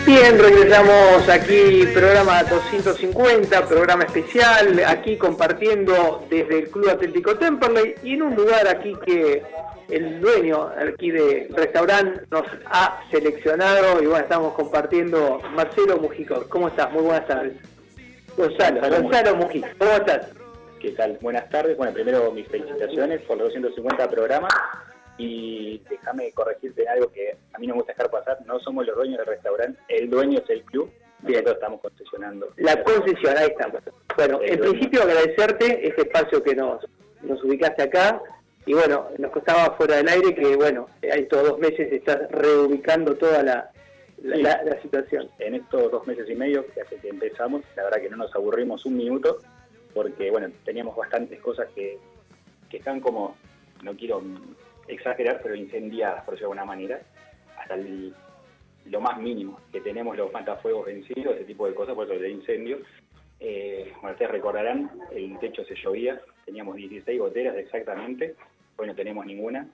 Bien, 0.06 0.38
regresamos 0.38 1.30
aquí, 1.30 1.86
programa 1.94 2.44
250, 2.44 3.66
programa 3.66 4.04
especial, 4.04 4.84
aquí 4.86 5.16
compartiendo 5.16 6.26
desde 6.30 6.60
el 6.60 6.70
Club 6.70 6.90
Atlético 6.90 7.38
Temperley 7.38 7.96
y 8.04 8.16
en 8.16 8.24
un 8.24 8.36
lugar 8.36 8.68
aquí 8.68 8.98
que 9.06 9.44
el 9.90 10.20
dueño 10.22 10.72
aquí 10.78 11.12
del 11.12 11.50
restaurante 11.56 12.22
nos 12.32 12.44
ha 12.66 13.02
seleccionado 13.12 14.02
y 14.02 14.06
bueno, 14.06 14.24
estamos 14.24 14.54
compartiendo 14.54 15.42
Marcelo 15.56 15.98
Mujico. 15.98 16.46
¿Cómo 16.50 16.68
estás? 16.68 16.92
Muy 16.92 17.04
buenas 17.04 17.28
tardes. 17.28 17.54
Gonzalo, 18.38 18.82
Gonzalo 19.02 19.36
Mujico, 19.36 19.68
¿cómo 19.78 19.92
estás? 19.92 20.28
¿Qué 20.80 20.92
tal? 20.92 21.18
Buenas 21.22 21.50
tardes. 21.50 21.76
Bueno, 21.76 21.94
primero 21.94 22.32
mis 22.32 22.48
felicitaciones 22.48 23.22
por 23.22 23.38
los 23.38 23.48
250 23.48 24.10
programas 24.10 24.54
y 25.18 25.82
déjame 25.90 26.32
corregirte 26.32 26.84
en 26.84 26.88
algo 26.90 27.12
que 27.12 27.36
a 27.54 27.60
mí 27.60 27.68
no 27.68 27.74
me 27.74 27.80
gusta 27.82 27.94
dejar 27.94 28.10
pasar. 28.12 28.38
No 28.46 28.60
somos 28.60 28.86
los 28.86 28.96
dueños 28.96 29.18
del 29.18 29.28
restaurante, 29.28 29.80
el 29.90 30.10
dueño 30.10 30.40
es 30.40 30.50
el 30.50 30.64
club. 30.64 30.90
Bien. 31.22 31.34
Nosotros 31.44 31.56
estamos 31.56 31.82
concesionando. 31.82 32.48
La 32.56 32.82
concesión, 32.82 33.38
ahí 33.38 33.48
estamos. 33.48 33.82
Bueno, 34.16 34.40
El 34.42 34.52
en 34.54 34.58
dueño. 34.60 34.72
principio 34.72 35.02
agradecerte 35.04 35.86
este 35.86 36.04
espacio 36.04 36.42
que 36.42 36.56
nos, 36.56 36.86
nos 37.24 37.44
ubicaste 37.44 37.84
acá. 37.84 38.22
Y 38.66 38.74
bueno, 38.74 39.08
nos 39.18 39.32
costaba 39.32 39.76
fuera 39.76 39.98
del 39.98 40.08
aire 40.10 40.36
que, 40.36 40.56
bueno, 40.56 40.88
en 41.02 41.20
estos 41.24 41.44
dos 41.48 41.60
meses 41.60 41.92
estás 41.92 42.30
reubicando 42.32 43.16
toda 43.16 43.42
la, 43.42 43.72
la, 44.22 44.36
Sí. 44.36 44.42
la- 44.44 44.64
la 44.64 44.82
situación. 44.82 45.30
En 45.40 45.56
estos 45.56 45.90
dos 45.92 46.06
meses 46.06 46.30
y 46.30 46.36
medio 46.36 46.66
que 46.68 46.82
hace 46.82 46.98
que 46.98 47.10
empezamos, 47.10 47.64
la 47.76 47.84
verdad 47.86 48.02
que 48.02 48.10
no 48.10 48.18
nos 48.18 48.36
aburrimos 48.36 48.86
un 48.86 48.98
minuto 48.98 49.40
porque, 49.94 50.30
bueno, 50.30 50.50
teníamos 50.66 50.96
bastantes 50.96 51.40
cosas 51.42 51.68
que, 51.74 51.98
que 52.70 52.78
están 52.78 53.00
como, 53.00 53.36
no 53.82 53.96
quiero 53.96 54.22
exagerar, 54.88 55.40
pero 55.42 55.56
incendiadas, 55.56 56.24
por 56.26 56.34
decirlo 56.36 56.54
de 56.54 56.60
alguna 56.60 56.66
manera, 56.76 57.02
hasta 57.58 57.74
el- 57.76 58.14
lo 58.86 59.02
más 59.02 59.20
mínimo, 59.20 59.60
que 59.72 59.82
tenemos 59.82 60.16
los 60.18 60.32
matafuegos 60.32 60.86
vencidos, 60.86 61.36
ese 61.36 61.46
tipo 61.46 61.68
de 61.68 61.74
cosas, 61.76 61.96
por 61.96 62.06
eso 62.10 62.20
de 62.20 62.30
incendio. 62.30 62.80
Eh, 63.40 63.92
bueno, 64.02 64.12
ustedes 64.12 64.32
recordarán, 64.32 64.92
el 65.12 65.40
techo 65.40 65.64
se 65.66 65.76
llovía, 65.76 66.22
teníamos 66.46 66.76
16 66.76 67.20
goteras 67.20 67.56
exactamente, 67.58 68.36
hoy 68.76 68.88
no 68.88 68.96
tenemos 68.96 69.26
ninguna. 69.26 69.68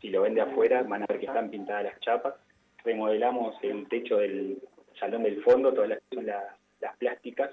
Si 0.00 0.08
lo 0.10 0.22
ven 0.22 0.34
de 0.34 0.42
afuera, 0.42 0.82
van 0.82 1.02
a 1.02 1.06
ver 1.06 1.18
que 1.18 1.26
están 1.26 1.50
pintadas 1.50 1.84
las 1.84 2.00
chapas. 2.00 2.34
Remodelamos 2.84 3.56
el 3.62 3.88
techo 3.88 4.18
del 4.18 4.58
salón 4.98 5.22
del 5.22 5.42
fondo, 5.42 5.72
todas 5.72 5.88
las, 5.88 6.00
las, 6.10 6.44
las 6.80 6.96
plásticas. 6.98 7.50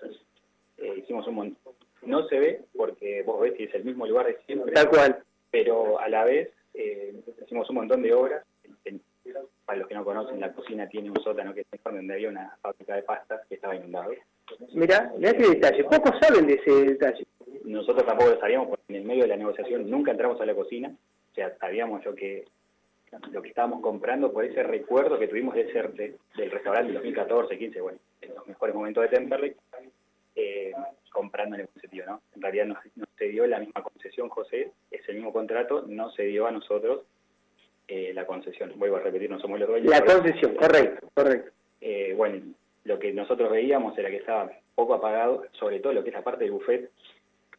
Eh, 0.77 0.95
hicimos 0.97 1.27
un 1.27 1.35
montón. 1.35 1.73
No 2.01 2.27
se 2.27 2.39
ve 2.39 2.61
porque 2.75 3.23
vos 3.23 3.39
ves 3.41 3.53
que 3.53 3.65
es 3.65 3.75
el 3.75 3.85
mismo 3.85 4.05
lugar 4.05 4.25
de 4.25 4.37
siempre. 4.45 4.73
Tal 4.73 4.89
cual. 4.89 5.23
Pero 5.49 5.99
a 5.99 6.09
la 6.09 6.25
vez 6.25 6.49
eh, 6.73 7.13
hicimos 7.43 7.69
un 7.69 7.75
montón 7.75 8.01
de 8.01 8.13
obras. 8.13 8.45
Para 9.65 9.79
los 9.79 9.87
que 9.87 9.95
no 9.95 10.03
conocen, 10.03 10.39
la 10.41 10.51
cocina 10.51 10.89
tiene 10.89 11.09
un 11.09 11.23
sótano 11.23 11.53
que 11.53 11.61
es 11.61 11.83
donde 11.83 12.13
había 12.13 12.27
una 12.27 12.57
fábrica 12.61 12.95
de 12.95 13.03
pastas 13.03 13.47
que 13.47 13.55
estaba 13.55 13.75
inundado. 13.75 14.11
Mirá, 14.81 15.11
mirá 15.17 15.31
ese 15.31 15.49
detalle. 15.49 15.83
Pocos 15.83 16.13
saben 16.19 16.47
de 16.47 16.53
ese 16.55 16.71
detalle. 16.71 17.25
Nosotros 17.65 18.03
tampoco 18.05 18.31
lo 18.31 18.39
sabíamos 18.39 18.69
porque 18.69 18.83
en 18.89 18.95
el 18.95 19.03
medio 19.03 19.21
de 19.23 19.27
la 19.29 19.37
negociación 19.37 19.89
nunca 19.89 20.11
entramos 20.11 20.41
a 20.41 20.45
la 20.45 20.55
cocina. 20.55 20.89
O 21.31 21.35
sea, 21.35 21.55
sabíamos 21.59 22.03
lo 22.03 22.15
que 22.15 22.45
lo 23.31 23.41
que 23.41 23.49
estábamos 23.49 23.81
comprando 23.81 24.31
por 24.31 24.45
ese 24.45 24.63
recuerdo 24.63 25.19
que 25.19 25.27
tuvimos 25.27 25.53
de 25.53 25.65
de- 25.65 26.15
del 26.37 26.49
restaurante 26.51 26.87
del 26.87 26.95
2014, 26.95 27.57
15, 27.57 27.81
bueno, 27.81 27.99
en 28.21 28.33
los 28.33 28.47
mejores 28.47 28.73
momentos 28.73 29.03
de 29.03 29.09
Temperley, 29.09 29.53
eh, 30.35 30.71
comprando 31.11 31.55
en 31.57 31.61
el 31.63 31.67
sentido, 31.81 32.05
¿no? 32.05 32.21
En 32.35 32.41
realidad 32.41 32.65
nos, 32.67 32.77
nos 32.95 33.09
se 33.17 33.25
dio 33.27 33.45
la 33.47 33.59
misma 33.59 33.83
concesión, 33.83 34.29
José, 34.29 34.71
es 34.89 35.01
el 35.09 35.15
mismo 35.15 35.33
contrato, 35.33 35.83
no 35.87 36.09
se 36.11 36.23
dio 36.23 36.47
a 36.47 36.51
nosotros 36.51 37.01
eh, 37.89 38.13
la 38.13 38.25
concesión. 38.25 38.71
Vuelvo 38.77 38.95
a 38.95 39.01
repetir, 39.01 39.29
no 39.29 39.39
somos 39.41 39.59
los 39.59 39.67
dueños. 39.67 39.89
La 39.91 40.01
concesión, 40.05 40.55
correcto, 40.55 41.09
correcto. 41.13 41.51
eh, 41.81 42.13
bueno, 42.15 42.41
lo 42.83 42.99
que 42.99 43.13
nosotros 43.13 43.49
veíamos 43.49 43.97
era 43.97 44.09
que 44.09 44.17
estaba 44.17 44.51
poco 44.75 44.93
apagado, 44.93 45.45
sobre 45.53 45.79
todo 45.79 45.93
lo 45.93 46.03
que 46.03 46.09
es 46.09 46.15
la 46.15 46.23
parte 46.23 46.43
del 46.43 46.53
buffet. 46.53 46.89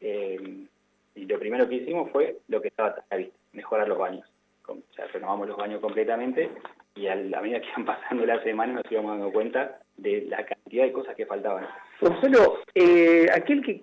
eh, 0.00 0.66
y 1.14 1.26
lo 1.26 1.38
primero 1.38 1.68
que 1.68 1.76
hicimos 1.76 2.10
fue 2.10 2.38
lo 2.48 2.60
que 2.60 2.68
estaba 2.68 2.88
a 2.88 3.04
la 3.10 3.16
vista, 3.18 3.36
mejorar 3.52 3.88
los 3.88 3.98
baños. 3.98 4.26
O 4.66 4.78
sea, 4.94 5.06
renovamos 5.08 5.48
los 5.48 5.56
baños 5.56 5.80
completamente 5.80 6.50
y 6.94 7.06
a 7.06 7.14
la 7.14 7.40
medida 7.40 7.60
que 7.60 7.68
iban 7.68 7.84
pasando 7.86 8.24
las 8.24 8.42
semanas 8.42 8.76
nos 8.76 8.92
íbamos 8.92 9.12
dando 9.12 9.32
cuenta 9.32 9.78
de 9.96 10.22
la 10.22 10.44
cantidad 10.44 10.84
de 10.84 10.92
cosas 10.92 11.14
que 11.16 11.26
faltaban. 11.26 11.66
Gonzalo, 12.00 12.60
eh, 12.74 13.26
aquel 13.32 13.62
que 13.62 13.82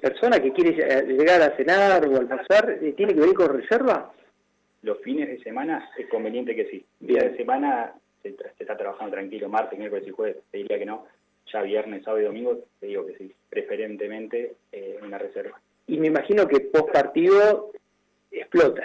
persona 0.00 0.40
que 0.40 0.52
quiere 0.52 0.70
eh, 0.70 1.04
llegar 1.06 1.42
a 1.42 1.56
cenar 1.56 2.06
o 2.06 2.16
almorzar, 2.16 2.78
eh, 2.80 2.92
¿tiene 2.96 3.14
que 3.14 3.20
venir 3.20 3.34
con 3.34 3.54
reserva? 3.54 4.12
Los 4.82 4.98
fines 5.00 5.28
de 5.28 5.38
semana 5.42 5.90
es 5.98 6.08
conveniente 6.08 6.54
que 6.54 6.66
sí. 6.66 6.84
Día 7.00 7.22
de 7.24 7.36
semana 7.36 7.92
se 8.36 8.62
está 8.62 8.76
trabajando 8.76 9.12
tranquilo, 9.12 9.48
martes, 9.48 9.78
miércoles 9.78 10.06
y 10.06 10.10
jueves, 10.10 10.36
te 10.50 10.58
diría 10.58 10.78
que 10.78 10.86
no. 10.86 11.06
Ya 11.52 11.62
viernes, 11.62 12.04
sábado 12.04 12.22
y 12.22 12.26
domingo, 12.26 12.58
te 12.78 12.86
digo 12.86 13.06
que 13.06 13.16
sí. 13.16 13.34
Preferentemente 13.48 14.54
eh, 14.72 14.98
una 15.02 15.18
reserva. 15.18 15.58
Y 15.86 15.98
me 15.98 16.08
imagino 16.08 16.46
que 16.46 16.60
post 16.60 16.92
partido 16.92 17.72
explota. 18.30 18.82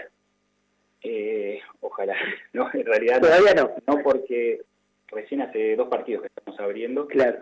Eh, 1.02 1.60
ojalá, 1.82 2.16
no, 2.54 2.70
en 2.74 2.86
realidad 2.86 3.22
Todavía 3.22 3.54
no. 3.54 3.72
No, 3.86 4.02
porque 4.02 4.62
recién 5.08 5.42
hace 5.42 5.76
dos 5.76 5.90
partidos 5.90 6.22
que 6.22 6.28
estamos 6.28 6.60
abriendo. 6.60 7.08
Claro. 7.08 7.40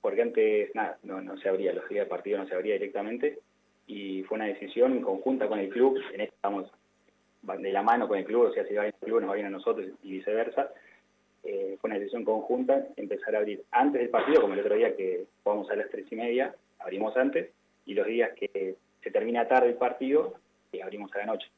Porque 0.00 0.22
antes, 0.22 0.74
nada, 0.74 0.98
no, 1.02 1.20
no 1.20 1.36
se 1.38 1.48
abría, 1.48 1.72
los 1.72 1.88
días 1.88 2.04
de 2.04 2.10
partido 2.10 2.38
no 2.38 2.46
se 2.46 2.54
abría 2.54 2.74
directamente. 2.74 3.38
Y 3.86 4.22
fue 4.24 4.36
una 4.36 4.46
decisión 4.46 5.00
conjunta 5.00 5.48
con 5.48 5.58
el 5.58 5.70
club, 5.70 5.98
en 6.12 6.20
esto 6.20 6.34
estamos 6.34 6.70
de 7.42 7.72
la 7.72 7.82
mano 7.82 8.08
con 8.08 8.18
el 8.18 8.24
club, 8.24 8.46
o 8.46 8.52
sea, 8.52 8.66
si 8.66 8.74
va 8.74 8.82
bien 8.82 8.94
el 9.00 9.06
club 9.06 9.20
nos 9.20 9.30
va 9.30 9.34
bien 9.34 9.46
a 9.46 9.50
nosotros 9.50 9.86
y 10.02 10.10
viceversa. 10.10 10.70
Eh, 11.44 11.76
fue 11.80 11.88
una 11.88 11.98
decisión 11.98 12.24
conjunta 12.24 12.86
empezar 12.96 13.34
a 13.34 13.38
abrir 13.38 13.62
antes 13.70 14.00
del 14.00 14.10
partido, 14.10 14.42
como 14.42 14.54
el 14.54 14.60
otro 14.60 14.74
día 14.74 14.96
que 14.96 15.24
jugamos 15.42 15.70
a 15.70 15.76
las 15.76 15.88
tres 15.90 16.06
y 16.10 16.16
media, 16.16 16.54
abrimos 16.78 17.16
antes, 17.16 17.50
y 17.86 17.94
los 17.94 18.06
días 18.06 18.30
que 18.38 18.74
se 19.02 19.10
termina 19.10 19.48
tarde 19.48 19.68
el 19.68 19.74
partido, 19.74 20.34
eh, 20.72 20.82
abrimos 20.82 21.14
a 21.14 21.18
la 21.18 21.26
noche. 21.26 21.48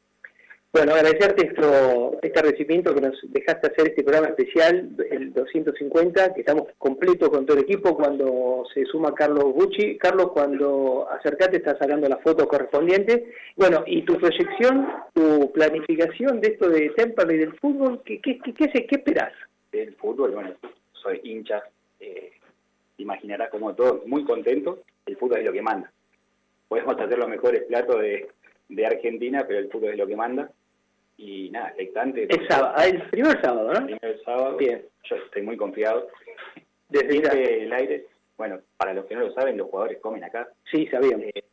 Bueno, 0.72 0.94
agradecerte 0.94 1.48
esto, 1.48 2.16
este 2.22 2.42
recibimiento 2.42 2.94
que 2.94 3.00
nos 3.00 3.18
dejaste 3.24 3.66
hacer 3.66 3.88
este 3.88 4.04
programa 4.04 4.28
especial, 4.28 4.88
el 5.10 5.32
250, 5.32 6.32
que 6.32 6.40
estamos 6.42 6.68
completos 6.78 7.28
con 7.28 7.44
todo 7.44 7.56
el 7.56 7.64
equipo 7.64 7.96
cuando 7.96 8.62
se 8.72 8.84
suma 8.84 9.12
Carlos 9.12 9.52
Gucci. 9.52 9.98
Carlos, 9.98 10.30
cuando 10.30 11.08
acercate 11.10 11.56
está 11.56 11.76
sacando 11.76 12.08
las 12.08 12.22
fotos 12.22 12.46
correspondientes. 12.46 13.20
Bueno, 13.56 13.82
y 13.84 14.02
tu 14.02 14.16
proyección, 14.16 14.86
tu 15.12 15.50
planificación 15.50 16.40
de 16.40 16.50
esto 16.50 16.68
de 16.68 16.90
Temperley 16.90 17.38
del 17.38 17.56
fútbol, 17.56 18.00
¿qué, 18.04 18.20
qué, 18.20 18.38
qué, 18.38 18.54
qué, 18.54 18.86
qué 18.86 18.94
esperás? 18.94 19.32
Del 19.72 19.94
fútbol, 19.96 20.32
bueno, 20.32 20.54
soy 20.92 21.20
hincha, 21.24 21.62
eh, 21.98 22.32
imaginarás 22.98 23.50
como 23.50 23.74
todo, 23.74 24.02
muy 24.06 24.24
contento, 24.24 24.82
el 25.06 25.16
fútbol 25.16 25.38
es 25.38 25.44
lo 25.44 25.52
que 25.52 25.62
manda. 25.62 25.92
Podemos 26.68 26.98
hacer 26.98 27.18
los 27.18 27.28
mejores 27.28 27.62
platos 27.64 28.00
de, 28.00 28.28
de 28.68 28.86
Argentina, 28.86 29.44
pero 29.46 29.58
el 29.58 29.70
fútbol 29.70 29.90
es 29.90 29.98
lo 29.98 30.06
que 30.06 30.16
manda 30.16 30.50
y 31.20 31.50
nada, 31.50 31.68
expectante. 31.68 32.26
El, 32.30 32.48
sábado, 32.48 32.72
ah, 32.76 32.86
el 32.86 33.02
primer 33.10 33.40
sábado, 33.42 33.72
¿no? 33.72 33.78
El 33.78 33.98
primer 33.98 34.22
sábado. 34.24 34.56
Bien. 34.56 34.82
Yo 35.04 35.16
estoy 35.16 35.42
muy 35.42 35.56
confiado. 35.56 36.08
Desde 36.88 37.64
el 37.64 37.72
aire, 37.72 38.06
bueno, 38.38 38.60
para 38.78 38.94
los 38.94 39.04
que 39.04 39.14
no 39.14 39.20
lo 39.20 39.32
saben, 39.34 39.58
los 39.58 39.68
jugadores 39.68 40.00
comen 40.00 40.24
acá. 40.24 40.48
Sí, 40.70 40.86
sabíamos. 40.86 41.26
Eh, 41.26 41.44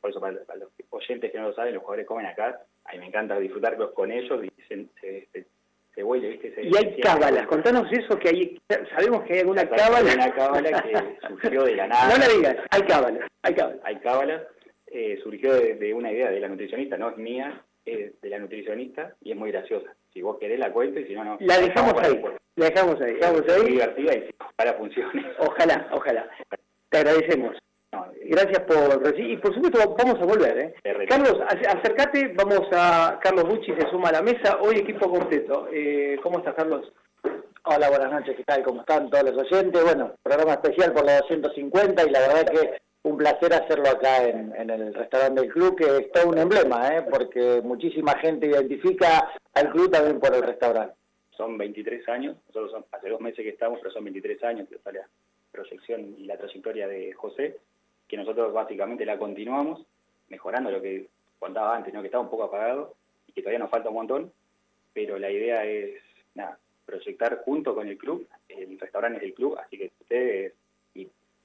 por 0.00 0.10
eso, 0.10 0.20
para, 0.20 0.32
los 0.56 0.70
oyentes 0.90 1.30
que 1.30 1.38
no 1.38 1.48
lo 1.48 1.54
saben, 1.54 1.74
los 1.74 1.82
jugadores 1.82 2.06
comen 2.06 2.26
acá. 2.26 2.60
A 2.84 2.92
mí 2.92 2.98
me 2.98 3.06
encanta 3.06 3.38
disfrutarlos 3.38 3.92
con 3.92 4.10
ellos 4.10 4.44
y 4.44 4.50
se, 4.62 4.86
se, 5.00 5.28
se, 5.32 5.46
se 5.94 6.02
vuelve, 6.02 6.30
¿viste? 6.30 6.54
Se, 6.54 6.62
y 6.62 6.76
hay 6.76 7.00
cábalas, 7.00 7.46
contanos 7.46 7.86
eso, 7.92 8.18
que 8.18 8.28
hay, 8.28 8.60
sabemos 8.94 9.24
que 9.24 9.34
hay 9.34 9.40
alguna 9.40 9.68
cábala. 9.68 10.10
Hay 10.10 10.16
una 10.16 10.34
cábala 10.34 10.82
que 10.82 11.18
surgió 11.42 11.64
de 11.64 11.76
la 11.76 11.86
nada. 11.86 12.12
No 12.12 12.18
la 12.18 12.28
digas, 12.28 12.56
hay 12.70 12.82
cábalas, 12.82 13.30
hay 13.42 13.54
cábalas. 13.54 13.80
Hay 13.84 13.96
cábalas, 13.96 14.42
eh, 14.86 15.18
surgió 15.22 15.54
de, 15.54 15.74
de 15.74 15.94
una 15.94 16.12
idea 16.12 16.30
de 16.30 16.40
la 16.40 16.48
nutricionista, 16.48 16.96
no 16.96 17.10
es 17.10 17.16
mía, 17.16 17.62
es 17.84 18.20
de 18.20 18.28
la 18.28 18.38
nutricionista 18.38 19.14
y 19.20 19.32
es 19.32 19.36
muy 19.36 19.50
graciosa. 19.50 19.94
Si 20.12 20.22
vos 20.22 20.38
querés 20.38 20.58
la 20.58 20.72
cuento 20.72 21.00
y 21.00 21.06
si 21.06 21.14
no, 21.14 21.24
no. 21.24 21.36
La 21.40 21.58
dejamos 21.58 21.94
ahí, 22.02 22.22
la 22.56 22.66
dejamos 22.66 23.00
ahí, 23.00 23.14
dejamos 23.14 23.42
ahí. 23.48 23.60
Es 23.60 23.66
divertida 23.66 24.14
y 24.14 24.30
ojalá 24.38 24.74
funcione. 24.74 25.26
Ojalá, 25.38 25.88
ojalá. 25.92 26.30
Te 26.90 26.98
agradecemos. 26.98 27.56
Gracias 28.24 28.60
por 28.60 29.02
recibir. 29.02 29.32
Y 29.32 29.36
por 29.36 29.54
supuesto, 29.54 29.94
vamos 29.98 30.20
a 30.20 30.24
volver. 30.24 30.58
¿eh? 30.58 30.74
Carlos, 31.06 31.38
acércate. 31.48 32.32
Vamos 32.34 32.66
a. 32.72 33.18
Carlos 33.22 33.44
Bucci 33.44 33.74
se 33.74 33.90
suma 33.90 34.08
a 34.08 34.12
la 34.12 34.22
mesa. 34.22 34.58
Hoy 34.62 34.76
equipo 34.76 35.10
completo. 35.10 35.68
Eh, 35.70 36.18
¿Cómo 36.22 36.38
estás, 36.38 36.54
Carlos? 36.54 36.90
Hola, 37.64 37.90
buenas 37.90 38.10
noches. 38.10 38.34
¿Qué 38.36 38.44
tal? 38.44 38.62
¿Cómo 38.62 38.80
están 38.80 39.10
todos 39.10 39.34
los 39.34 39.52
oyentes? 39.52 39.84
Bueno, 39.84 40.14
programa 40.22 40.54
especial 40.54 40.92
por 40.92 41.04
la 41.04 41.20
250 41.20 42.04
y 42.04 42.10
la 42.10 42.20
verdad 42.20 42.46
que 42.46 42.82
un 43.02 43.18
placer 43.18 43.52
hacerlo 43.52 43.88
acá 43.90 44.24
en, 44.24 44.54
en, 44.56 44.70
el 44.70 44.94
restaurante 44.94 45.42
del 45.42 45.52
club, 45.52 45.76
que 45.76 45.84
es 45.84 46.12
todo 46.12 46.28
un 46.28 46.38
emblema, 46.38 46.88
¿eh? 46.96 47.02
porque 47.10 47.60
muchísima 47.62 48.16
gente 48.18 48.46
identifica 48.46 49.28
al 49.54 49.70
club 49.70 49.90
también 49.90 50.20
por 50.20 50.34
el 50.34 50.42
restaurante. 50.42 50.94
Son 51.36 51.58
23 51.58 52.08
años, 52.08 52.36
nosotros 52.48 52.70
son, 52.70 52.84
hace 52.92 53.08
dos 53.08 53.20
meses 53.20 53.44
que 53.44 53.50
estamos, 53.50 53.80
pero 53.80 53.92
son 53.92 54.04
23 54.04 54.42
años 54.44 54.68
que 54.68 54.76
está 54.76 54.92
la 54.92 55.08
proyección 55.50 56.14
y 56.18 56.24
la 56.24 56.36
trayectoria 56.36 56.86
de 56.86 57.12
José, 57.12 57.58
que 58.12 58.18
nosotros 58.18 58.52
básicamente 58.52 59.06
la 59.06 59.16
continuamos, 59.16 59.86
mejorando 60.28 60.70
lo 60.70 60.82
que 60.82 61.06
contaba 61.38 61.74
antes, 61.74 61.94
¿no? 61.94 62.02
que 62.02 62.08
estaba 62.08 62.22
un 62.22 62.28
poco 62.28 62.44
apagado 62.44 62.94
y 63.26 63.32
que 63.32 63.40
todavía 63.40 63.60
nos 63.60 63.70
falta 63.70 63.88
un 63.88 63.94
montón, 63.94 64.32
pero 64.92 65.18
la 65.18 65.30
idea 65.30 65.64
es, 65.64 65.98
nada, 66.34 66.58
proyectar 66.84 67.40
junto 67.42 67.74
con 67.74 67.88
el 67.88 67.96
club, 67.96 68.28
el 68.50 68.78
restaurante 68.78 69.16
es 69.16 69.22
del 69.22 69.32
club, 69.32 69.56
así 69.58 69.78
que 69.78 69.92
ustedes 69.98 70.52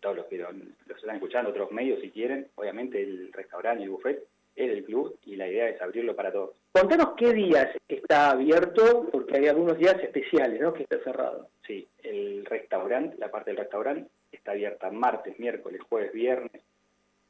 todos 0.02 0.18
los 0.18 0.26
que 0.26 0.38
lo, 0.40 0.52
los 0.52 0.98
están 0.98 1.16
escuchando, 1.16 1.52
otros 1.52 1.72
medios 1.72 2.02
si 2.02 2.12
quieren, 2.12 2.48
obviamente 2.56 3.02
el 3.02 3.32
restaurante 3.32 3.82
y 3.82 3.86
el 3.86 3.92
buffet 3.92 4.28
es 4.58 4.70
del 4.70 4.84
club 4.84 5.18
y 5.26 5.38
la 5.38 5.48
idea 5.48 5.70
es 5.70 5.82
abrirlo 5.82 6.18
para 6.18 6.34
todos. 6.34 6.52
Contanos 6.74 7.14
qué 7.18 7.32
días 7.32 7.70
está 7.88 8.32
abierto, 8.32 9.08
porque 9.10 9.38
hay 9.38 9.48
algunos 9.48 9.78
días 9.78 9.96
especiales, 10.04 10.60
¿no? 10.60 10.74
Que 10.74 10.84
está 10.84 11.00
cerrado. 11.00 11.48
Sí, 11.66 11.88
el 12.04 12.46
restaurante, 12.46 13.16
la 13.18 13.32
parte 13.32 13.52
del 13.52 13.58
restaurante 13.58 14.10
está 14.48 14.54
abierta 14.54 14.90
martes, 14.92 15.38
miércoles, 15.40 15.82
jueves, 15.90 16.14
viernes 16.14 16.62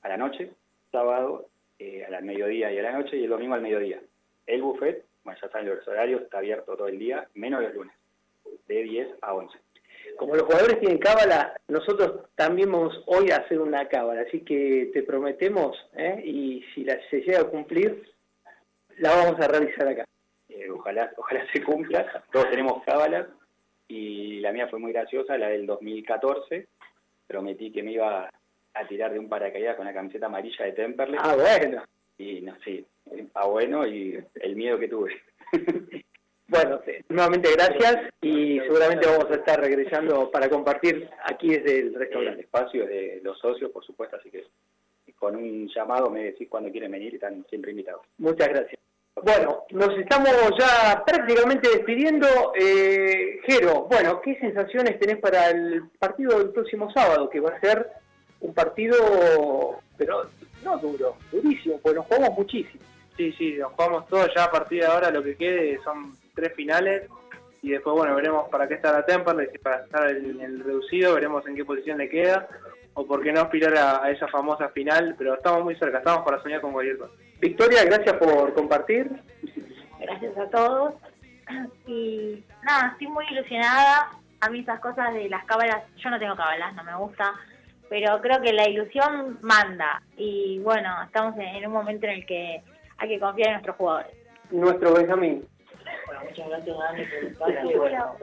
a 0.04 0.10
la 0.10 0.18
noche, 0.18 0.52
sábado 0.92 1.50
eh, 1.80 2.06
a 2.06 2.12
la 2.12 2.22
mediodía 2.22 2.72
y 2.72 2.78
a 2.78 2.84
la 2.84 2.92
noche 2.92 3.18
y 3.18 3.24
el 3.24 3.30
domingo 3.32 3.56
al 3.56 3.62
mediodía. 3.62 4.00
El 4.46 4.62
buffet, 4.62 5.04
bueno, 5.24 5.40
ya 5.42 5.50
saben 5.50 5.68
los 5.68 5.88
horarios, 5.88 6.22
está 6.22 6.38
abierto 6.38 6.78
todo 6.78 6.88
el 6.88 7.00
día, 7.00 7.28
menos 7.34 7.64
los 7.64 7.74
lunes, 7.74 7.96
de 8.68 8.84
10 8.84 9.08
a 9.22 9.34
11 9.34 9.58
como 10.16 10.36
los 10.36 10.44
jugadores 10.44 10.80
tienen 10.80 11.00
cábala, 11.00 11.54
nosotros 11.68 12.30
también 12.36 12.72
vamos 12.72 13.04
hoy 13.08 13.30
a 13.30 13.38
hacer 13.38 13.60
una 13.60 13.88
cábala, 13.88 14.22
así 14.22 14.40
que 14.40 14.90
te 14.94 15.04
prometemos, 15.04 15.78
¿eh? 15.96 16.22
y 16.24 16.64
si 16.74 16.86
la, 16.86 16.98
se 17.10 17.22
llega 17.22 17.42
a 17.42 17.50
cumplir, 17.50 18.10
la 18.98 19.12
vamos 19.12 19.40
a 19.40 19.48
realizar 19.48 19.88
acá. 19.88 20.06
Eh, 20.50 20.70
ojalá, 20.70 21.12
ojalá 21.18 21.46
se 21.52 21.62
cumpla, 21.62 22.24
todos 22.32 22.50
tenemos 22.50 22.84
cábala, 22.84 23.28
y 23.88 24.40
la 24.40 24.52
mía 24.54 24.68
fue 24.70 24.80
muy 24.80 24.92
graciosa, 24.92 25.38
la 25.38 25.50
del 25.50 25.66
2014, 25.66 26.68
prometí 27.28 27.72
que 27.72 27.84
me 27.84 27.92
iba 27.92 28.30
a 28.74 28.88
tirar 28.88 29.14
de 29.14 29.20
un 29.20 29.30
paracaídas 29.30 29.76
con 29.76 29.86
la 29.86 29.94
camiseta 29.94 30.28
amarilla 30.28 30.66
de 30.66 30.72
Temperley. 30.72 31.20
Ah, 31.22 31.36
bueno. 31.36 31.84
Y 32.18 32.42
no, 32.42 32.56
sí, 32.64 32.86
ah, 33.36 33.48
bueno, 33.48 33.86
y 33.86 34.18
el 34.36 34.56
miedo 34.56 34.80
que 34.80 34.88
tuve. 34.88 35.22
Bueno, 36.50 36.80
nuevamente 37.10 37.52
gracias 37.52 38.10
y 38.22 38.58
seguramente 38.62 39.06
vamos 39.06 39.30
a 39.30 39.36
estar 39.36 39.60
regresando 39.60 40.32
para 40.32 40.50
compartir 40.50 41.10
aquí 41.26 41.50
desde 41.50 41.80
el 41.80 41.94
restaurante. 41.94 42.40
El 42.40 42.46
espacio 42.46 42.88
de 42.88 43.20
los 43.22 43.38
socios, 43.38 43.70
por 43.72 43.86
supuesto, 43.86 44.16
así 44.16 44.32
que 44.32 44.46
con 45.16 45.36
un 45.36 45.68
llamado 45.68 46.10
me 46.10 46.24
decís 46.24 46.48
cuando 46.50 46.72
quieren 46.72 46.92
venir 46.92 47.12
y 47.12 47.16
están 47.16 47.46
siempre 47.50 47.72
invitados. 47.72 48.04
Muchas 48.18 48.48
gracias. 48.48 48.80
Bueno, 49.24 49.64
nos 49.72 49.98
estamos 49.98 50.32
ya 50.60 51.04
prácticamente 51.06 51.70
despidiendo. 51.70 52.28
Eh, 52.60 53.40
Jero, 53.46 53.88
bueno, 53.90 54.22
¿qué 54.22 54.38
sensaciones 54.40 55.00
tenés 55.00 55.18
para 55.18 55.50
el 55.50 55.84
partido 55.98 56.38
del 56.38 56.50
próximo 56.50 56.92
sábado? 56.92 57.30
Que 57.30 57.40
va 57.40 57.50
a 57.50 57.60
ser 57.60 57.88
un 58.42 58.54
partido, 58.54 59.80
pero 59.98 60.30
no 60.64 60.78
duro, 60.78 61.18
durísimo, 61.32 61.80
porque 61.82 61.98
nos 61.98 62.06
jugamos 62.06 62.38
muchísimo. 62.38 62.84
Sí, 63.16 63.34
sí, 63.38 63.54
nos 63.54 63.74
jugamos 63.74 64.08
todo 64.08 64.28
ya 64.36 64.44
a 64.44 64.52
partir 64.52 64.82
de 64.82 64.88
ahora, 64.88 65.10
lo 65.10 65.24
que 65.24 65.36
quede 65.36 65.80
son 65.84 66.14
tres 66.36 66.54
finales 66.54 67.10
y 67.64 67.72
después, 67.72 67.96
bueno, 67.96 68.16
veremos 68.16 68.48
para 68.50 68.68
qué 68.68 68.76
está 68.76 68.92
la 68.92 69.06
Temperley, 69.06 69.48
para 69.64 69.84
estar 69.84 70.12
en 70.12 70.40
el 70.40 70.64
reducido, 70.64 71.16
veremos 71.16 71.46
en 71.48 71.56
qué 71.56 71.66
posición 71.66 71.98
le 71.98 72.08
queda 72.08 72.48
o 73.00 73.06
por 73.06 73.22
qué 73.22 73.32
no 73.32 73.42
aspirar 73.42 73.78
a, 73.78 74.10
esa 74.10 74.28
famosa 74.28 74.70
final, 74.70 75.14
pero 75.20 75.36
estamos 75.36 75.64
muy 75.64 75.76
cerca, 75.76 76.00
estamos 76.00 76.26
para 76.26 76.42
soñar 76.42 76.62
con 76.62 76.74
cualquier 76.74 76.98
cosa. 76.98 77.14
Victoria, 77.40 77.86
gracias 77.86 78.18
por 78.18 78.52
compartir. 78.56 79.08
Gracias 80.00 80.36
a 80.36 80.50
todos. 80.50 80.96
Y 81.86 82.44
nada, 82.64 82.90
estoy 82.94 83.08
muy 83.08 83.24
ilusionada. 83.30 84.10
A 84.42 84.50
mí 84.50 84.62
esas 84.62 84.80
cosas 84.80 85.14
de 85.14 85.30
las 85.30 85.46
cábalas, 85.46 85.84
yo 85.98 86.10
no 86.10 86.18
tengo 86.18 86.36
cábalas, 86.36 86.74
no 86.74 86.84
me 86.84 86.96
gusta, 86.96 87.36
pero 87.88 88.20
creo 88.20 88.42
que 88.42 88.52
la 88.52 88.68
ilusión 88.68 89.38
manda. 89.42 90.02
Y 90.18 90.58
bueno, 90.64 90.90
estamos 91.04 91.36
en 91.38 91.68
un 91.68 91.74
momento 91.74 92.08
en 92.08 92.14
el 92.14 92.26
que 92.26 92.64
hay 92.98 93.10
que 93.10 93.20
confiar 93.20 93.50
en 93.50 93.54
nuestros 93.54 93.76
jugadores. 93.76 94.12
Nuestro 94.50 94.94
Benjamín. 94.96 95.48
Bueno, 96.08 96.22
muchas 96.24 96.50
gracias 96.50 96.78
Dani 96.78 97.06
por 97.06 97.18
el 97.20 97.28
espacio. 97.28 98.18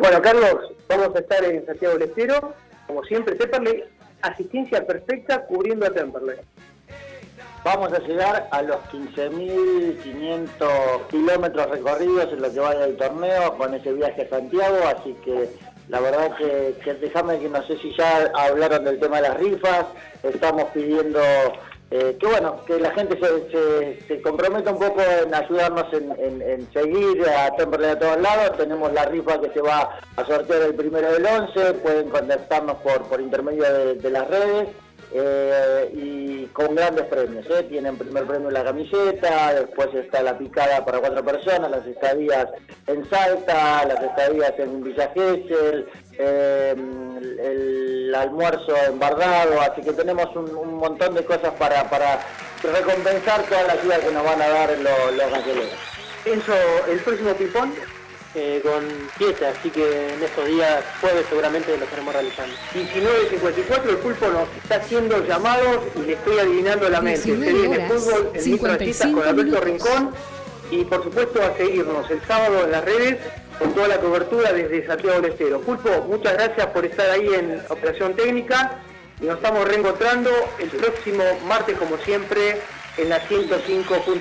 Bueno, 0.00 0.22
Carlos, 0.22 0.72
vamos 0.88 1.16
a 1.16 1.18
estar 1.18 1.44
en 1.44 1.66
Santiago 1.66 1.98
del 1.98 2.08
Estero, 2.10 2.54
como 2.86 3.02
siempre, 3.04 3.34
Temperley, 3.34 3.84
asistencia 4.22 4.86
perfecta 4.86 5.44
cubriendo 5.46 5.86
a 5.86 5.90
Temperley. 5.90 6.36
Vamos 7.64 7.92
a 7.92 7.98
llegar 7.98 8.48
a 8.52 8.62
los 8.62 8.76
15.500 8.92 11.06
kilómetros 11.10 11.70
recorridos 11.70 12.32
en 12.32 12.42
lo 12.42 12.52
que 12.52 12.60
vaya 12.60 12.78
del 12.80 12.96
torneo 12.96 13.58
con 13.58 13.74
ese 13.74 13.92
viaje 13.92 14.22
a 14.22 14.28
Santiago, 14.28 14.76
así 14.86 15.16
que 15.24 15.50
la 15.88 15.98
verdad 16.00 16.36
que, 16.36 16.76
que 16.84 16.94
déjame 16.94 17.40
que 17.40 17.48
no 17.48 17.66
sé 17.66 17.76
si 17.78 17.92
ya 17.96 18.30
hablaron 18.34 18.84
del 18.84 19.00
tema 19.00 19.16
de 19.16 19.22
las 19.28 19.38
rifas, 19.38 19.86
estamos 20.22 20.66
pidiendo 20.72 21.18
eh, 21.88 22.16
que 22.18 22.26
bueno, 22.26 22.64
que 22.66 22.80
la 22.80 22.90
gente 22.92 23.16
se, 24.08 24.20
comprometa 24.20 24.72
un 24.72 24.78
poco 24.78 25.00
en 25.00 25.32
ayudarnos 25.32 25.86
en, 25.92 26.68
seguir 26.72 27.24
a 27.28 27.54
Temperley 27.54 27.90
a 27.90 27.98
todos 27.98 28.20
lados. 28.20 28.56
Tenemos 28.56 28.92
la 28.92 29.04
rifa 29.04 29.40
que 29.40 29.50
se 29.50 29.60
va 29.60 29.96
a 30.16 30.24
sortear 30.24 30.62
el 30.62 30.74
primero 30.74 31.12
del 31.12 31.24
11, 31.24 31.74
pueden 31.74 32.10
contactarnos 32.10 32.76
por, 32.78 33.02
por 33.04 33.20
intermedio 33.20 33.62
de, 33.94 34.10
las 34.10 34.28
redes. 34.28 34.68
Eh, 35.18 35.90
y 35.94 36.44
con 36.48 36.74
grandes 36.74 37.06
premios, 37.06 37.46
¿eh? 37.48 37.62
tienen 37.70 37.96
primer 37.96 38.26
premio 38.26 38.50
la 38.50 38.62
camiseta, 38.62 39.54
después 39.54 39.88
está 39.94 40.22
la 40.22 40.36
picada 40.36 40.84
para 40.84 40.98
cuatro 40.98 41.24
personas, 41.24 41.70
las 41.70 41.86
estadías 41.86 42.48
en 42.86 43.08
Salta, 43.08 43.86
las 43.86 44.02
estadías 44.02 44.52
en 44.58 44.84
Villa 44.84 45.10
Gesell, 45.14 45.88
eh, 46.18 46.74
el, 46.76 48.14
almuerzo 48.14 48.76
embardado, 48.86 49.58
así 49.62 49.80
que 49.80 49.94
tenemos 49.94 50.26
un, 50.36 50.74
montón 50.74 51.14
de 51.14 51.24
cosas 51.24 51.54
para, 51.58 51.82
recompensar 52.62 53.42
toda 53.44 53.62
la 53.62 53.72
ayuda 53.72 53.98
que 54.00 54.12
nos 54.12 54.22
van 54.22 54.42
a 54.42 54.48
dar 54.48 54.70
los, 54.78 55.16
los 55.16 55.46
Eso, 56.26 56.52
el 56.90 57.00
próximo 57.00 57.32
pipón. 57.32 57.72
Eh, 58.38 58.60
con 58.62 58.84
fiesta, 59.16 59.48
así 59.48 59.70
que 59.70 60.12
en 60.12 60.22
estos 60.22 60.46
días, 60.46 60.84
jueves 61.00 61.24
seguramente 61.26 61.74
lo 61.74 61.84
estaremos 61.84 62.12
realizando. 62.12 62.54
19.54, 62.74 63.88
el 63.88 63.96
pulpo 63.96 64.26
nos 64.28 64.48
está 64.62 64.76
haciendo 64.76 65.26
llamados 65.26 65.78
y 65.96 66.00
le 66.00 66.12
estoy 66.12 66.38
adivinando 66.38 66.86
la 66.90 67.00
mente. 67.00 67.22
Se 67.22 67.34
19 67.34 67.58
viene 67.58 67.76
horas, 67.78 67.92
fútbol, 67.92 68.30
el 68.34 68.46
micro 68.46 68.72
de 68.72 68.78
citas 68.84 69.10
55 69.10 69.20
con 69.20 69.28
Alberto 69.28 69.64
minutos. 69.64 69.64
Rincón 69.64 70.14
y 70.70 70.84
por 70.84 71.02
supuesto 71.02 71.42
a 71.42 71.56
seguirnos 71.56 72.10
el 72.10 72.20
sábado 72.26 72.64
en 72.64 72.72
las 72.72 72.84
redes 72.84 73.18
con 73.58 73.72
toda 73.72 73.88
la 73.88 74.00
cobertura 74.00 74.52
desde 74.52 74.86
Santiago 74.86 75.22
del 75.22 75.32
Estero. 75.32 75.60
Pulpo, 75.62 75.88
muchas 76.06 76.34
gracias 76.34 76.66
por 76.66 76.84
estar 76.84 77.08
ahí 77.08 77.28
en 77.32 77.62
Operación 77.70 78.14
Técnica 78.14 78.82
y 79.18 79.24
nos 79.24 79.36
estamos 79.36 79.66
reencontrando 79.66 80.30
el 80.58 80.68
próximo 80.68 81.24
martes 81.46 81.78
como 81.78 81.96
siempre 81.98 82.60
en 82.98 83.08
la 83.08 83.26
105.9. 83.26 84.20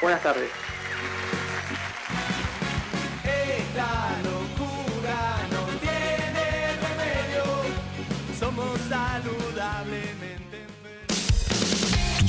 Buenas 0.00 0.22
tardes. 0.22 0.71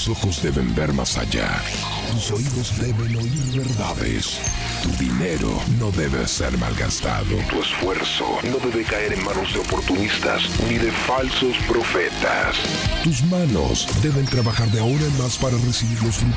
Tus 0.03 0.17
ojos 0.17 0.41
deben 0.41 0.75
ver 0.75 0.91
más 0.91 1.17
allá. 1.17 1.63
Tus 2.11 2.31
oídos 2.31 2.77
deben 2.77 3.15
oír 3.15 3.63
verdades. 3.63 4.37
Tu 4.83 4.89
dinero 5.01 5.49
no 5.79 5.91
debe 5.91 6.27
ser 6.27 6.57
malgastado. 6.57 7.37
Tu 7.49 7.61
esfuerzo 7.61 8.25
no 8.43 8.57
debe 8.57 8.83
caer 8.83 9.13
en 9.13 9.23
manos 9.23 9.53
de 9.53 9.59
oportunistas 9.59 10.41
ni 10.67 10.77
de 10.77 10.91
falsos 10.91 11.55
profetas. 11.69 12.57
Tus 13.01 13.23
manos 13.23 13.87
deben 14.01 14.25
trabajar 14.25 14.69
de 14.71 14.81
ahora 14.81 15.05
en 15.05 15.17
más 15.17 15.37
para 15.37 15.55
recibir 15.55 16.03
los 16.03 16.15
frutos 16.17 16.33